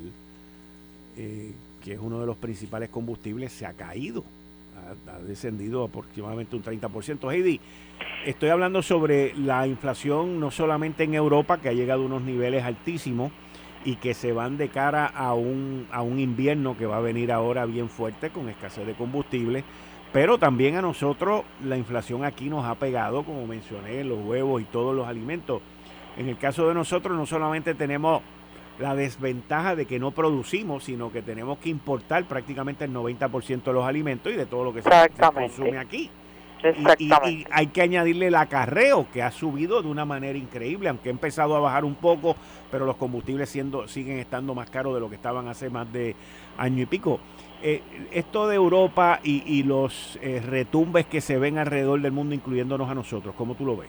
eh, 1.16 1.52
que 1.82 1.94
es 1.94 1.98
uno 1.98 2.20
de 2.20 2.26
los 2.26 2.36
principales 2.36 2.90
combustibles, 2.90 3.50
se 3.52 3.66
ha 3.66 3.72
caído, 3.72 4.22
ha, 4.76 5.18
descendido 5.20 5.84
aproximadamente 5.84 6.56
un 6.56 6.62
30%. 6.62 7.32
Heidi, 7.32 7.60
estoy 8.24 8.48
hablando 8.50 8.82
sobre 8.82 9.34
la 9.34 9.66
inflación 9.66 10.40
no 10.40 10.50
solamente 10.50 11.04
en 11.04 11.14
Europa, 11.14 11.58
que 11.58 11.68
ha 11.68 11.72
llegado 11.72 12.02
a 12.02 12.06
unos 12.06 12.22
niveles 12.22 12.64
altísimos 12.64 13.32
y 13.84 13.96
que 13.96 14.14
se 14.14 14.32
van 14.32 14.58
de 14.58 14.68
cara 14.68 15.06
a 15.06 15.34
un, 15.34 15.86
a 15.90 16.02
un 16.02 16.18
invierno 16.18 16.76
que 16.76 16.86
va 16.86 16.98
a 16.98 17.00
venir 17.00 17.32
ahora 17.32 17.64
bien 17.66 17.88
fuerte 17.88 18.30
con 18.30 18.48
escasez 18.48 18.86
de 18.86 18.94
combustible, 18.94 19.64
pero 20.12 20.38
también 20.38 20.76
a 20.76 20.82
nosotros 20.82 21.44
la 21.64 21.76
inflación 21.76 22.24
aquí 22.24 22.50
nos 22.50 22.64
ha 22.64 22.74
pegado, 22.74 23.22
como 23.22 23.46
mencioné, 23.46 24.04
los 24.04 24.18
huevos 24.18 24.60
y 24.60 24.64
todos 24.64 24.94
los 24.94 25.06
alimentos. 25.06 25.62
En 26.16 26.28
el 26.28 26.36
caso 26.36 26.66
de 26.68 26.74
nosotros 26.74 27.16
no 27.16 27.24
solamente 27.26 27.74
tenemos 27.74 28.22
la 28.80 28.94
desventaja 28.94 29.76
de 29.76 29.86
que 29.86 29.98
no 29.98 30.10
producimos, 30.10 30.84
sino 30.84 31.12
que 31.12 31.22
tenemos 31.22 31.58
que 31.58 31.68
importar 31.68 32.24
prácticamente 32.24 32.84
el 32.84 32.92
90% 32.92 33.62
de 33.62 33.72
los 33.72 33.84
alimentos 33.84 34.32
y 34.32 34.36
de 34.36 34.46
todo 34.46 34.64
lo 34.64 34.72
que 34.72 34.82
se, 34.82 34.90
se 34.90 35.32
consume 35.32 35.78
aquí. 35.78 36.10
Y, 36.98 37.04
y, 37.04 37.10
y, 37.26 37.46
hay 37.50 37.68
que 37.68 37.80
añadirle 37.80 38.26
el 38.26 38.34
acarreo 38.34 39.06
que 39.10 39.22
ha 39.22 39.30
subido 39.30 39.80
de 39.80 39.88
una 39.88 40.04
manera 40.04 40.38
increíble, 40.38 40.90
aunque 40.90 41.08
ha 41.08 41.12
empezado 41.12 41.56
a 41.56 41.60
bajar 41.60 41.86
un 41.86 41.94
poco, 41.94 42.36
pero 42.70 42.84
los 42.84 42.96
combustibles 42.96 43.48
siendo, 43.48 43.88
siguen 43.88 44.18
estando 44.18 44.54
más 44.54 44.68
caros 44.68 44.94
de 44.94 45.00
lo 45.00 45.08
que 45.08 45.14
estaban 45.14 45.48
hace 45.48 45.70
más 45.70 45.90
de 45.90 46.14
año 46.58 46.82
y 46.82 46.86
pico. 46.86 47.20
Eh, 47.62 47.82
esto 48.12 48.48
de 48.48 48.56
Europa 48.56 49.20
y, 49.22 49.42
y 49.46 49.62
los 49.62 50.18
eh, 50.22 50.42
retumbes 50.46 51.06
que 51.06 51.20
se 51.22 51.38
ven 51.38 51.58
alrededor 51.58 52.00
del 52.00 52.12
mundo, 52.12 52.34
incluyéndonos 52.34 52.90
a 52.90 52.94
nosotros, 52.94 53.34
¿cómo 53.36 53.54
tú 53.54 53.64
lo 53.64 53.78
ves? 53.78 53.88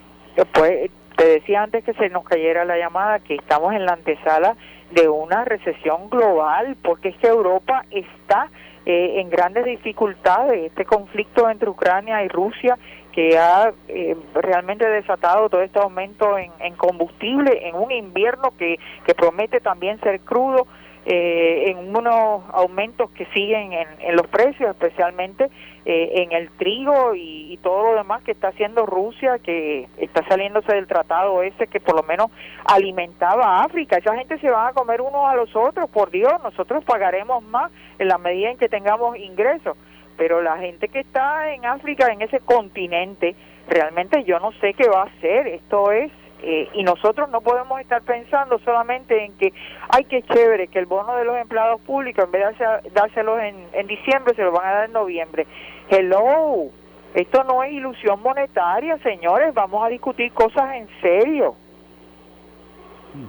Pues 0.54 0.92
te 1.18 1.26
decía 1.26 1.64
antes 1.64 1.84
que 1.84 1.94
se 1.94 2.10
nos 2.10 2.24
cayera 2.24 2.66
la 2.66 2.78
llamada 2.78 3.20
que 3.20 3.36
estamos 3.36 3.74
en 3.74 3.86
la 3.86 3.94
antesala 3.94 4.56
de 4.92 5.10
una 5.10 5.46
recesión 5.46 6.10
global, 6.10 6.76
porque 6.84 7.10
es 7.10 7.18
que 7.18 7.28
Europa 7.28 7.86
está 7.92 8.50
eh, 8.86 9.20
en 9.22 9.30
grandes 9.30 9.66
dificultades. 9.66 10.66
Este 10.66 10.86
conflicto 10.86 11.50
entre 11.50 11.70
Ucrania 11.70 12.24
y 12.24 12.28
Rusia 12.28 12.78
que 13.12 13.38
ha 13.38 13.74
eh, 13.88 14.16
realmente 14.34 14.88
desatado 14.88 15.50
todo 15.50 15.62
este 15.62 15.80
aumento 15.80 16.38
en, 16.38 16.52
en, 16.60 16.76
combustible 16.76 17.68
en 17.68 17.76
un 17.76 17.92
invierno 17.92 18.54
que, 18.58 18.80
que 19.06 19.14
promete 19.14 19.60
también 19.60 20.00
ser 20.00 20.22
crudo, 20.22 20.66
eh, 21.06 21.72
en 21.72 21.96
unos 21.96 22.44
aumentos 22.54 23.10
que 23.12 23.26
siguen 23.34 23.74
en, 23.74 24.16
los 24.16 24.28
precios, 24.28 24.70
especialmente 24.70 25.50
eh, 25.84 26.12
en 26.16 26.32
el 26.32 26.52
trigo 26.52 27.16
y, 27.16 27.58
todo 27.64 27.92
lo 27.92 27.96
demás 27.98 28.24
que 28.24 28.32
está 28.32 28.48
haciendo 28.48 28.88
Rusia, 28.88 29.38
que 29.38 29.88
está 29.98 30.28
saliéndose 30.28 30.74
del 30.74 30.88
tratado 30.88 31.44
ese 31.44 31.68
que 31.68 31.80
por 31.80 31.96
lo 31.96 32.02
menos 32.02 32.32
alimentaba 32.66 33.46
a 33.46 33.66
África. 33.66 33.98
Esa 33.98 34.16
gente 34.16 34.40
se 34.40 34.50
va 34.50 34.70
a 34.70 34.74
comer 34.74 35.00
unos 35.00 35.28
a 35.28 35.36
los 35.36 35.56
otros, 35.56 35.88
por 35.90 36.10
Dios, 36.10 36.34
nosotros 36.44 36.84
pagaremos 36.86 37.44
más 37.44 37.72
en 38.00 38.08
la 38.08 38.18
medida 38.18 38.50
en 38.50 38.58
que 38.58 38.68
tengamos 38.68 39.16
ingresos. 39.18 39.78
Pero 40.18 40.42
la 40.42 40.58
gente 40.58 40.88
que 40.88 41.02
está 41.02 41.54
en 41.54 41.66
África, 41.66 42.12
en 42.12 42.22
ese 42.22 42.40
continente, 42.40 43.36
realmente 43.68 44.24
yo 44.24 44.40
no 44.40 44.52
sé 44.54 44.74
qué 44.74 44.88
va 44.88 45.04
a 45.04 45.06
hacer. 45.06 45.48
Esto 45.48 45.92
es 45.92 46.12
eh, 46.44 46.70
y 46.74 46.84
nosotros 46.84 47.30
no 47.30 47.42
podemos 47.42 47.80
estar 47.80 48.02
pensando 48.02 48.58
solamente 48.60 49.26
en 49.26 49.34
que, 49.38 49.54
ay, 49.90 50.06
qué 50.06 50.24
chévere, 50.24 50.68
que 50.68 50.80
el 50.80 50.88
bono 50.88 51.16
de 51.16 51.26
los 51.26 51.38
empleados 51.38 51.80
públicos, 51.82 52.26
en 52.26 52.32
vez 52.32 52.58
de 52.58 52.90
dárselos 52.92 53.40
en, 53.42 53.68
en 53.74 53.88
diciembre, 53.88 54.34
se 54.36 54.42
lo 54.44 54.52
van 54.52 54.68
a 54.68 54.72
dar 54.72 54.86
en 54.86 54.94
noviembre. 54.94 55.46
Hello, 55.90 56.72
esto 57.14 57.44
no 57.44 57.64
es 57.64 57.72
ilusión 57.74 58.22
monetaria, 58.22 58.98
señores, 59.00 59.54
vamos 59.54 59.84
a 59.86 59.90
discutir 59.90 60.32
cosas 60.32 60.76
en 60.76 60.88
serio. 61.02 61.56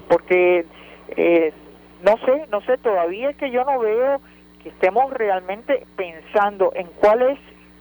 Porque, 0.09 0.65
eh, 1.09 1.53
no 2.03 2.17
sé, 2.19 2.47
no 2.51 2.61
sé, 2.63 2.79
todavía 2.79 3.31
es 3.31 3.37
que 3.37 3.51
yo 3.51 3.65
no 3.65 3.79
veo 3.81 4.21
que 4.63 4.69
estemos 4.69 5.13
realmente 5.13 5.87
pensando 5.97 6.73
en 6.75 6.87
cuál 7.01 7.23
es 7.23 7.39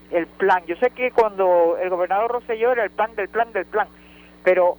el 0.10 0.28
plan. 0.28 0.64
Yo 0.66 0.76
sé 0.78 0.90
que 0.90 1.12
cuando 1.12 1.78
el 1.78 1.90
gobernador 1.90 2.32
Rosselló 2.32 2.72
era 2.72 2.84
el 2.84 2.92
plan 2.92 3.16
del 3.16 3.30
plan 3.30 3.54
del 3.54 3.66
plan, 3.66 3.88
pero 4.44 4.78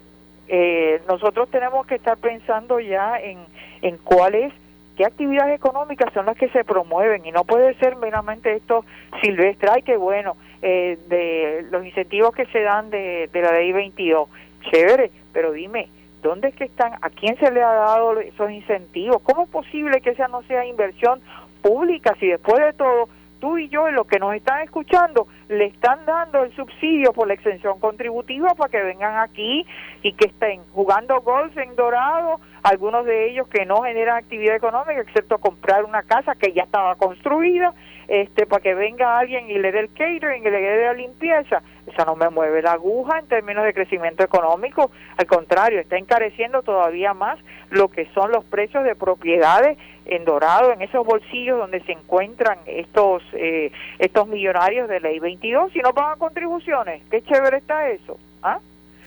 eh, 0.49 1.01
nosotros 1.09 1.49
tenemos 1.51 1.87
que 1.87 1.97
estar 1.97 2.17
pensando 2.19 2.81
ya 2.81 3.19
en, 3.19 3.39
en 3.83 3.97
cuáles, 3.99 4.53
qué 4.97 5.05
actividades 5.05 5.55
económicas 5.55 6.13
son 6.13 6.27
las 6.27 6.37
que 6.37 6.49
se 6.51 6.65
promueven 6.65 7.25
y 7.25 7.33
no 7.33 7.45
puede 7.45 7.75
ser 7.75 7.97
meramente 7.97 8.55
esto 8.55 8.85
silvestre, 9.23 9.71
ay 9.73 9.83
qué 9.83 9.97
bueno, 9.97 10.37
eh, 10.61 10.99
de 11.09 11.67
los 11.71 11.85
incentivos 11.85 12.35
que 12.35 12.47
se 12.47 12.63
dan 12.63 12.91
de, 12.91 13.29
de 13.33 13.43
la 13.43 13.53
ley 13.53 13.73
22, 13.73 14.29
chévere, 14.71 15.11
pero 15.33 15.53
dime, 15.53 15.89
¿dónde 16.23 16.49
es 16.49 16.55
que 16.55 16.65
están? 16.65 16.93
¿A 17.03 17.11
quién 17.11 17.37
se 17.39 17.51
le 17.51 17.63
ha 17.63 17.73
dado 17.73 18.21
esos 18.21 18.51
incentivos? 18.51 19.23
¿Cómo 19.23 19.45
es 19.45 19.49
posible 19.49 20.01
que 20.01 20.11
esa 20.11 20.29
no 20.29 20.43
sea 20.43 20.65
inversión 20.65 21.21
pública 21.63 22.15
si 22.21 22.27
después 22.27 22.63
de 22.63 22.73
todo 22.73 23.09
tú 23.43 23.59
y 23.59 23.69
yo 23.69 23.89
y 23.89 23.93
los 23.93 24.07
que 24.07 24.21
nos 24.21 24.37
están 24.37 24.63
escuchando 24.63 25.27
le 25.49 25.65
están 25.67 26.07
dando 26.07 26.45
el 26.45 26.55
subsidio 26.55 27.13
por 27.13 27.27
la 27.27 27.35
exención 27.35 27.81
contributiva 27.81 28.55
para 28.55 28.71
que 28.71 28.81
vengan 28.81 29.17
aquí 29.19 29.67
y 30.01 30.13
que 30.13 30.27
estén 30.27 30.63
jugando 30.73 31.21
golf 31.23 31.59
en 31.59 31.75
Dorado, 31.75 32.39
algunos 32.63 33.05
de 33.05 33.31
ellos 33.31 33.49
que 33.49 33.67
no 33.67 33.83
generan 33.83 34.19
actividad 34.19 34.55
económica 34.55 35.01
excepto 35.01 35.39
comprar 35.39 35.85
una 35.85 36.05
casa 36.05 36.37
que 36.37 36.53
ya 36.53 36.63
estaba 36.63 36.95
construida, 36.95 37.75
este 38.09 38.47
para 38.47 38.63
que 38.63 38.75
venga 38.75 39.19
alguien 39.19 39.51
y 39.51 39.59
le 39.59 39.73
dé 39.73 39.81
el 39.81 39.93
catering 39.93 40.43
y 40.47 40.51
le 40.51 40.61
dé 40.61 40.85
la 40.85 40.95
limpieza. 40.95 41.63
Eso 41.87 42.05
no 42.05 42.17
me 42.17 42.29
mueve 42.31 42.63
la 42.63 42.73
aguja 42.73 43.19
en 43.19 43.27
términos 43.27 43.65
de 43.65 43.75
crecimiento 43.75 44.23
económico, 44.23 44.91
al 45.17 45.27
contrario, 45.27 45.81
está 45.81 45.97
encareciendo 45.97 46.63
todavía 46.63 47.15
más 47.15 47.39
lo 47.71 47.89
que 47.89 48.07
son 48.15 48.31
los 48.31 48.45
precios 48.45 48.85
de 48.85 48.95
propiedades 48.95 49.79
en 50.05 50.25
Dorado, 50.25 50.73
en 50.73 50.83
esos 50.83 51.05
bolsillos 51.05 51.59
donde 51.59 51.81
se 51.81 51.93
encuentran 51.93 52.59
estos 52.67 53.23
eh, 53.33 53.73
estos 53.99 54.27
millonarios 54.29 54.89
de 54.89 55.01
ley 55.01 55.19
22, 55.19 55.73
si 55.73 55.81
no 55.81 55.93
pagan 55.93 56.19
contribuciones, 56.19 57.03
qué 57.11 57.23
chévere 57.23 57.59
está 57.59 57.89
eso. 57.89 58.19
¿Ah? 58.43 58.59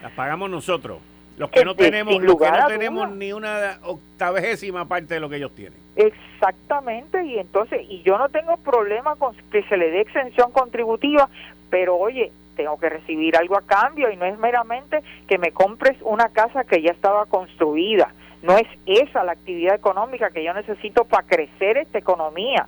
Las 0.02 0.12
pagamos 0.12 0.50
nosotros, 0.50 1.00
los 1.38 1.50
que 1.50 1.66
no 1.66 1.76
tenemos, 1.76 2.22
los 2.22 2.38
que 2.38 2.52
no 2.52 2.68
tenemos 2.68 3.12
ni 3.12 3.34
una 3.34 3.80
octavésima 3.84 4.88
parte 4.88 5.16
de 5.16 5.20
lo 5.20 5.30
que 5.30 5.38
ellos 5.38 5.54
tienen. 5.54 5.80
Exactamente, 5.96 7.24
y 7.26 7.40
entonces, 7.40 7.82
y 7.90 8.02
yo 8.04 8.18
no 8.18 8.30
tengo 8.30 8.58
problema 8.58 9.16
con 9.16 9.36
que 9.52 9.64
se 9.64 9.78
le 9.78 9.92
dé 9.92 10.02
exención 10.02 10.52
contributiva, 10.52 11.30
pero 11.70 11.96
oye, 11.98 12.32
tengo 12.56 12.78
que 12.78 12.90
recibir 12.90 13.36
algo 13.36 13.58
a 13.58 13.62
cambio 13.62 14.12
y 14.12 14.18
no 14.18 14.26
es 14.26 14.38
meramente 14.40 15.02
que 15.28 15.38
me 15.38 15.52
compres 15.52 15.98
una 16.02 16.30
casa 16.30 16.64
que 16.64 16.82
ya 16.82 16.92
estaba 16.92 17.26
construida 17.26 18.14
no 18.46 18.58
es 18.58 18.68
esa 18.86 19.24
la 19.24 19.34
actividad 19.34 19.76
económica 19.76 20.30
que 20.30 20.44
yo 20.44 20.54
necesito 20.54 21.04
para 21.06 21.28
crecer 21.28 21.78
esta 21.78 21.98
economía. 21.98 22.68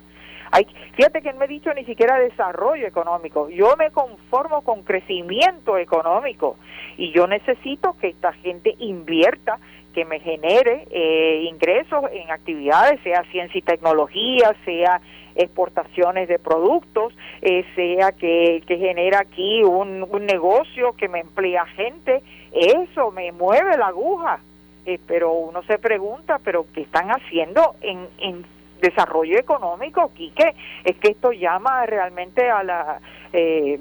Hay, 0.50 0.66
fíjate 0.94 1.22
que 1.22 1.32
no 1.32 1.44
he 1.44 1.48
dicho 1.48 1.72
ni 1.74 1.84
siquiera 1.84 2.18
desarrollo 2.18 2.86
económico. 2.86 3.48
Yo 3.48 3.74
me 3.76 3.90
conformo 3.90 4.62
con 4.62 4.82
crecimiento 4.82 5.78
económico 5.78 6.56
y 6.96 7.12
yo 7.12 7.26
necesito 7.26 7.96
que 8.00 8.08
esta 8.08 8.32
gente 8.34 8.74
invierta, 8.78 9.58
que 9.94 10.04
me 10.04 10.20
genere 10.20 10.86
eh, 10.90 11.46
ingresos 11.50 12.04
en 12.12 12.30
actividades, 12.30 13.00
sea 13.02 13.24
ciencia 13.30 13.58
y 13.58 13.62
tecnología, 13.62 14.54
sea 14.64 15.00
exportaciones 15.34 16.28
de 16.28 16.38
productos, 16.38 17.14
eh, 17.42 17.64
sea 17.74 18.12
que, 18.12 18.62
que 18.66 18.76
genera 18.76 19.20
aquí 19.20 19.62
un, 19.62 20.06
un 20.08 20.26
negocio 20.26 20.94
que 20.96 21.08
me 21.08 21.20
emplea 21.20 21.64
gente. 21.66 22.22
Eso 22.52 23.12
me 23.12 23.32
mueve 23.32 23.76
la 23.76 23.88
aguja 23.88 24.40
eh, 24.88 24.98
pero 25.06 25.32
uno 25.32 25.62
se 25.64 25.76
pregunta, 25.76 26.40
pero 26.42 26.64
¿qué 26.72 26.80
están 26.80 27.10
haciendo 27.10 27.74
en, 27.82 28.08
en 28.20 28.42
desarrollo 28.80 29.38
económico, 29.38 30.12
Quique? 30.14 30.54
Es 30.84 30.96
que 30.96 31.12
esto 31.12 31.32
llama 31.32 31.86
realmente 31.86 32.50
a 32.50 32.62
la, 32.62 33.00
eh, 33.32 33.78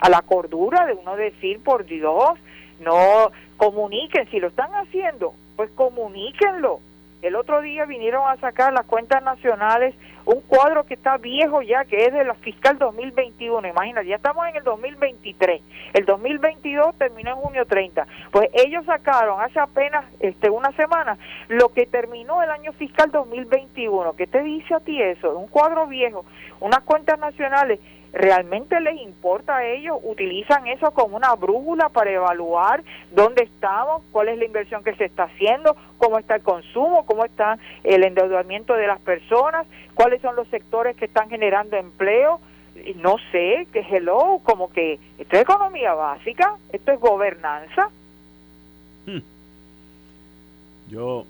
a 0.00 0.08
la 0.08 0.22
cordura 0.22 0.86
de 0.86 0.94
uno 0.94 1.16
decir, 1.16 1.62
por 1.62 1.84
Dios, 1.84 2.38
no 2.80 3.30
comuniquen, 3.56 4.28
si 4.30 4.40
lo 4.40 4.48
están 4.48 4.72
haciendo, 4.74 5.34
pues 5.56 5.70
comuníquenlo. 5.70 6.80
El 7.24 7.36
otro 7.36 7.62
día 7.62 7.86
vinieron 7.86 8.28
a 8.28 8.36
sacar 8.36 8.74
las 8.74 8.84
cuentas 8.84 9.22
nacionales 9.22 9.94
un 10.26 10.42
cuadro 10.42 10.84
que 10.84 10.92
está 10.92 11.16
viejo 11.16 11.62
ya, 11.62 11.86
que 11.86 12.04
es 12.04 12.12
de 12.12 12.22
la 12.22 12.34
fiscal 12.34 12.78
2021, 12.78 13.66
imagínate, 13.66 14.08
ya 14.08 14.16
estamos 14.16 14.46
en 14.46 14.56
el 14.56 14.62
2023, 14.62 15.62
el 15.94 16.04
2022 16.04 16.96
terminó 16.96 17.30
en 17.30 17.36
junio 17.36 17.66
30, 17.66 18.06
pues 18.30 18.50
ellos 18.52 18.84
sacaron 18.84 19.40
hace 19.40 19.58
apenas 19.58 20.04
este 20.20 20.50
una 20.50 20.70
semana 20.72 21.16
lo 21.48 21.70
que 21.70 21.86
terminó 21.86 22.42
el 22.42 22.50
año 22.50 22.72
fiscal 22.74 23.10
2021, 23.10 24.14
¿qué 24.16 24.26
te 24.26 24.42
dice 24.42 24.74
a 24.74 24.80
ti 24.80 25.00
eso? 25.00 25.36
Un 25.36 25.48
cuadro 25.48 25.86
viejo, 25.86 26.26
unas 26.60 26.80
cuentas 26.80 27.18
nacionales 27.18 27.80
¿Realmente 28.14 28.80
les 28.80 29.00
importa 29.00 29.56
a 29.56 29.66
ellos? 29.66 29.98
¿Utilizan 30.04 30.68
eso 30.68 30.92
como 30.92 31.16
una 31.16 31.34
brújula 31.34 31.88
para 31.88 32.12
evaluar 32.12 32.84
dónde 33.10 33.42
estamos, 33.42 34.04
cuál 34.12 34.28
es 34.28 34.38
la 34.38 34.44
inversión 34.44 34.84
que 34.84 34.94
se 34.94 35.06
está 35.06 35.24
haciendo, 35.24 35.76
cómo 35.98 36.20
está 36.20 36.36
el 36.36 36.42
consumo, 36.42 37.04
cómo 37.06 37.24
está 37.24 37.58
el 37.82 38.04
endeudamiento 38.04 38.74
de 38.74 38.86
las 38.86 39.00
personas, 39.00 39.66
cuáles 39.94 40.22
son 40.22 40.36
los 40.36 40.46
sectores 40.46 40.96
que 40.96 41.06
están 41.06 41.28
generando 41.28 41.76
empleo? 41.76 42.38
No 43.02 43.16
sé, 43.32 43.66
que 43.72 43.80
hello, 43.80 44.38
como 44.44 44.70
que 44.70 45.00
esto 45.18 45.34
es 45.34 45.42
economía 45.42 45.94
básica, 45.94 46.54
esto 46.72 46.92
es 46.92 47.00
gobernanza. 47.00 47.90
Hmm. 49.06 49.22
Yo, 50.88 51.26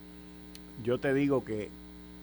yo 0.82 0.98
te 1.00 1.14
digo 1.14 1.42
que 1.46 1.70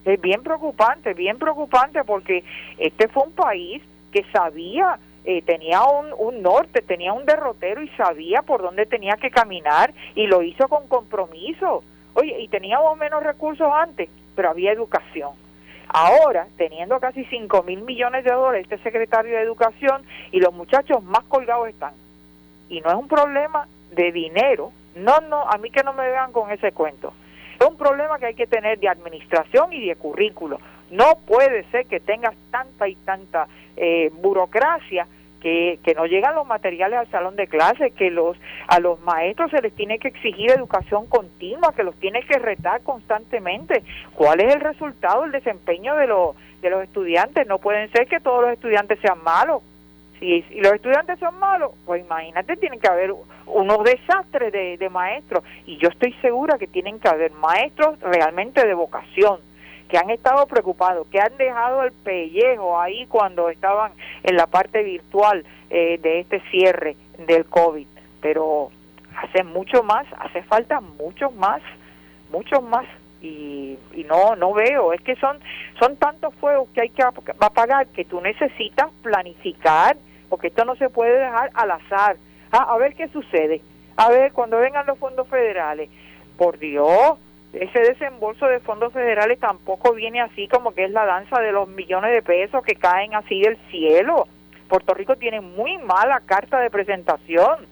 es 0.05 0.21
bien 0.21 0.43
preocupante, 0.43 1.15
bien 1.15 1.39
preocupante 1.39 2.03
porque 2.03 2.43
este 2.77 3.07
fue 3.07 3.23
un 3.23 3.31
país 3.31 3.81
que 4.11 4.23
sabía, 4.31 4.99
eh, 5.23 5.41
tenía 5.43 5.83
un, 5.83 6.41
norte, 6.41 6.81
tenía 6.81 7.13
un 7.13 7.25
derrotero 7.25 7.81
y 7.81 7.89
sabía 7.89 8.41
por 8.41 8.61
dónde 8.61 8.85
tenía 8.85 9.15
que 9.17 9.29
caminar 9.29 9.93
y 10.15 10.27
lo 10.27 10.41
hizo 10.41 10.67
con 10.67 10.87
compromiso. 10.87 11.83
Oye, 12.13 12.39
y 12.41 12.47
teníamos 12.47 12.97
menos 12.97 13.23
recursos 13.23 13.67
antes, 13.71 14.09
pero 14.35 14.49
había 14.49 14.71
educación. 14.71 15.31
Ahora, 15.87 16.47
teniendo 16.57 16.99
casi 16.99 17.25
5 17.25 17.63
mil 17.63 17.81
millones 17.81 18.23
de 18.23 18.31
dólares, 18.31 18.63
este 18.63 18.81
secretario 18.81 19.35
de 19.35 19.41
Educación 19.41 20.03
y 20.31 20.39
los 20.39 20.53
muchachos 20.53 21.03
más 21.03 21.23
colgados 21.25 21.67
están. 21.67 21.93
Y 22.69 22.79
no 22.81 22.89
es 22.89 22.95
un 22.95 23.07
problema 23.07 23.67
de 23.91 24.11
dinero. 24.11 24.71
No, 24.95 25.19
no, 25.19 25.47
a 25.49 25.57
mí 25.57 25.69
que 25.69 25.83
no 25.83 25.93
me 25.93 26.09
vean 26.09 26.31
con 26.31 26.49
ese 26.51 26.71
cuento. 26.71 27.13
Es 27.59 27.67
un 27.67 27.77
problema 27.77 28.17
que 28.17 28.27
hay 28.27 28.35
que 28.35 28.47
tener 28.47 28.79
de 28.79 28.89
administración 28.89 29.73
y 29.73 29.85
de 29.85 29.95
currículo. 29.95 30.59
No 30.91 31.17
puede 31.25 31.63
ser 31.71 31.85
que 31.87 31.99
tengas 31.99 32.35
tanta 32.51 32.87
y 32.87 32.95
tanta 32.95 33.47
eh, 33.77 34.11
burocracia 34.21 35.07
que, 35.41 35.93
no 35.95 36.05
llegan 36.05 36.35
los 36.35 36.47
materiales 36.47 36.99
al 36.99 37.09
salón 37.09 37.35
de 37.35 37.47
clase, 37.47 37.91
que 37.91 38.09
los 38.09 38.37
a 38.67 38.79
los 38.79 38.99
maestros 39.01 39.51
se 39.51 39.61
les 39.61 39.73
tiene 39.73 39.99
que 39.99 40.07
exigir 40.07 40.51
educación 40.51 41.07
continua, 41.07 41.73
que 41.75 41.83
los 41.83 41.95
tiene 41.95 42.21
que 42.23 42.37
retar 42.37 42.81
constantemente. 42.83 43.83
¿Cuál 44.15 44.41
es 44.41 44.53
el 44.53 44.61
resultado, 44.61 45.25
el 45.25 45.31
desempeño 45.31 45.95
de 45.95 46.07
los 46.07 46.35
de 46.61 46.69
los 46.69 46.83
estudiantes? 46.83 47.47
No 47.47 47.57
pueden 47.57 47.91
ser 47.91 48.07
que 48.07 48.19
todos 48.19 48.43
los 48.43 48.53
estudiantes 48.53 48.99
sean 48.99 49.23
malos. 49.23 49.63
Si, 50.19 50.45
los 50.59 50.73
estudiantes 50.73 51.17
son 51.17 51.39
malos, 51.39 51.71
pues 51.85 52.05
imagínate, 52.05 52.55
tienen 52.57 52.79
que 52.79 52.87
haber 52.87 53.11
unos 53.47 53.83
desastres 53.83 54.53
de, 54.53 54.77
de 54.77 54.89
maestros. 54.89 55.43
Y 55.65 55.77
yo 55.77 55.89
estoy 55.89 56.13
segura 56.21 56.59
que 56.59 56.67
tienen 56.67 56.99
que 56.99 57.09
haber 57.09 57.31
maestros 57.31 57.99
realmente 58.01 58.65
de 58.65 58.73
vocación 58.75 59.39
que 59.91 59.97
han 59.97 60.09
estado 60.09 60.47
preocupados, 60.47 61.05
que 61.07 61.19
han 61.19 61.35
dejado 61.35 61.83
el 61.83 61.91
pellejo 61.91 62.79
ahí 62.79 63.05
cuando 63.07 63.49
estaban 63.49 63.91
en 64.23 64.37
la 64.37 64.47
parte 64.47 64.81
virtual 64.83 65.45
eh, 65.69 65.99
de 66.01 66.21
este 66.21 66.39
cierre 66.49 66.95
del 67.17 67.45
COVID. 67.45 67.85
Pero 68.21 68.71
hace 69.17 69.43
mucho 69.43 69.83
más, 69.83 70.07
hace 70.17 70.43
falta 70.43 70.79
muchos 70.79 71.35
más, 71.35 71.61
muchos 72.31 72.63
más. 72.63 72.85
Y, 73.21 73.77
y 73.93 74.03
no 74.05 74.35
no 74.35 74.53
veo, 74.53 74.93
es 74.93 75.01
que 75.01 75.15
son 75.17 75.37
son 75.77 75.95
tantos 75.97 76.33
fuegos 76.35 76.69
que 76.73 76.81
hay 76.81 76.89
que 76.89 77.03
apagar 77.03 77.85
que 77.87 78.05
tú 78.05 78.19
necesitas 78.21 78.89
planificar, 79.03 79.95
porque 80.27 80.47
esto 80.47 80.65
no 80.65 80.75
se 80.77 80.89
puede 80.89 81.19
dejar 81.19 81.51
al 81.53 81.69
azar. 81.69 82.15
Ah, 82.51 82.65
a 82.69 82.77
ver 82.77 82.95
qué 82.95 83.09
sucede, 83.09 83.61
a 83.97 84.09
ver 84.09 84.31
cuando 84.31 84.57
vengan 84.57 84.87
los 84.87 84.97
fondos 84.97 85.27
federales. 85.27 85.89
Por 86.37 86.57
Dios, 86.57 87.19
ese 87.53 87.79
desembolso 87.79 88.45
de 88.47 88.59
fondos 88.61 88.93
federales 88.93 89.39
tampoco 89.39 89.93
viene 89.93 90.21
así 90.21 90.47
como 90.47 90.73
que 90.73 90.85
es 90.85 90.91
la 90.91 91.05
danza 91.05 91.41
de 91.41 91.51
los 91.51 91.67
millones 91.67 92.11
de 92.11 92.21
pesos 92.21 92.63
que 92.63 92.75
caen 92.75 93.13
así 93.13 93.41
del 93.41 93.57
cielo. 93.69 94.27
Puerto 94.69 94.93
Rico 94.93 95.17
tiene 95.17 95.41
muy 95.41 95.77
mala 95.79 96.21
carta 96.25 96.59
de 96.59 96.69
presentación. 96.69 97.67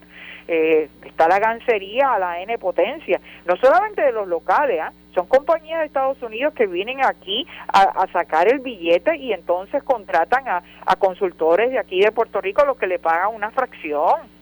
Eh, 0.49 0.89
está 1.05 1.27
la 1.27 1.39
gancería 1.39 2.11
a 2.13 2.19
la 2.19 2.41
N 2.41 2.57
potencia, 2.57 3.21
no 3.45 3.55
solamente 3.57 4.01
de 4.01 4.11
los 4.11 4.27
locales, 4.27 4.79
¿ah? 4.81 4.91
son 5.13 5.27
compañías 5.27 5.79
de 5.79 5.85
Estados 5.85 6.19
Unidos 6.23 6.55
que 6.55 6.65
vienen 6.65 7.05
aquí 7.05 7.45
a, 7.71 8.07
sacar 8.11 8.51
el 8.51 8.59
billete 8.59 9.15
y 9.17 9.31
entonces 9.31 9.83
contratan 9.83 10.47
a, 10.47 10.63
a 10.87 10.95
consultores 10.95 11.69
de 11.69 11.77
aquí 11.77 12.01
de 12.01 12.11
Puerto 12.11 12.41
Rico 12.41 12.65
los 12.65 12.77
que 12.77 12.87
le 12.87 12.97
pagan 12.97 13.35
una 13.35 13.51
fracción 13.51 14.38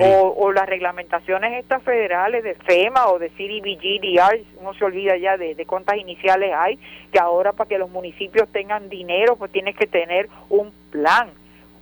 o, 0.00 0.52
las 0.52 0.66
reglamentaciones 0.66 1.58
estas 1.58 1.82
federales 1.82 2.44
de 2.44 2.54
FEMA 2.54 3.08
o 3.08 3.18
de 3.18 3.30
CDBG, 3.30 4.00
DR, 4.00 4.40
uno 4.60 4.74
se 4.74 4.84
olvida 4.84 5.16
ya 5.16 5.36
de, 5.36 5.54
de 5.54 5.66
cuántas 5.66 5.96
iniciales 5.96 6.52
hay, 6.54 6.78
que 7.12 7.18
ahora 7.18 7.52
para 7.52 7.68
que 7.68 7.78
los 7.78 7.90
municipios 7.90 8.48
tengan 8.50 8.88
dinero, 8.88 9.36
pues 9.36 9.52
tienes 9.52 9.76
que 9.76 9.86
tener 9.86 10.28
un 10.48 10.72
plan. 10.90 11.30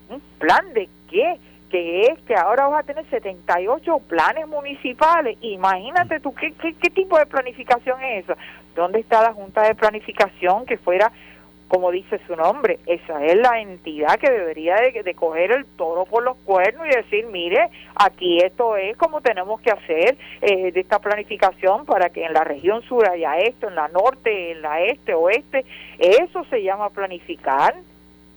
¿Un 0.09 0.21
plan 0.39 0.73
de 0.75 0.89
qué? 1.11 1.39
que 1.71 2.03
es 2.03 2.21
que 2.21 2.37
ahora 2.37 2.69
vas 2.69 2.85
a 2.85 2.87
tener 2.87 3.05
78 3.11 3.99
planes 4.07 4.47
municipales. 4.47 5.37
Imagínate 5.41 6.21
tú, 6.21 6.33
¿qué, 6.33 6.53
qué, 6.53 6.73
qué 6.75 6.89
tipo 6.91 7.19
de 7.19 7.27
planificación 7.27 8.01
es 8.01 8.23
eso? 8.23 8.39
¿Dónde 8.77 9.01
está 9.01 9.23
la 9.23 9.33
Junta 9.33 9.63
de 9.63 9.75
Planificación 9.75 10.67
que 10.67 10.79
fuera 10.79 11.11
como 11.69 11.91
dice 11.91 12.21
su 12.27 12.37
nombre, 12.37 12.79
esa 12.87 13.25
es 13.25 13.37
la 13.37 13.61
entidad 13.61 14.19
que 14.19 14.31
debería 14.31 14.77
de, 14.77 15.15
coger 15.15 15.51
el 15.53 15.65
toro 15.65 16.05
por 16.05 16.23
los 16.23 16.37
cuernos 16.39 16.87
y 16.87 16.97
decir, 16.97 17.27
mire, 17.27 17.69
aquí 17.95 18.39
esto 18.39 18.77
es 18.77 18.97
como 18.97 19.21
tenemos 19.21 19.61
que 19.61 19.71
hacer 19.71 20.17
eh, 20.43 20.73
de 20.73 20.81
esta 20.81 20.99
planificación 20.99 21.87
para 21.87 22.11
que 22.11 22.25
en 22.25 22.33
la 22.33 22.45
región 22.45 22.83
sur 22.83 23.09
haya 23.09 23.39
esto, 23.39 23.69
en 23.69 23.75
la 23.75 23.89
norte, 23.89 24.53
en 24.53 24.63
la 24.63 24.83
este, 24.83 25.15
oeste, 25.15 25.65
eso 25.99 26.45
se 26.51 26.63
llama 26.63 26.91
planificar 26.91 27.75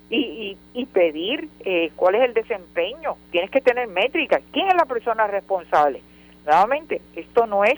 y, 0.10 0.56
y, 0.74 0.86
pedir 0.86 1.50
eh, 1.66 1.92
cuál 1.98 2.16
es 2.16 2.24
el 2.24 2.34
desempeño, 2.34 3.18
tienes 3.30 3.52
que 3.52 3.60
tener 3.60 3.90
métricas, 3.90 4.42
¿quién 4.54 4.70
es 4.70 4.76
la 4.76 4.86
persona 4.86 5.28
responsable? 5.28 6.02
Nuevamente, 6.46 7.02
esto 7.14 7.46
no 7.46 7.66
es 7.66 7.78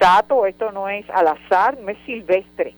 sato, 0.00 0.44
esto 0.46 0.72
no 0.72 0.88
es 0.88 1.08
al 1.10 1.28
azar, 1.28 1.78
no 1.78 1.88
es 1.88 1.98
silvestre, 2.04 2.74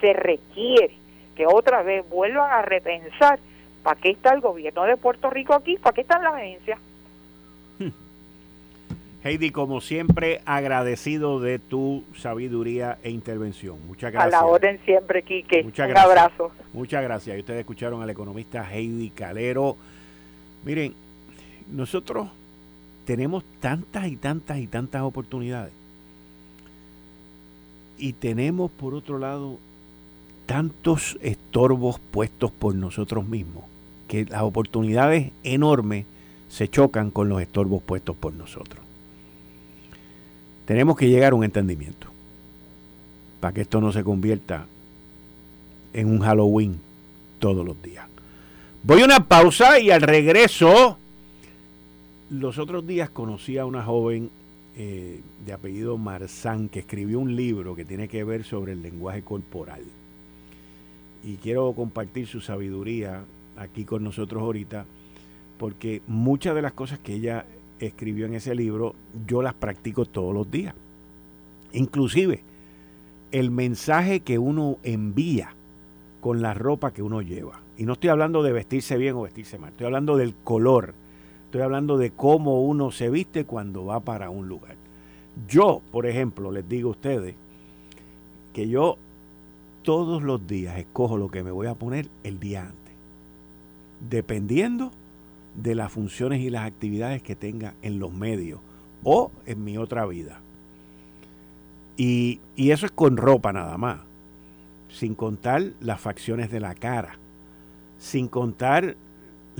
se 0.00 0.12
requiere 0.14 1.00
que 1.34 1.46
otra 1.46 1.82
vez 1.82 2.08
vuelvan 2.08 2.50
a 2.50 2.62
repensar 2.62 3.38
para 3.82 4.00
qué 4.00 4.10
está 4.10 4.32
el 4.32 4.40
gobierno 4.40 4.84
de 4.84 4.96
Puerto 4.96 5.30
Rico 5.30 5.54
aquí, 5.54 5.76
para 5.76 5.94
qué 5.94 6.02
están 6.02 6.22
las 6.22 6.34
agencias. 6.34 6.78
Heidi, 9.24 9.50
como 9.50 9.80
siempre, 9.80 10.40
agradecido 10.44 11.40
de 11.40 11.58
tu 11.58 12.04
sabiduría 12.16 12.98
e 13.02 13.10
intervención. 13.10 13.76
Muchas 13.86 14.12
gracias. 14.12 14.34
A 14.34 14.36
la 14.38 14.46
orden 14.46 14.80
siempre, 14.84 15.22
Quique. 15.22 15.62
Muchas 15.62 15.90
Un 15.90 15.96
abrazo. 15.96 16.52
Muchas 16.72 17.02
gracias. 17.02 17.36
Y 17.36 17.40
ustedes 17.40 17.60
escucharon 17.60 18.02
al 18.02 18.10
economista 18.10 18.66
Heidi 18.70 19.10
Calero. 19.10 19.76
Miren, 20.64 20.94
nosotros 21.70 22.28
tenemos 23.04 23.44
tantas 23.60 24.06
y 24.06 24.16
tantas 24.16 24.58
y 24.58 24.66
tantas 24.66 25.02
oportunidades. 25.02 25.72
Y 27.98 28.14
tenemos, 28.14 28.70
por 28.70 28.94
otro 28.94 29.18
lado, 29.18 29.58
tantos 30.50 31.16
estorbos 31.22 32.00
puestos 32.10 32.50
por 32.50 32.74
nosotros 32.74 33.24
mismos, 33.24 33.62
que 34.08 34.24
las 34.24 34.42
oportunidades 34.42 35.30
enormes 35.44 36.06
se 36.48 36.66
chocan 36.66 37.12
con 37.12 37.28
los 37.28 37.40
estorbos 37.40 37.80
puestos 37.84 38.16
por 38.16 38.32
nosotros. 38.32 38.82
Tenemos 40.64 40.96
que 40.96 41.08
llegar 41.08 41.34
a 41.34 41.36
un 41.36 41.44
entendimiento 41.44 42.08
para 43.38 43.54
que 43.54 43.60
esto 43.60 43.80
no 43.80 43.92
se 43.92 44.02
convierta 44.02 44.66
en 45.92 46.08
un 46.08 46.18
Halloween 46.18 46.80
todos 47.38 47.64
los 47.64 47.80
días. 47.80 48.08
Voy 48.82 49.02
a 49.02 49.04
una 49.04 49.28
pausa 49.28 49.78
y 49.78 49.92
al 49.92 50.02
regreso, 50.02 50.98
los 52.28 52.58
otros 52.58 52.84
días 52.84 53.08
conocí 53.08 53.56
a 53.56 53.66
una 53.66 53.84
joven 53.84 54.30
eh, 54.76 55.20
de 55.46 55.52
apellido 55.52 55.96
Marzán 55.96 56.68
que 56.68 56.80
escribió 56.80 57.20
un 57.20 57.36
libro 57.36 57.76
que 57.76 57.84
tiene 57.84 58.08
que 58.08 58.24
ver 58.24 58.42
sobre 58.42 58.72
el 58.72 58.82
lenguaje 58.82 59.22
corporal 59.22 59.82
y 61.22 61.36
quiero 61.36 61.72
compartir 61.72 62.26
su 62.26 62.40
sabiduría 62.40 63.24
aquí 63.56 63.84
con 63.84 64.04
nosotros 64.04 64.42
ahorita, 64.42 64.86
porque 65.58 66.02
muchas 66.06 66.54
de 66.54 66.62
las 66.62 66.72
cosas 66.72 66.98
que 66.98 67.14
ella 67.14 67.44
escribió 67.78 68.26
en 68.26 68.34
ese 68.34 68.54
libro 68.54 68.94
yo 69.26 69.42
las 69.42 69.54
practico 69.54 70.04
todos 70.04 70.34
los 70.34 70.50
días. 70.50 70.74
Inclusive 71.72 72.42
el 73.32 73.50
mensaje 73.50 74.20
que 74.20 74.38
uno 74.38 74.78
envía 74.82 75.54
con 76.20 76.42
la 76.42 76.54
ropa 76.54 76.92
que 76.92 77.02
uno 77.02 77.22
lleva. 77.22 77.60
Y 77.78 77.84
no 77.84 77.94
estoy 77.94 78.10
hablando 78.10 78.42
de 78.42 78.52
vestirse 78.52 78.96
bien 78.98 79.14
o 79.14 79.22
vestirse 79.22 79.58
mal, 79.58 79.70
estoy 79.70 79.86
hablando 79.86 80.16
del 80.16 80.34
color 80.34 80.94
Estoy 81.50 81.62
hablando 81.62 81.98
de 81.98 82.12
cómo 82.12 82.62
uno 82.62 82.92
se 82.92 83.10
viste 83.10 83.44
cuando 83.44 83.84
va 83.84 83.98
para 83.98 84.30
un 84.30 84.46
lugar. 84.46 84.76
Yo, 85.48 85.82
por 85.90 86.06
ejemplo, 86.06 86.52
les 86.52 86.68
digo 86.68 86.90
a 86.90 86.92
ustedes 86.92 87.34
que 88.52 88.68
yo 88.68 88.98
todos 89.82 90.22
los 90.22 90.46
días 90.46 90.78
escojo 90.78 91.16
lo 91.16 91.30
que 91.30 91.42
me 91.42 91.50
voy 91.50 91.66
a 91.66 91.74
poner 91.74 92.08
el 92.24 92.38
día 92.38 92.62
antes, 92.62 92.94
dependiendo 94.08 94.92
de 95.54 95.74
las 95.74 95.92
funciones 95.92 96.40
y 96.40 96.50
las 96.50 96.66
actividades 96.66 97.22
que 97.22 97.34
tenga 97.34 97.74
en 97.82 97.98
los 97.98 98.12
medios 98.12 98.60
o 99.02 99.30
en 99.46 99.64
mi 99.64 99.78
otra 99.78 100.06
vida. 100.06 100.40
Y, 101.96 102.40
eso 102.56 102.86
es 102.86 102.92
con 102.92 103.16
ropa 103.16 103.52
nada 103.52 103.76
más, 103.76 104.00
sin 104.88 105.14
contar 105.14 105.72
las 105.80 106.00
facciones 106.00 106.50
de 106.50 106.60
la 106.60 106.74
cara, 106.74 107.18
sin 107.98 108.28
contar 108.28 108.96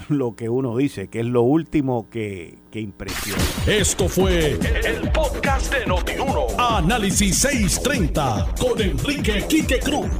lo 0.08 0.34
que 0.34 0.48
uno 0.48 0.76
dice, 0.76 1.08
que 1.08 1.20
es 1.20 1.26
lo 1.26 1.42
último 1.42 2.08
que, 2.10 2.58
que 2.70 2.80
impresiona. 2.80 3.42
Esto 3.66 4.08
fue 4.08 4.58
el 4.84 5.10
podcast 5.12 5.72
de 5.72 5.86
Notiuno. 5.86 6.46
Análisis 6.58 7.38
630 7.38 8.54
con 8.58 8.80
Enrique 8.80 9.44
Quique 9.48 9.78
Cruz. 9.80 10.10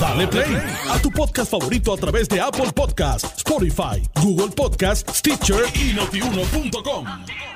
Dale 0.00 0.26
play 0.26 0.56
a 0.90 0.98
tu 1.00 1.10
podcast 1.10 1.50
favorito 1.50 1.92
a 1.92 1.96
través 1.96 2.28
de 2.28 2.40
Apple 2.40 2.72
Podcasts, 2.74 3.38
Spotify, 3.38 4.02
Google 4.20 4.48
Podcasts, 4.48 5.18
Stitcher 5.18 5.64
y 5.74 5.92
notiuno.com. 5.94 7.51